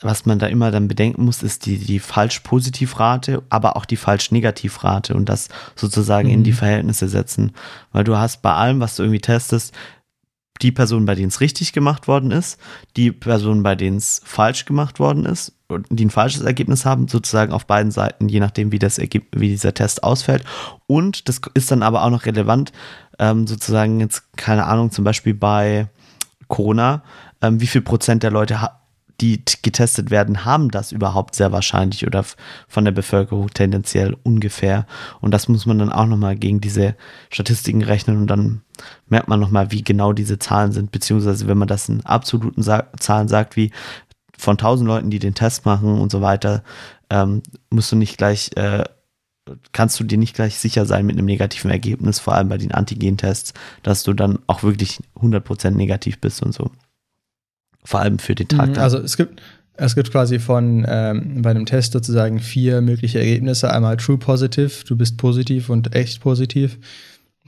was 0.00 0.24
man 0.26 0.38
da 0.38 0.46
immer 0.46 0.70
dann 0.70 0.88
bedenken 0.88 1.24
muss, 1.24 1.42
ist 1.42 1.66
die, 1.66 1.78
die 1.78 1.98
Falsch-Positiv-Rate, 2.00 3.42
aber 3.48 3.76
auch 3.76 3.84
die 3.84 3.96
Falsch-Negativ-Rate 3.96 5.14
und 5.14 5.28
das 5.28 5.48
sozusagen 5.74 6.28
in 6.30 6.40
Mhm. 6.40 6.44
die 6.44 6.52
Verhältnisse 6.52 7.08
setzen. 7.08 7.52
Weil 7.92 8.04
du 8.04 8.16
hast 8.16 8.42
bei 8.42 8.52
allem, 8.52 8.80
was 8.80 8.96
du 8.96 9.02
irgendwie 9.02 9.20
testest, 9.20 9.74
die 10.62 10.72
Person, 10.72 11.06
bei 11.06 11.14
denen 11.14 11.28
es 11.28 11.40
richtig 11.40 11.72
gemacht 11.72 12.08
worden 12.08 12.30
ist, 12.30 12.58
die 12.96 13.12
Person, 13.12 13.62
bei 13.62 13.74
denen 13.74 13.96
es 13.96 14.20
falsch 14.24 14.64
gemacht 14.64 14.98
worden 14.98 15.24
ist 15.26 15.52
und 15.68 15.86
die 15.90 16.06
ein 16.06 16.10
falsches 16.10 16.42
Ergebnis 16.42 16.84
haben, 16.84 17.08
sozusagen 17.08 17.52
auf 17.52 17.66
beiden 17.66 17.90
Seiten, 17.90 18.28
je 18.28 18.40
nachdem, 18.40 18.72
wie, 18.72 18.78
das 18.78 18.98
wie 18.98 19.48
dieser 19.48 19.74
Test 19.74 20.02
ausfällt. 20.02 20.44
Und 20.86 21.28
das 21.28 21.40
ist 21.54 21.70
dann 21.70 21.82
aber 21.82 22.04
auch 22.04 22.10
noch 22.10 22.26
relevant, 22.26 22.72
ähm, 23.18 23.46
sozusagen 23.46 24.00
jetzt, 24.00 24.36
keine 24.36 24.66
Ahnung, 24.66 24.90
zum 24.90 25.04
Beispiel 25.04 25.34
bei 25.34 25.88
Corona, 26.48 27.02
ähm, 27.42 27.60
wie 27.60 27.66
viel 27.66 27.82
Prozent 27.82 28.22
der 28.22 28.30
Leute, 28.30 28.60
die 29.20 29.42
getestet 29.62 30.10
werden, 30.10 30.44
haben 30.44 30.70
das 30.70 30.92
überhaupt 30.92 31.34
sehr 31.34 31.52
wahrscheinlich 31.52 32.06
oder 32.06 32.24
von 32.68 32.84
der 32.84 32.92
Bevölkerung 32.92 33.48
tendenziell 33.50 34.16
ungefähr. 34.22 34.86
Und 35.20 35.32
das 35.32 35.48
muss 35.48 35.64
man 35.64 35.78
dann 35.78 35.92
auch 35.92 36.06
nochmal 36.06 36.36
gegen 36.36 36.60
diese 36.60 36.96
Statistiken 37.30 37.82
rechnen 37.82 38.18
und 38.18 38.26
dann 38.26 38.62
merkt 39.08 39.28
man 39.28 39.40
nochmal, 39.40 39.72
wie 39.72 39.82
genau 39.82 40.12
diese 40.12 40.38
Zahlen 40.38 40.72
sind, 40.72 40.92
beziehungsweise 40.92 41.48
wenn 41.48 41.58
man 41.58 41.68
das 41.68 41.88
in 41.88 42.04
absoluten 42.04 42.62
Sa 42.62 42.88
Zahlen 42.98 43.28
sagt, 43.28 43.56
wie 43.56 43.70
von 44.36 44.58
1000 44.58 44.86
Leuten, 44.86 45.10
die 45.10 45.18
den 45.18 45.34
Test 45.34 45.64
machen 45.64 45.98
und 45.98 46.12
so 46.12 46.20
weiter, 46.20 46.62
ähm, 47.08 47.42
musst 47.70 47.90
du 47.92 47.96
nicht 47.96 48.18
gleich, 48.18 48.50
äh, 48.56 48.84
kannst 49.72 49.98
du 49.98 50.04
dir 50.04 50.18
nicht 50.18 50.34
gleich 50.34 50.58
sicher 50.58 50.84
sein 50.84 51.06
mit 51.06 51.16
einem 51.16 51.26
negativen 51.26 51.70
Ergebnis, 51.70 52.18
vor 52.18 52.34
allem 52.34 52.48
bei 52.48 52.58
den 52.58 52.72
Antigen-Tests, 52.72 53.54
dass 53.82 54.02
du 54.02 54.12
dann 54.12 54.40
auch 54.46 54.62
wirklich 54.62 54.98
100% 55.14 55.70
negativ 55.70 56.20
bist 56.20 56.42
und 56.42 56.52
so. 56.52 56.70
Vor 57.86 58.00
allem 58.00 58.18
für 58.18 58.34
den 58.34 58.48
Tag. 58.48 58.70
Mhm. 58.70 58.78
Also 58.78 58.98
es 58.98 59.16
gibt, 59.16 59.40
es 59.76 59.94
gibt 59.94 60.10
quasi 60.10 60.40
von 60.40 60.84
ähm, 60.88 61.40
bei 61.42 61.50
einem 61.50 61.66
Test 61.66 61.92
sozusagen 61.92 62.40
vier 62.40 62.80
mögliche 62.80 63.20
Ergebnisse. 63.20 63.72
Einmal 63.72 63.96
True 63.96 64.18
Positive, 64.18 64.84
du 64.84 64.96
bist 64.96 65.16
positiv 65.18 65.70
und 65.70 65.94
echt 65.94 66.20
positiv. 66.20 66.78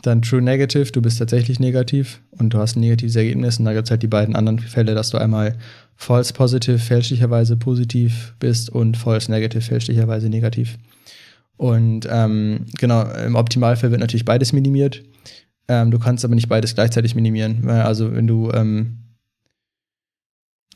Dann 0.03 0.23
True 0.23 0.41
Negative, 0.41 0.93
du 0.93 1.03
bist 1.03 1.19
tatsächlich 1.19 1.59
negativ 1.59 2.21
und 2.31 2.55
du 2.55 2.59
hast 2.59 2.77
ein 2.77 2.81
negatives 2.81 3.17
Ergebnis. 3.17 3.59
Und 3.59 3.65
da 3.65 3.73
gibt 3.73 3.89
es 3.89 3.91
halt 3.91 4.03
die 4.05 4.07
beiden 4.07 4.37
anderen 4.37 4.61
Fälle, 4.61 4.95
dass 4.95 5.11
du 5.11 5.19
einmal 5.19 5.57
False 5.97 6.33
Positive 6.33 6.79
fälschlicherweise 6.79 7.57
positiv 7.57 8.37
bist 8.39 8.71
und 8.71 8.97
False 8.97 9.29
Negative 9.29 9.61
fälschlicherweise 9.61 10.29
negativ. 10.29 10.79
Und 11.57 12.07
ähm, 12.09 12.67
genau, 12.79 13.11
im 13.11 13.35
Optimalfall 13.35 13.91
wird 13.91 14.01
natürlich 14.01 14.25
beides 14.25 14.53
minimiert. 14.53 15.03
Ähm, 15.67 15.91
du 15.91 15.99
kannst 15.99 16.25
aber 16.25 16.37
nicht 16.37 16.49
beides 16.49 16.77
gleichzeitig 16.77 17.17
minimieren. 17.17 17.59
Weil 17.63 17.83
Also 17.83 18.15
wenn 18.15 18.29
du 18.29 18.53
ähm, 18.53 18.99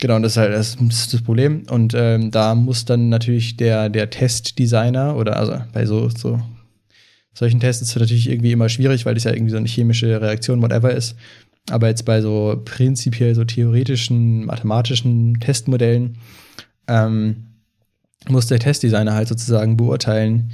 Genau, 0.03 0.19
das 0.19 0.33
ist 0.33 0.37
halt 0.37 0.53
das, 0.53 0.75
ist 0.75 1.15
das 1.15 1.23
Problem. 1.23 1.63
Und 1.71 1.95
ähm, 1.95 2.33
da 2.33 2.57
muss 2.57 2.85
dann 2.85 3.09
natürlich 3.09 3.57
der, 3.57 3.89
der 3.89 4.11
Testdesigner 4.11 5.15
oder 5.15 5.37
also 5.37 5.61
bei 5.73 5.87
so, 5.87 6.09
so 6.09 6.41
solchen 7.33 7.61
Tests 7.61 7.83
ist 7.83 7.91
es 7.91 8.01
natürlich 8.01 8.29
irgendwie 8.29 8.51
immer 8.51 8.69
schwierig, 8.69 9.07
weil 9.07 9.15
das 9.15 9.23
ja 9.23 9.33
irgendwie 9.33 9.53
so 9.53 9.59
eine 9.59 9.69
chemische 9.69 10.21
Reaktion, 10.21 10.61
whatever 10.61 10.91
ist. 10.91 11.15
Aber 11.71 11.87
jetzt 11.87 12.05
bei 12.05 12.21
so 12.21 12.61
prinzipiell 12.65 13.37
so 13.37 13.45
theoretischen, 13.45 14.47
mathematischen 14.47 15.39
Testmodellen 15.39 16.19
ähm, 16.89 17.53
muss 18.29 18.49
der 18.49 18.59
Testdesigner 18.59 19.15
halt 19.15 19.29
sozusagen 19.29 19.77
beurteilen, 19.77 20.51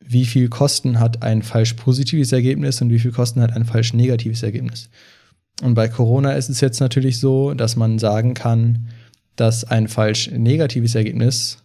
wie 0.00 0.24
viel 0.24 0.48
Kosten 0.48 0.98
hat 0.98 1.22
ein 1.22 1.42
falsch 1.42 1.74
positives 1.74 2.32
Ergebnis 2.32 2.82
und 2.82 2.90
wie 2.90 2.98
viel 2.98 3.12
Kosten 3.12 3.42
hat 3.42 3.52
ein 3.52 3.64
falsch 3.64 3.92
negatives 3.94 4.42
Ergebnis. 4.42 4.90
Und 5.60 5.74
bei 5.74 5.88
Corona 5.88 6.32
ist 6.32 6.48
es 6.48 6.60
jetzt 6.60 6.80
natürlich 6.80 7.20
so, 7.20 7.54
dass 7.54 7.76
man 7.76 7.98
sagen 7.98 8.34
kann, 8.34 8.88
dass 9.36 9.64
ein 9.64 9.88
falsch 9.88 10.30
negatives 10.30 10.94
Ergebnis 10.94 11.58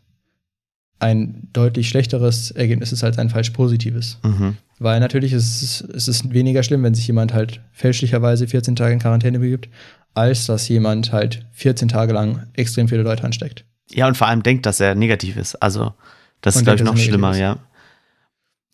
ein 0.99 1.47
deutlich 1.53 1.89
schlechteres 1.89 2.51
Ergebnis 2.51 2.91
ist 2.91 3.03
als 3.03 3.17
ein 3.17 3.29
falsch 3.29 3.51
positives. 3.51 4.19
mhm. 4.23 4.57
Weil 4.79 4.99
natürlich 4.99 5.33
ist 5.33 5.63
es, 5.63 5.81
es 5.81 6.07
ist 6.07 6.31
weniger 6.33 6.61
schlimm, 6.61 6.83
wenn 6.83 6.93
sich 6.93 7.07
jemand 7.07 7.33
halt 7.33 7.61
fälschlicherweise 7.71 8.47
14 8.47 8.75
Tage 8.75 8.93
in 8.93 8.99
Quarantäne 8.99 9.39
begibt, 9.39 9.69
als 10.13 10.45
dass 10.45 10.67
jemand 10.67 11.11
halt 11.11 11.45
14 11.53 11.87
Tage 11.87 12.13
lang 12.13 12.47
extrem 12.53 12.87
viele 12.87 13.01
Leute 13.01 13.23
ansteckt. 13.23 13.65
Ja, 13.89 14.07
und 14.07 14.17
vor 14.17 14.27
allem 14.27 14.43
denkt, 14.43 14.65
dass 14.65 14.79
er 14.79 14.93
negativ 14.93 15.37
ist. 15.37 15.55
Also, 15.55 15.93
das 16.41 16.55
ist, 16.55 16.61
Und 16.61 16.65
glaube 16.65 16.77
ich, 16.77 16.83
noch 16.83 16.93
er 16.93 16.97
schlimmer, 16.97 17.31
negativ 17.31 17.41
ja. 17.41 17.67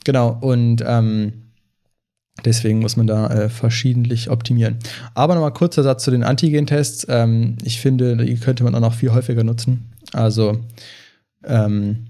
Genau, 0.04 0.38
und 0.42 0.84
ähm, 0.86 1.43
deswegen 2.46 2.80
muss 2.80 2.98
man 2.98 3.08
da 3.08 3.28
äh, 3.28 3.50
verschiedentlich 3.50 4.30
optimieren. 4.30 4.78
Aber 5.14 5.36
nochmal 5.36 5.54
kurzer 5.54 5.84
Satz 5.84 6.04
zu 6.04 6.12
den 6.12 6.24
Antigen-Tests. 6.24 7.06
Ähm, 7.10 7.58
ich 7.64 7.80
finde, 7.80 8.18
die 8.18 8.36
könnte 8.36 8.64
man 8.64 8.76
auch 8.76 8.80
noch 8.80 8.94
viel 8.94 9.12
häufiger 9.12 9.44
nutzen. 9.44 9.92
Also, 10.12 10.60
ähm, 11.46 12.08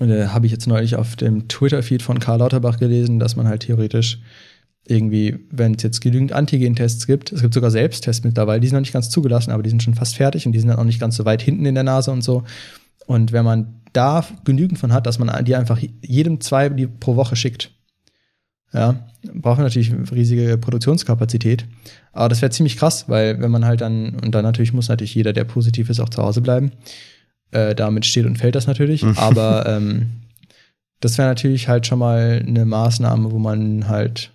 äh, 0.00 0.26
habe 0.26 0.46
ich 0.46 0.52
jetzt 0.52 0.66
neulich 0.66 0.96
auf 0.96 1.16
dem 1.16 1.48
Twitter-Feed 1.48 2.02
von 2.02 2.18
Karl 2.18 2.38
Lauterbach 2.38 2.78
gelesen, 2.78 3.18
dass 3.18 3.36
man 3.36 3.46
halt 3.46 3.62
theoretisch 3.62 4.20
irgendwie, 4.86 5.38
wenn 5.50 5.74
es 5.74 5.82
jetzt 5.82 6.00
genügend 6.00 6.32
Antigen-Tests 6.32 7.06
gibt, 7.06 7.30
es 7.32 7.40
gibt 7.40 7.54
sogar 7.54 7.70
Selbsttests 7.70 8.24
mittlerweile, 8.24 8.60
die 8.60 8.66
sind 8.66 8.74
noch 8.74 8.80
nicht 8.80 8.92
ganz 8.92 9.10
zugelassen, 9.10 9.52
aber 9.52 9.62
die 9.62 9.70
sind 9.70 9.82
schon 9.82 9.94
fast 9.94 10.16
fertig 10.16 10.44
und 10.44 10.52
die 10.52 10.58
sind 10.58 10.68
dann 10.68 10.78
auch 10.78 10.84
nicht 10.84 11.00
ganz 11.00 11.16
so 11.16 11.24
weit 11.24 11.40
hinten 11.40 11.66
in 11.66 11.74
der 11.74 11.84
Nase 11.84 12.10
und 12.10 12.22
so. 12.22 12.42
Und 13.06 13.32
wenn 13.32 13.44
man 13.44 13.80
da 13.92 14.24
genügend 14.44 14.78
von 14.78 14.92
hat, 14.92 15.06
dass 15.06 15.18
man 15.18 15.44
die 15.44 15.54
einfach 15.54 15.78
jedem 16.00 16.40
zwei 16.40 16.68
pro 16.68 17.14
Woche 17.14 17.36
schickt, 17.36 17.70
ja, 18.72 18.96
braucht 19.34 19.60
natürlich 19.60 19.92
eine 19.92 20.10
riesige 20.10 20.56
Produktionskapazität. 20.58 21.66
Aber 22.12 22.28
das 22.28 22.42
wäre 22.42 22.50
ziemlich 22.50 22.76
krass, 22.76 23.08
weil 23.08 23.40
wenn 23.40 23.50
man 23.50 23.64
halt 23.64 23.80
dann, 23.80 24.14
und 24.20 24.34
dann 24.34 24.44
natürlich 24.44 24.72
muss 24.72 24.88
natürlich 24.88 25.14
jeder, 25.14 25.32
der 25.32 25.44
positiv 25.44 25.90
ist, 25.90 26.00
auch 26.00 26.08
zu 26.08 26.22
Hause 26.22 26.40
bleiben. 26.40 26.72
Äh, 27.50 27.74
damit 27.74 28.06
steht 28.06 28.24
und 28.24 28.38
fällt 28.38 28.54
das 28.54 28.66
natürlich. 28.66 29.04
Aber 29.18 29.66
ähm, 29.66 30.06
das 31.00 31.18
wäre 31.18 31.28
natürlich 31.28 31.68
halt 31.68 31.86
schon 31.86 31.98
mal 31.98 32.42
eine 32.46 32.64
Maßnahme, 32.64 33.30
wo 33.30 33.38
man 33.38 33.88
halt 33.88 34.32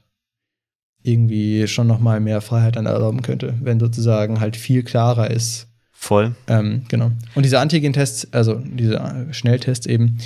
irgendwie 1.02 1.68
schon 1.68 1.88
noch 1.88 2.00
mal 2.00 2.20
mehr 2.20 2.42
Freiheit 2.42 2.76
dann 2.76 2.86
erlauben 2.86 3.22
könnte, 3.22 3.56
wenn 3.62 3.80
sozusagen 3.80 4.40
halt 4.40 4.58
viel 4.58 4.84
klarer 4.84 5.32
ist, 5.32 5.68
Voll. 5.92 6.36
ähm, 6.48 6.84
genau. 6.90 7.12
Und 7.34 7.44
diese 7.44 7.60
Antigen-Tests, 7.60 8.34
also 8.34 8.56
diese 8.56 9.28
Schnelltests 9.32 9.88
eben, 9.88 10.18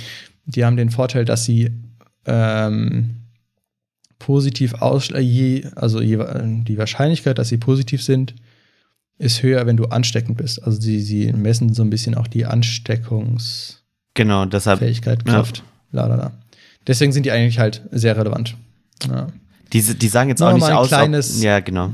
die 0.44 0.64
haben 0.64 0.76
den 0.76 0.90
Vorteil, 0.90 1.24
dass 1.24 1.44
sie 1.44 1.70
ähm, 2.26 3.21
positiv 4.22 4.74
ausschlagen, 4.74 5.26
je, 5.26 5.64
also 5.74 6.00
äh, 6.00 6.62
die 6.62 6.78
Wahrscheinlichkeit, 6.78 7.38
dass 7.38 7.48
sie 7.48 7.56
positiv 7.56 8.04
sind, 8.04 8.34
ist 9.18 9.42
höher, 9.42 9.66
wenn 9.66 9.76
du 9.76 9.86
ansteckend 9.86 10.36
bist. 10.36 10.62
Also 10.62 10.80
sie, 10.80 11.00
sie 11.00 11.32
messen 11.32 11.74
so 11.74 11.82
ein 11.82 11.90
bisschen 11.90 12.14
auch 12.14 12.28
die 12.28 12.46
Ansteckungsfähigkeit, 12.46 13.80
Genau, 14.14 14.46
Kraft, 15.24 15.64
la 15.90 16.06
la. 16.06 16.32
Deswegen 16.86 17.12
sind 17.12 17.26
die 17.26 17.32
eigentlich 17.32 17.58
halt 17.58 17.82
sehr 17.90 18.16
relevant. 18.16 18.56
Ja. 19.08 19.26
die, 19.72 19.82
die 19.82 20.08
sagen 20.08 20.28
jetzt 20.30 20.38
Nur 20.40 20.50
auch 20.50 20.54
nicht 20.54 20.70
aus. 20.70 20.88
kleines- 20.88 21.38
ob, 21.38 21.42
ja, 21.44 21.58
genau. 21.60 21.92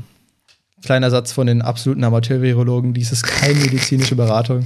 Kleiner 0.83 1.09
Satz 1.09 1.31
von 1.31 1.47
den 1.47 1.61
absoluten 1.63 2.03
Amateur-Virologen, 2.03 2.93
dies 2.93 3.11
ist 3.11 3.23
keine 3.23 3.55
medizinische 3.55 4.15
Beratung. 4.15 4.65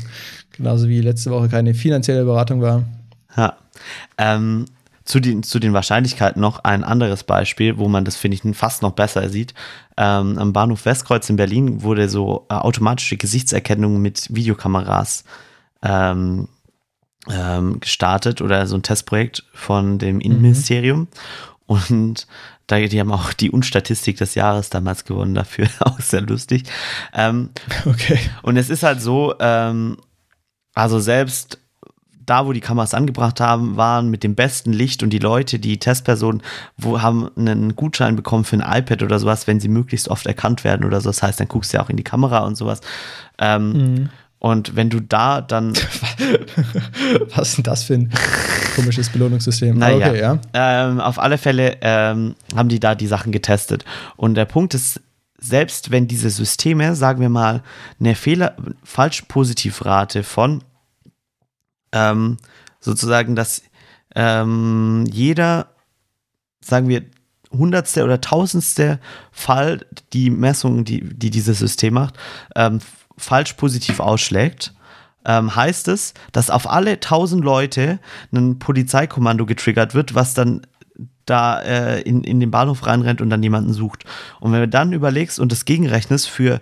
Genauso 0.51 0.87
wie 0.89 0.99
letzte 1.01 1.31
Woche 1.31 1.47
keine 1.49 1.73
finanzielle 1.73 2.25
Beratung 2.25 2.61
war. 2.61 2.83
Ja. 3.35 3.57
Ähm, 4.17 4.65
zu, 5.05 5.19
den, 5.19 5.43
zu 5.43 5.59
den 5.59 5.73
Wahrscheinlichkeiten 5.73 6.41
noch 6.41 6.59
ein 6.63 6.83
anderes 6.83 7.23
Beispiel, 7.23 7.77
wo 7.77 7.87
man 7.89 8.05
das, 8.05 8.15
finde 8.15 8.37
ich, 8.37 8.55
fast 8.57 8.81
noch 8.81 8.93
besser 8.93 9.29
sieht. 9.29 9.53
Ähm, 9.97 10.37
am 10.37 10.53
Bahnhof 10.53 10.85
Westkreuz 10.85 11.29
in 11.29 11.35
Berlin 11.35 11.81
wurde 11.83 12.09
so 12.09 12.45
äh, 12.49 12.53
automatische 12.55 13.17
Gesichtserkennung 13.17 14.01
mit 14.01 14.33
Videokameras 14.33 15.23
ähm, 15.81 16.47
ähm, 17.29 17.79
gestartet 17.79 18.41
oder 18.41 18.65
so 18.67 18.75
ein 18.75 18.83
Testprojekt 18.83 19.43
von 19.53 19.99
dem 19.99 20.19
Innenministerium. 20.19 21.07
Und 21.65 22.27
da, 22.67 22.79
die 22.79 22.99
haben 22.99 23.11
auch 23.11 23.33
die 23.33 23.51
Unstatistik 23.51 24.17
des 24.17 24.35
Jahres 24.35 24.69
damals 24.69 25.05
gewonnen 25.05 25.35
dafür, 25.35 25.67
auch 25.79 25.99
sehr 25.99 26.21
lustig. 26.21 26.63
Ähm, 27.13 27.49
Okay. 27.85 28.19
und 28.41 28.57
es 28.57 28.69
ist 28.69 28.83
halt 28.83 29.01
so, 29.01 29.35
ähm, 29.39 29.97
also 30.73 30.99
selbst 30.99 31.59
da, 32.25 32.45
wo 32.45 32.53
die 32.53 32.59
Kameras 32.61 32.93
angebracht 32.93 33.39
haben, 33.39 33.77
waren 33.77 34.09
mit 34.09 34.23
dem 34.23 34.35
besten 34.35 34.71
Licht 34.73 35.03
und 35.03 35.09
die 35.11 35.19
Leute, 35.19 35.59
die 35.59 35.77
Testpersonen, 35.79 36.41
wo 36.77 37.01
haben 37.01 37.29
einen 37.37 37.75
Gutschein 37.75 38.15
bekommen 38.15 38.43
für 38.45 38.57
ein 38.57 38.79
iPad 38.79 39.03
oder 39.03 39.19
sowas, 39.19 39.47
wenn 39.47 39.59
sie 39.59 39.67
möglichst 39.69 40.07
oft 40.09 40.25
erkannt 40.25 40.63
werden 40.63 40.85
oder 40.85 41.01
so. 41.01 41.09
Das 41.09 41.21
heißt, 41.23 41.39
dann 41.39 41.47
guckst 41.47 41.73
du 41.73 41.77
ja 41.77 41.83
auch 41.83 41.89
in 41.89 41.97
die 41.97 42.03
Kamera 42.03 42.39
und 42.39 42.55
sowas. 42.55 42.81
Ähm, 43.39 44.09
Und 44.39 44.75
wenn 44.75 44.89
du 44.89 44.99
da 44.99 45.39
dann, 45.41 45.73
Was 47.35 47.49
ist 47.49 47.57
denn 47.57 47.63
das 47.63 47.83
für 47.83 47.93
ein 47.93 48.11
komisches 48.75 49.09
Belohnungssystem? 49.09 49.77
naja, 49.77 50.07
Okay, 50.09 50.19
ja. 50.19 50.39
ähm, 50.53 50.99
auf 50.99 51.17
alle 51.19 51.37
Fälle 51.37 51.77
ähm, 51.81 52.35
haben 52.55 52.67
die 52.69 52.79
da 52.81 52.93
die 52.95 53.07
Sachen 53.07 53.31
getestet. 53.31 53.85
Und 54.17 54.35
der 54.35 54.45
Punkt 54.45 54.73
ist, 54.73 54.99
selbst 55.39 55.91
wenn 55.91 56.07
diese 56.07 56.29
Systeme, 56.29 56.95
sagen 56.95 57.21
wir 57.21 57.29
mal, 57.29 57.63
eine 57.99 58.15
Fehler, 58.15 58.55
Falsch-Positiv-Rate 58.83 60.23
von 60.23 60.63
ähm, 61.93 62.37
sozusagen, 62.79 63.35
dass 63.35 63.63
ähm, 64.15 65.05
jeder, 65.09 65.67
sagen 66.61 66.89
wir, 66.89 67.03
hundertste 67.51 68.03
oder 68.03 68.19
tausendste 68.19 68.99
Fall, 69.31 69.85
die 70.11 70.29
Messung, 70.29 70.83
die, 70.83 71.01
die 71.01 71.29
dieses 71.29 71.59
System 71.59 71.93
macht, 71.93 72.15
ähm, 72.55 72.79
falsch 73.17 73.53
positiv 73.53 73.99
ausschlägt, 73.99 74.73
ähm, 75.25 75.55
heißt 75.55 75.87
es, 75.87 76.13
dass 76.31 76.49
auf 76.49 76.69
alle 76.69 76.99
tausend 76.99 77.45
Leute 77.45 77.99
ein 78.33 78.59
Polizeikommando 78.59 79.45
getriggert 79.45 79.93
wird, 79.93 80.15
was 80.15 80.33
dann 80.33 80.61
da 81.25 81.61
äh, 81.61 82.01
in, 82.01 82.23
in 82.23 82.39
den 82.39 82.51
Bahnhof 82.51 82.85
reinrennt 82.85 83.21
und 83.21 83.29
dann 83.29 83.43
jemanden 83.43 83.71
sucht. 83.71 84.03
Und 84.41 84.51
wenn 84.51 84.59
du 84.59 84.67
dann 84.67 84.91
überlegst 84.91 85.39
und 85.39 85.51
das 85.51 85.63
gegenrechnest 85.63 86.29
für 86.29 86.59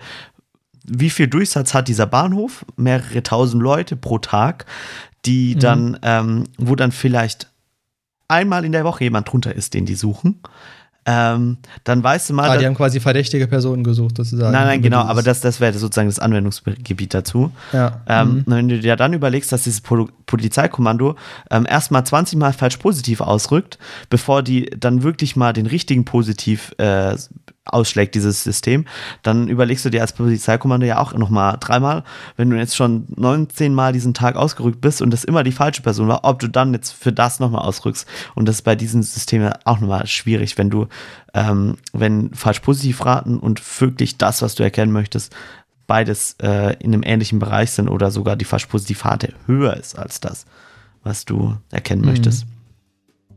wie 0.84 1.10
viel 1.10 1.28
Durchsatz 1.28 1.74
hat 1.74 1.88
dieser 1.88 2.08
Bahnhof, 2.08 2.66
mehrere 2.76 3.24
tausend 3.24 3.62
Leute 3.62 3.96
pro 3.96 4.20
Tag, 4.20 4.66
die 5.26 5.56
dann, 5.56 6.00
ähm, 6.02 6.46
wo 6.58 6.76
dann 6.76 6.92
vielleicht 6.92 7.52
einmal 8.28 8.66
in 8.66 8.72
der 8.72 8.84
Woche 8.84 9.04
jemand 9.04 9.32
drunter 9.32 9.56
ist, 9.56 9.74
den 9.74 9.86
die 9.86 9.96
suchen, 9.96 10.42
ähm, 11.06 11.58
dann 11.84 12.04
weißt 12.04 12.30
du 12.30 12.34
mal. 12.36 12.50
Ah, 12.50 12.58
die 12.58 12.66
haben 12.66 12.76
quasi 12.76 13.00
verdächtige 13.00 13.48
Personen 13.48 13.84
gesucht, 13.84 14.18
sozusagen. 14.18 14.52
nein, 14.52 14.68
nein, 14.68 14.82
genau, 14.84 15.00
aber 15.00 15.24
das, 15.24 15.42
das 15.42 15.60
wäre 15.60 15.74
sozusagen 15.74 16.08
das 16.08 16.20
Anwendungsgebiet 16.20 17.14
dazu. 17.14 17.52
Ja. 17.74 18.02
Ähm, 18.08 18.36
mhm. 18.36 18.44
Wenn 18.46 18.70
du 18.70 18.80
dir 18.80 18.96
dann 18.96 19.14
überlegst, 19.14 19.52
dass 19.52 19.64
dieses 19.64 19.82
Pol 19.82 20.08
Polizeikommando 20.28 21.16
ähm, 21.50 21.66
erstmal 21.68 22.06
20 22.06 22.38
Mal 22.38 22.54
falsch 22.54 22.78
positiv 22.78 23.20
ausrückt, 23.20 23.80
bevor 24.10 24.44
die 24.44 24.70
dann 24.78 25.02
wirklich 25.02 25.36
mal 25.36 25.54
den 25.54 25.66
richtigen 25.66 26.06
positiv 26.06 26.74
äh, 26.78 27.16
ausschlägt, 27.66 28.16
dieses 28.16 28.44
System, 28.44 28.86
dann 29.22 29.48
überlegst 29.48 29.86
du 29.86 29.90
dir 29.90 30.02
als 30.02 30.14
Polizeikommando 30.14 30.86
ja 30.86 30.98
auch 31.00 31.14
nochmal 31.14 31.58
dreimal, 31.60 32.04
wenn 32.36 32.50
du 32.50 32.58
jetzt 32.58 32.76
schon 32.76 33.06
19 33.16 33.74
Mal 33.74 33.94
diesen 33.94 34.14
Tag 34.16 34.36
ausgerückt 34.36 34.82
bist 34.82 35.02
und 35.02 35.12
das 35.12 35.24
immer 35.24 35.44
die 35.44 35.52
falsche 35.52 35.84
Person 35.84 36.08
war, 36.08 36.22
ob 36.24 36.40
du 36.40 36.48
dann 36.48 36.74
jetzt 36.74 36.92
für 36.92 37.14
das 37.14 37.40
nochmal 37.40 37.62
ausrückst. 37.62 38.08
Und 38.34 38.48
das 38.48 38.56
ist 38.56 38.62
bei 38.64 38.76
diesem 38.76 39.04
System 39.04 39.44
ja 39.44 39.54
auch 39.66 39.80
nochmal 39.80 40.08
schwierig, 40.08 40.58
wenn 40.58 40.70
du, 40.72 40.88
ähm, 41.36 41.78
wenn 41.94 42.34
falsch 42.34 42.62
positiv 42.62 43.06
raten 43.06 43.38
und 43.38 43.62
wirklich 43.80 44.18
das, 44.18 44.42
was 44.42 44.56
du 44.56 44.64
erkennen 44.64 44.92
möchtest, 44.92 45.36
beides 45.86 46.38
äh, 46.42 46.76
in 46.80 46.94
einem 46.94 47.04
ähnlichen 47.04 47.38
Bereich 47.40 47.72
sind 47.72 47.90
oder 47.90 48.10
sogar 48.12 48.36
die 48.38 48.46
falsch 48.46 48.66
Positivrate 48.68 49.34
höher 49.46 49.78
ist 49.78 50.00
als 50.00 50.20
das, 50.20 50.46
was 51.04 51.26
du 51.26 51.58
erkennen 51.70 52.04
möchtest. 52.06 52.46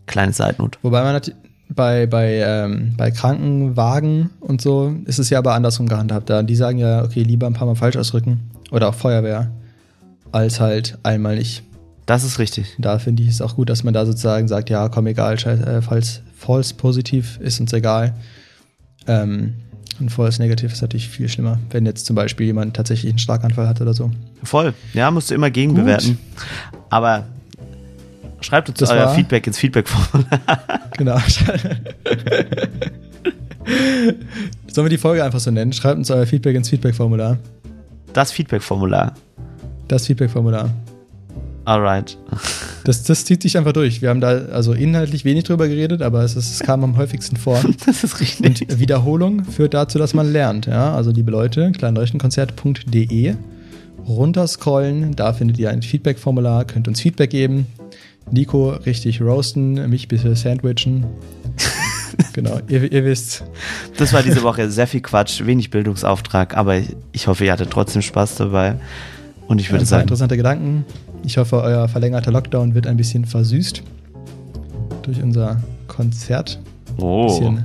Kleine 0.06 0.32
Seitnot. 0.32 0.78
Wobei 0.82 1.02
man 1.02 1.14
nat- 1.14 1.32
bei, 1.68 2.06
bei, 2.06 2.42
ähm, 2.44 2.94
bei 2.96 3.10
Krankenwagen 3.10 4.30
und 4.40 4.60
so 4.60 4.94
ist 5.06 5.18
es 5.18 5.30
ja 5.30 5.38
aber 5.38 5.54
andersrum 5.54 5.88
gehandhabt. 5.88 6.30
Da 6.30 6.42
die 6.42 6.56
sagen 6.56 6.78
ja, 6.78 7.02
okay, 7.02 7.22
lieber 7.22 7.46
ein 7.46 7.54
paar 7.54 7.66
Mal 7.66 7.74
falsch 7.74 7.96
ausrücken 7.96 8.50
oder 8.70 8.88
auch 8.88 8.94
Feuerwehr, 8.94 9.50
als 10.32 10.60
halt 10.60 10.98
einmal 11.02 11.36
nicht. 11.36 11.62
Das 12.06 12.22
ist 12.22 12.38
richtig. 12.38 12.76
Da 12.78 12.98
finde 12.98 13.22
ich 13.22 13.30
es 13.30 13.40
auch 13.40 13.56
gut, 13.56 13.70
dass 13.70 13.82
man 13.82 13.94
da 13.94 14.04
sozusagen 14.04 14.46
sagt, 14.46 14.68
ja, 14.68 14.88
komm, 14.88 15.06
egal, 15.06 15.38
scheiß, 15.38 15.60
äh, 15.60 15.82
falls 15.82 16.20
false 16.36 16.74
positiv 16.74 17.38
ist 17.40 17.60
uns 17.60 17.72
egal. 17.72 18.14
Ähm, 19.06 19.54
und 20.00 20.10
false 20.10 20.42
negativ 20.42 20.72
ist 20.72 20.82
natürlich 20.82 21.08
viel 21.08 21.28
schlimmer, 21.28 21.58
wenn 21.70 21.86
jetzt 21.86 22.04
zum 22.04 22.16
Beispiel 22.16 22.46
jemand 22.46 22.74
tatsächlich 22.74 23.10
einen 23.10 23.18
Schlaganfall 23.18 23.68
hat 23.68 23.80
oder 23.80 23.94
so. 23.94 24.10
Voll. 24.42 24.74
Ja, 24.92 25.10
musst 25.10 25.30
du 25.30 25.34
immer 25.34 25.50
gegenbewerten. 25.50 26.18
Aber 26.90 27.26
schreibt 28.44 28.68
uns 28.68 28.78
Das 28.78 28.90
euer 28.90 29.06
war- 29.06 29.14
Feedback 29.14 29.46
ins 29.46 29.58
Feedback-Formular. 29.58 30.40
Genau. 30.96 31.18
Sollen 34.68 34.84
wir 34.86 34.90
die 34.90 34.98
Folge 34.98 35.24
einfach 35.24 35.40
so 35.40 35.50
nennen? 35.50 35.72
Schreibt 35.72 35.98
uns 35.98 36.10
euer 36.10 36.26
Feedback 36.26 36.54
ins 36.56 36.68
Feedback-Formular. 36.68 37.38
Das 38.12 38.30
Feedback-Formular. 38.32 39.14
Das 39.88 40.06
Feedback-Formular. 40.06 40.70
Alright. 41.64 42.18
Das, 42.84 43.02
das 43.04 43.24
zieht 43.24 43.42
sich 43.42 43.56
einfach 43.56 43.72
durch. 43.72 44.02
Wir 44.02 44.10
haben 44.10 44.20
da 44.20 44.28
also 44.52 44.72
inhaltlich 44.74 45.24
wenig 45.24 45.44
drüber 45.44 45.66
geredet, 45.66 46.02
aber 46.02 46.22
es, 46.22 46.36
ist, 46.36 46.52
es 46.52 46.60
kam 46.60 46.84
am 46.84 46.96
häufigsten 46.96 47.36
vor. 47.36 47.60
Das 47.86 48.04
ist 48.04 48.20
richtig. 48.20 48.46
Und 48.70 48.78
Wiederholung 48.78 49.44
führt 49.44 49.72
dazu, 49.74 49.98
dass 49.98 50.12
man 50.14 50.30
lernt. 50.30 50.66
Ja? 50.66 50.94
Also 50.94 51.10
liebe 51.10 51.30
Leute, 51.30 51.72
kleinleuchtenkonzert.de 51.72 53.34
runterscrollen, 54.06 55.16
da 55.16 55.32
findet 55.32 55.58
ihr 55.58 55.70
ein 55.70 55.80
Feedback-Formular, 55.80 56.66
könnt 56.66 56.86
uns 56.88 57.00
Feedback 57.00 57.30
geben. 57.30 57.66
Nico 58.30 58.70
richtig 58.70 59.20
roasten, 59.20 59.88
mich 59.88 60.08
bitte 60.08 60.34
sandwichen. 60.34 61.04
genau, 62.32 62.58
ihr, 62.68 62.90
ihr 62.90 63.04
wisst. 63.04 63.44
Das 63.96 64.12
war 64.12 64.22
diese 64.22 64.42
Woche 64.42 64.70
sehr 64.70 64.86
viel 64.86 65.00
Quatsch, 65.00 65.44
wenig 65.44 65.70
Bildungsauftrag, 65.70 66.56
aber 66.56 66.80
ich 67.12 67.26
hoffe, 67.26 67.44
ihr 67.44 67.52
hattet 67.52 67.70
trotzdem 67.70 68.02
Spaß 68.02 68.36
dabei. 68.36 68.76
Und 69.46 69.60
ich 69.60 69.68
würde 69.68 69.78
ein 69.78 69.80
paar 69.80 69.86
sagen, 69.86 70.02
interessante 70.02 70.36
Gedanken. 70.36 70.84
Ich 71.24 71.36
hoffe, 71.38 71.62
euer 71.62 71.88
verlängerter 71.88 72.32
Lockdown 72.32 72.74
wird 72.74 72.86
ein 72.86 72.96
bisschen 72.96 73.24
versüßt 73.24 73.82
durch 75.02 75.22
unser 75.22 75.62
Konzert. 75.86 76.58
Ein 76.96 77.02
oh. 77.02 77.26
bisschen 77.26 77.64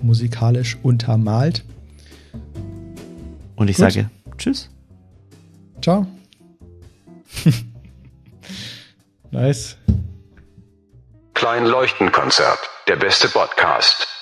musikalisch 0.00 0.78
untermalt. 0.82 1.64
Und 3.56 3.68
ich 3.68 3.76
Gut. 3.76 3.92
sage 3.92 4.10
Tschüss. 4.38 4.68
Ciao. 5.80 6.06
nice. 9.36 9.76
Klein 11.34 11.66
Leuchtenkonzert. 11.66 12.58
Der 12.88 12.96
beste 12.96 13.28
Podcast. 13.28 14.15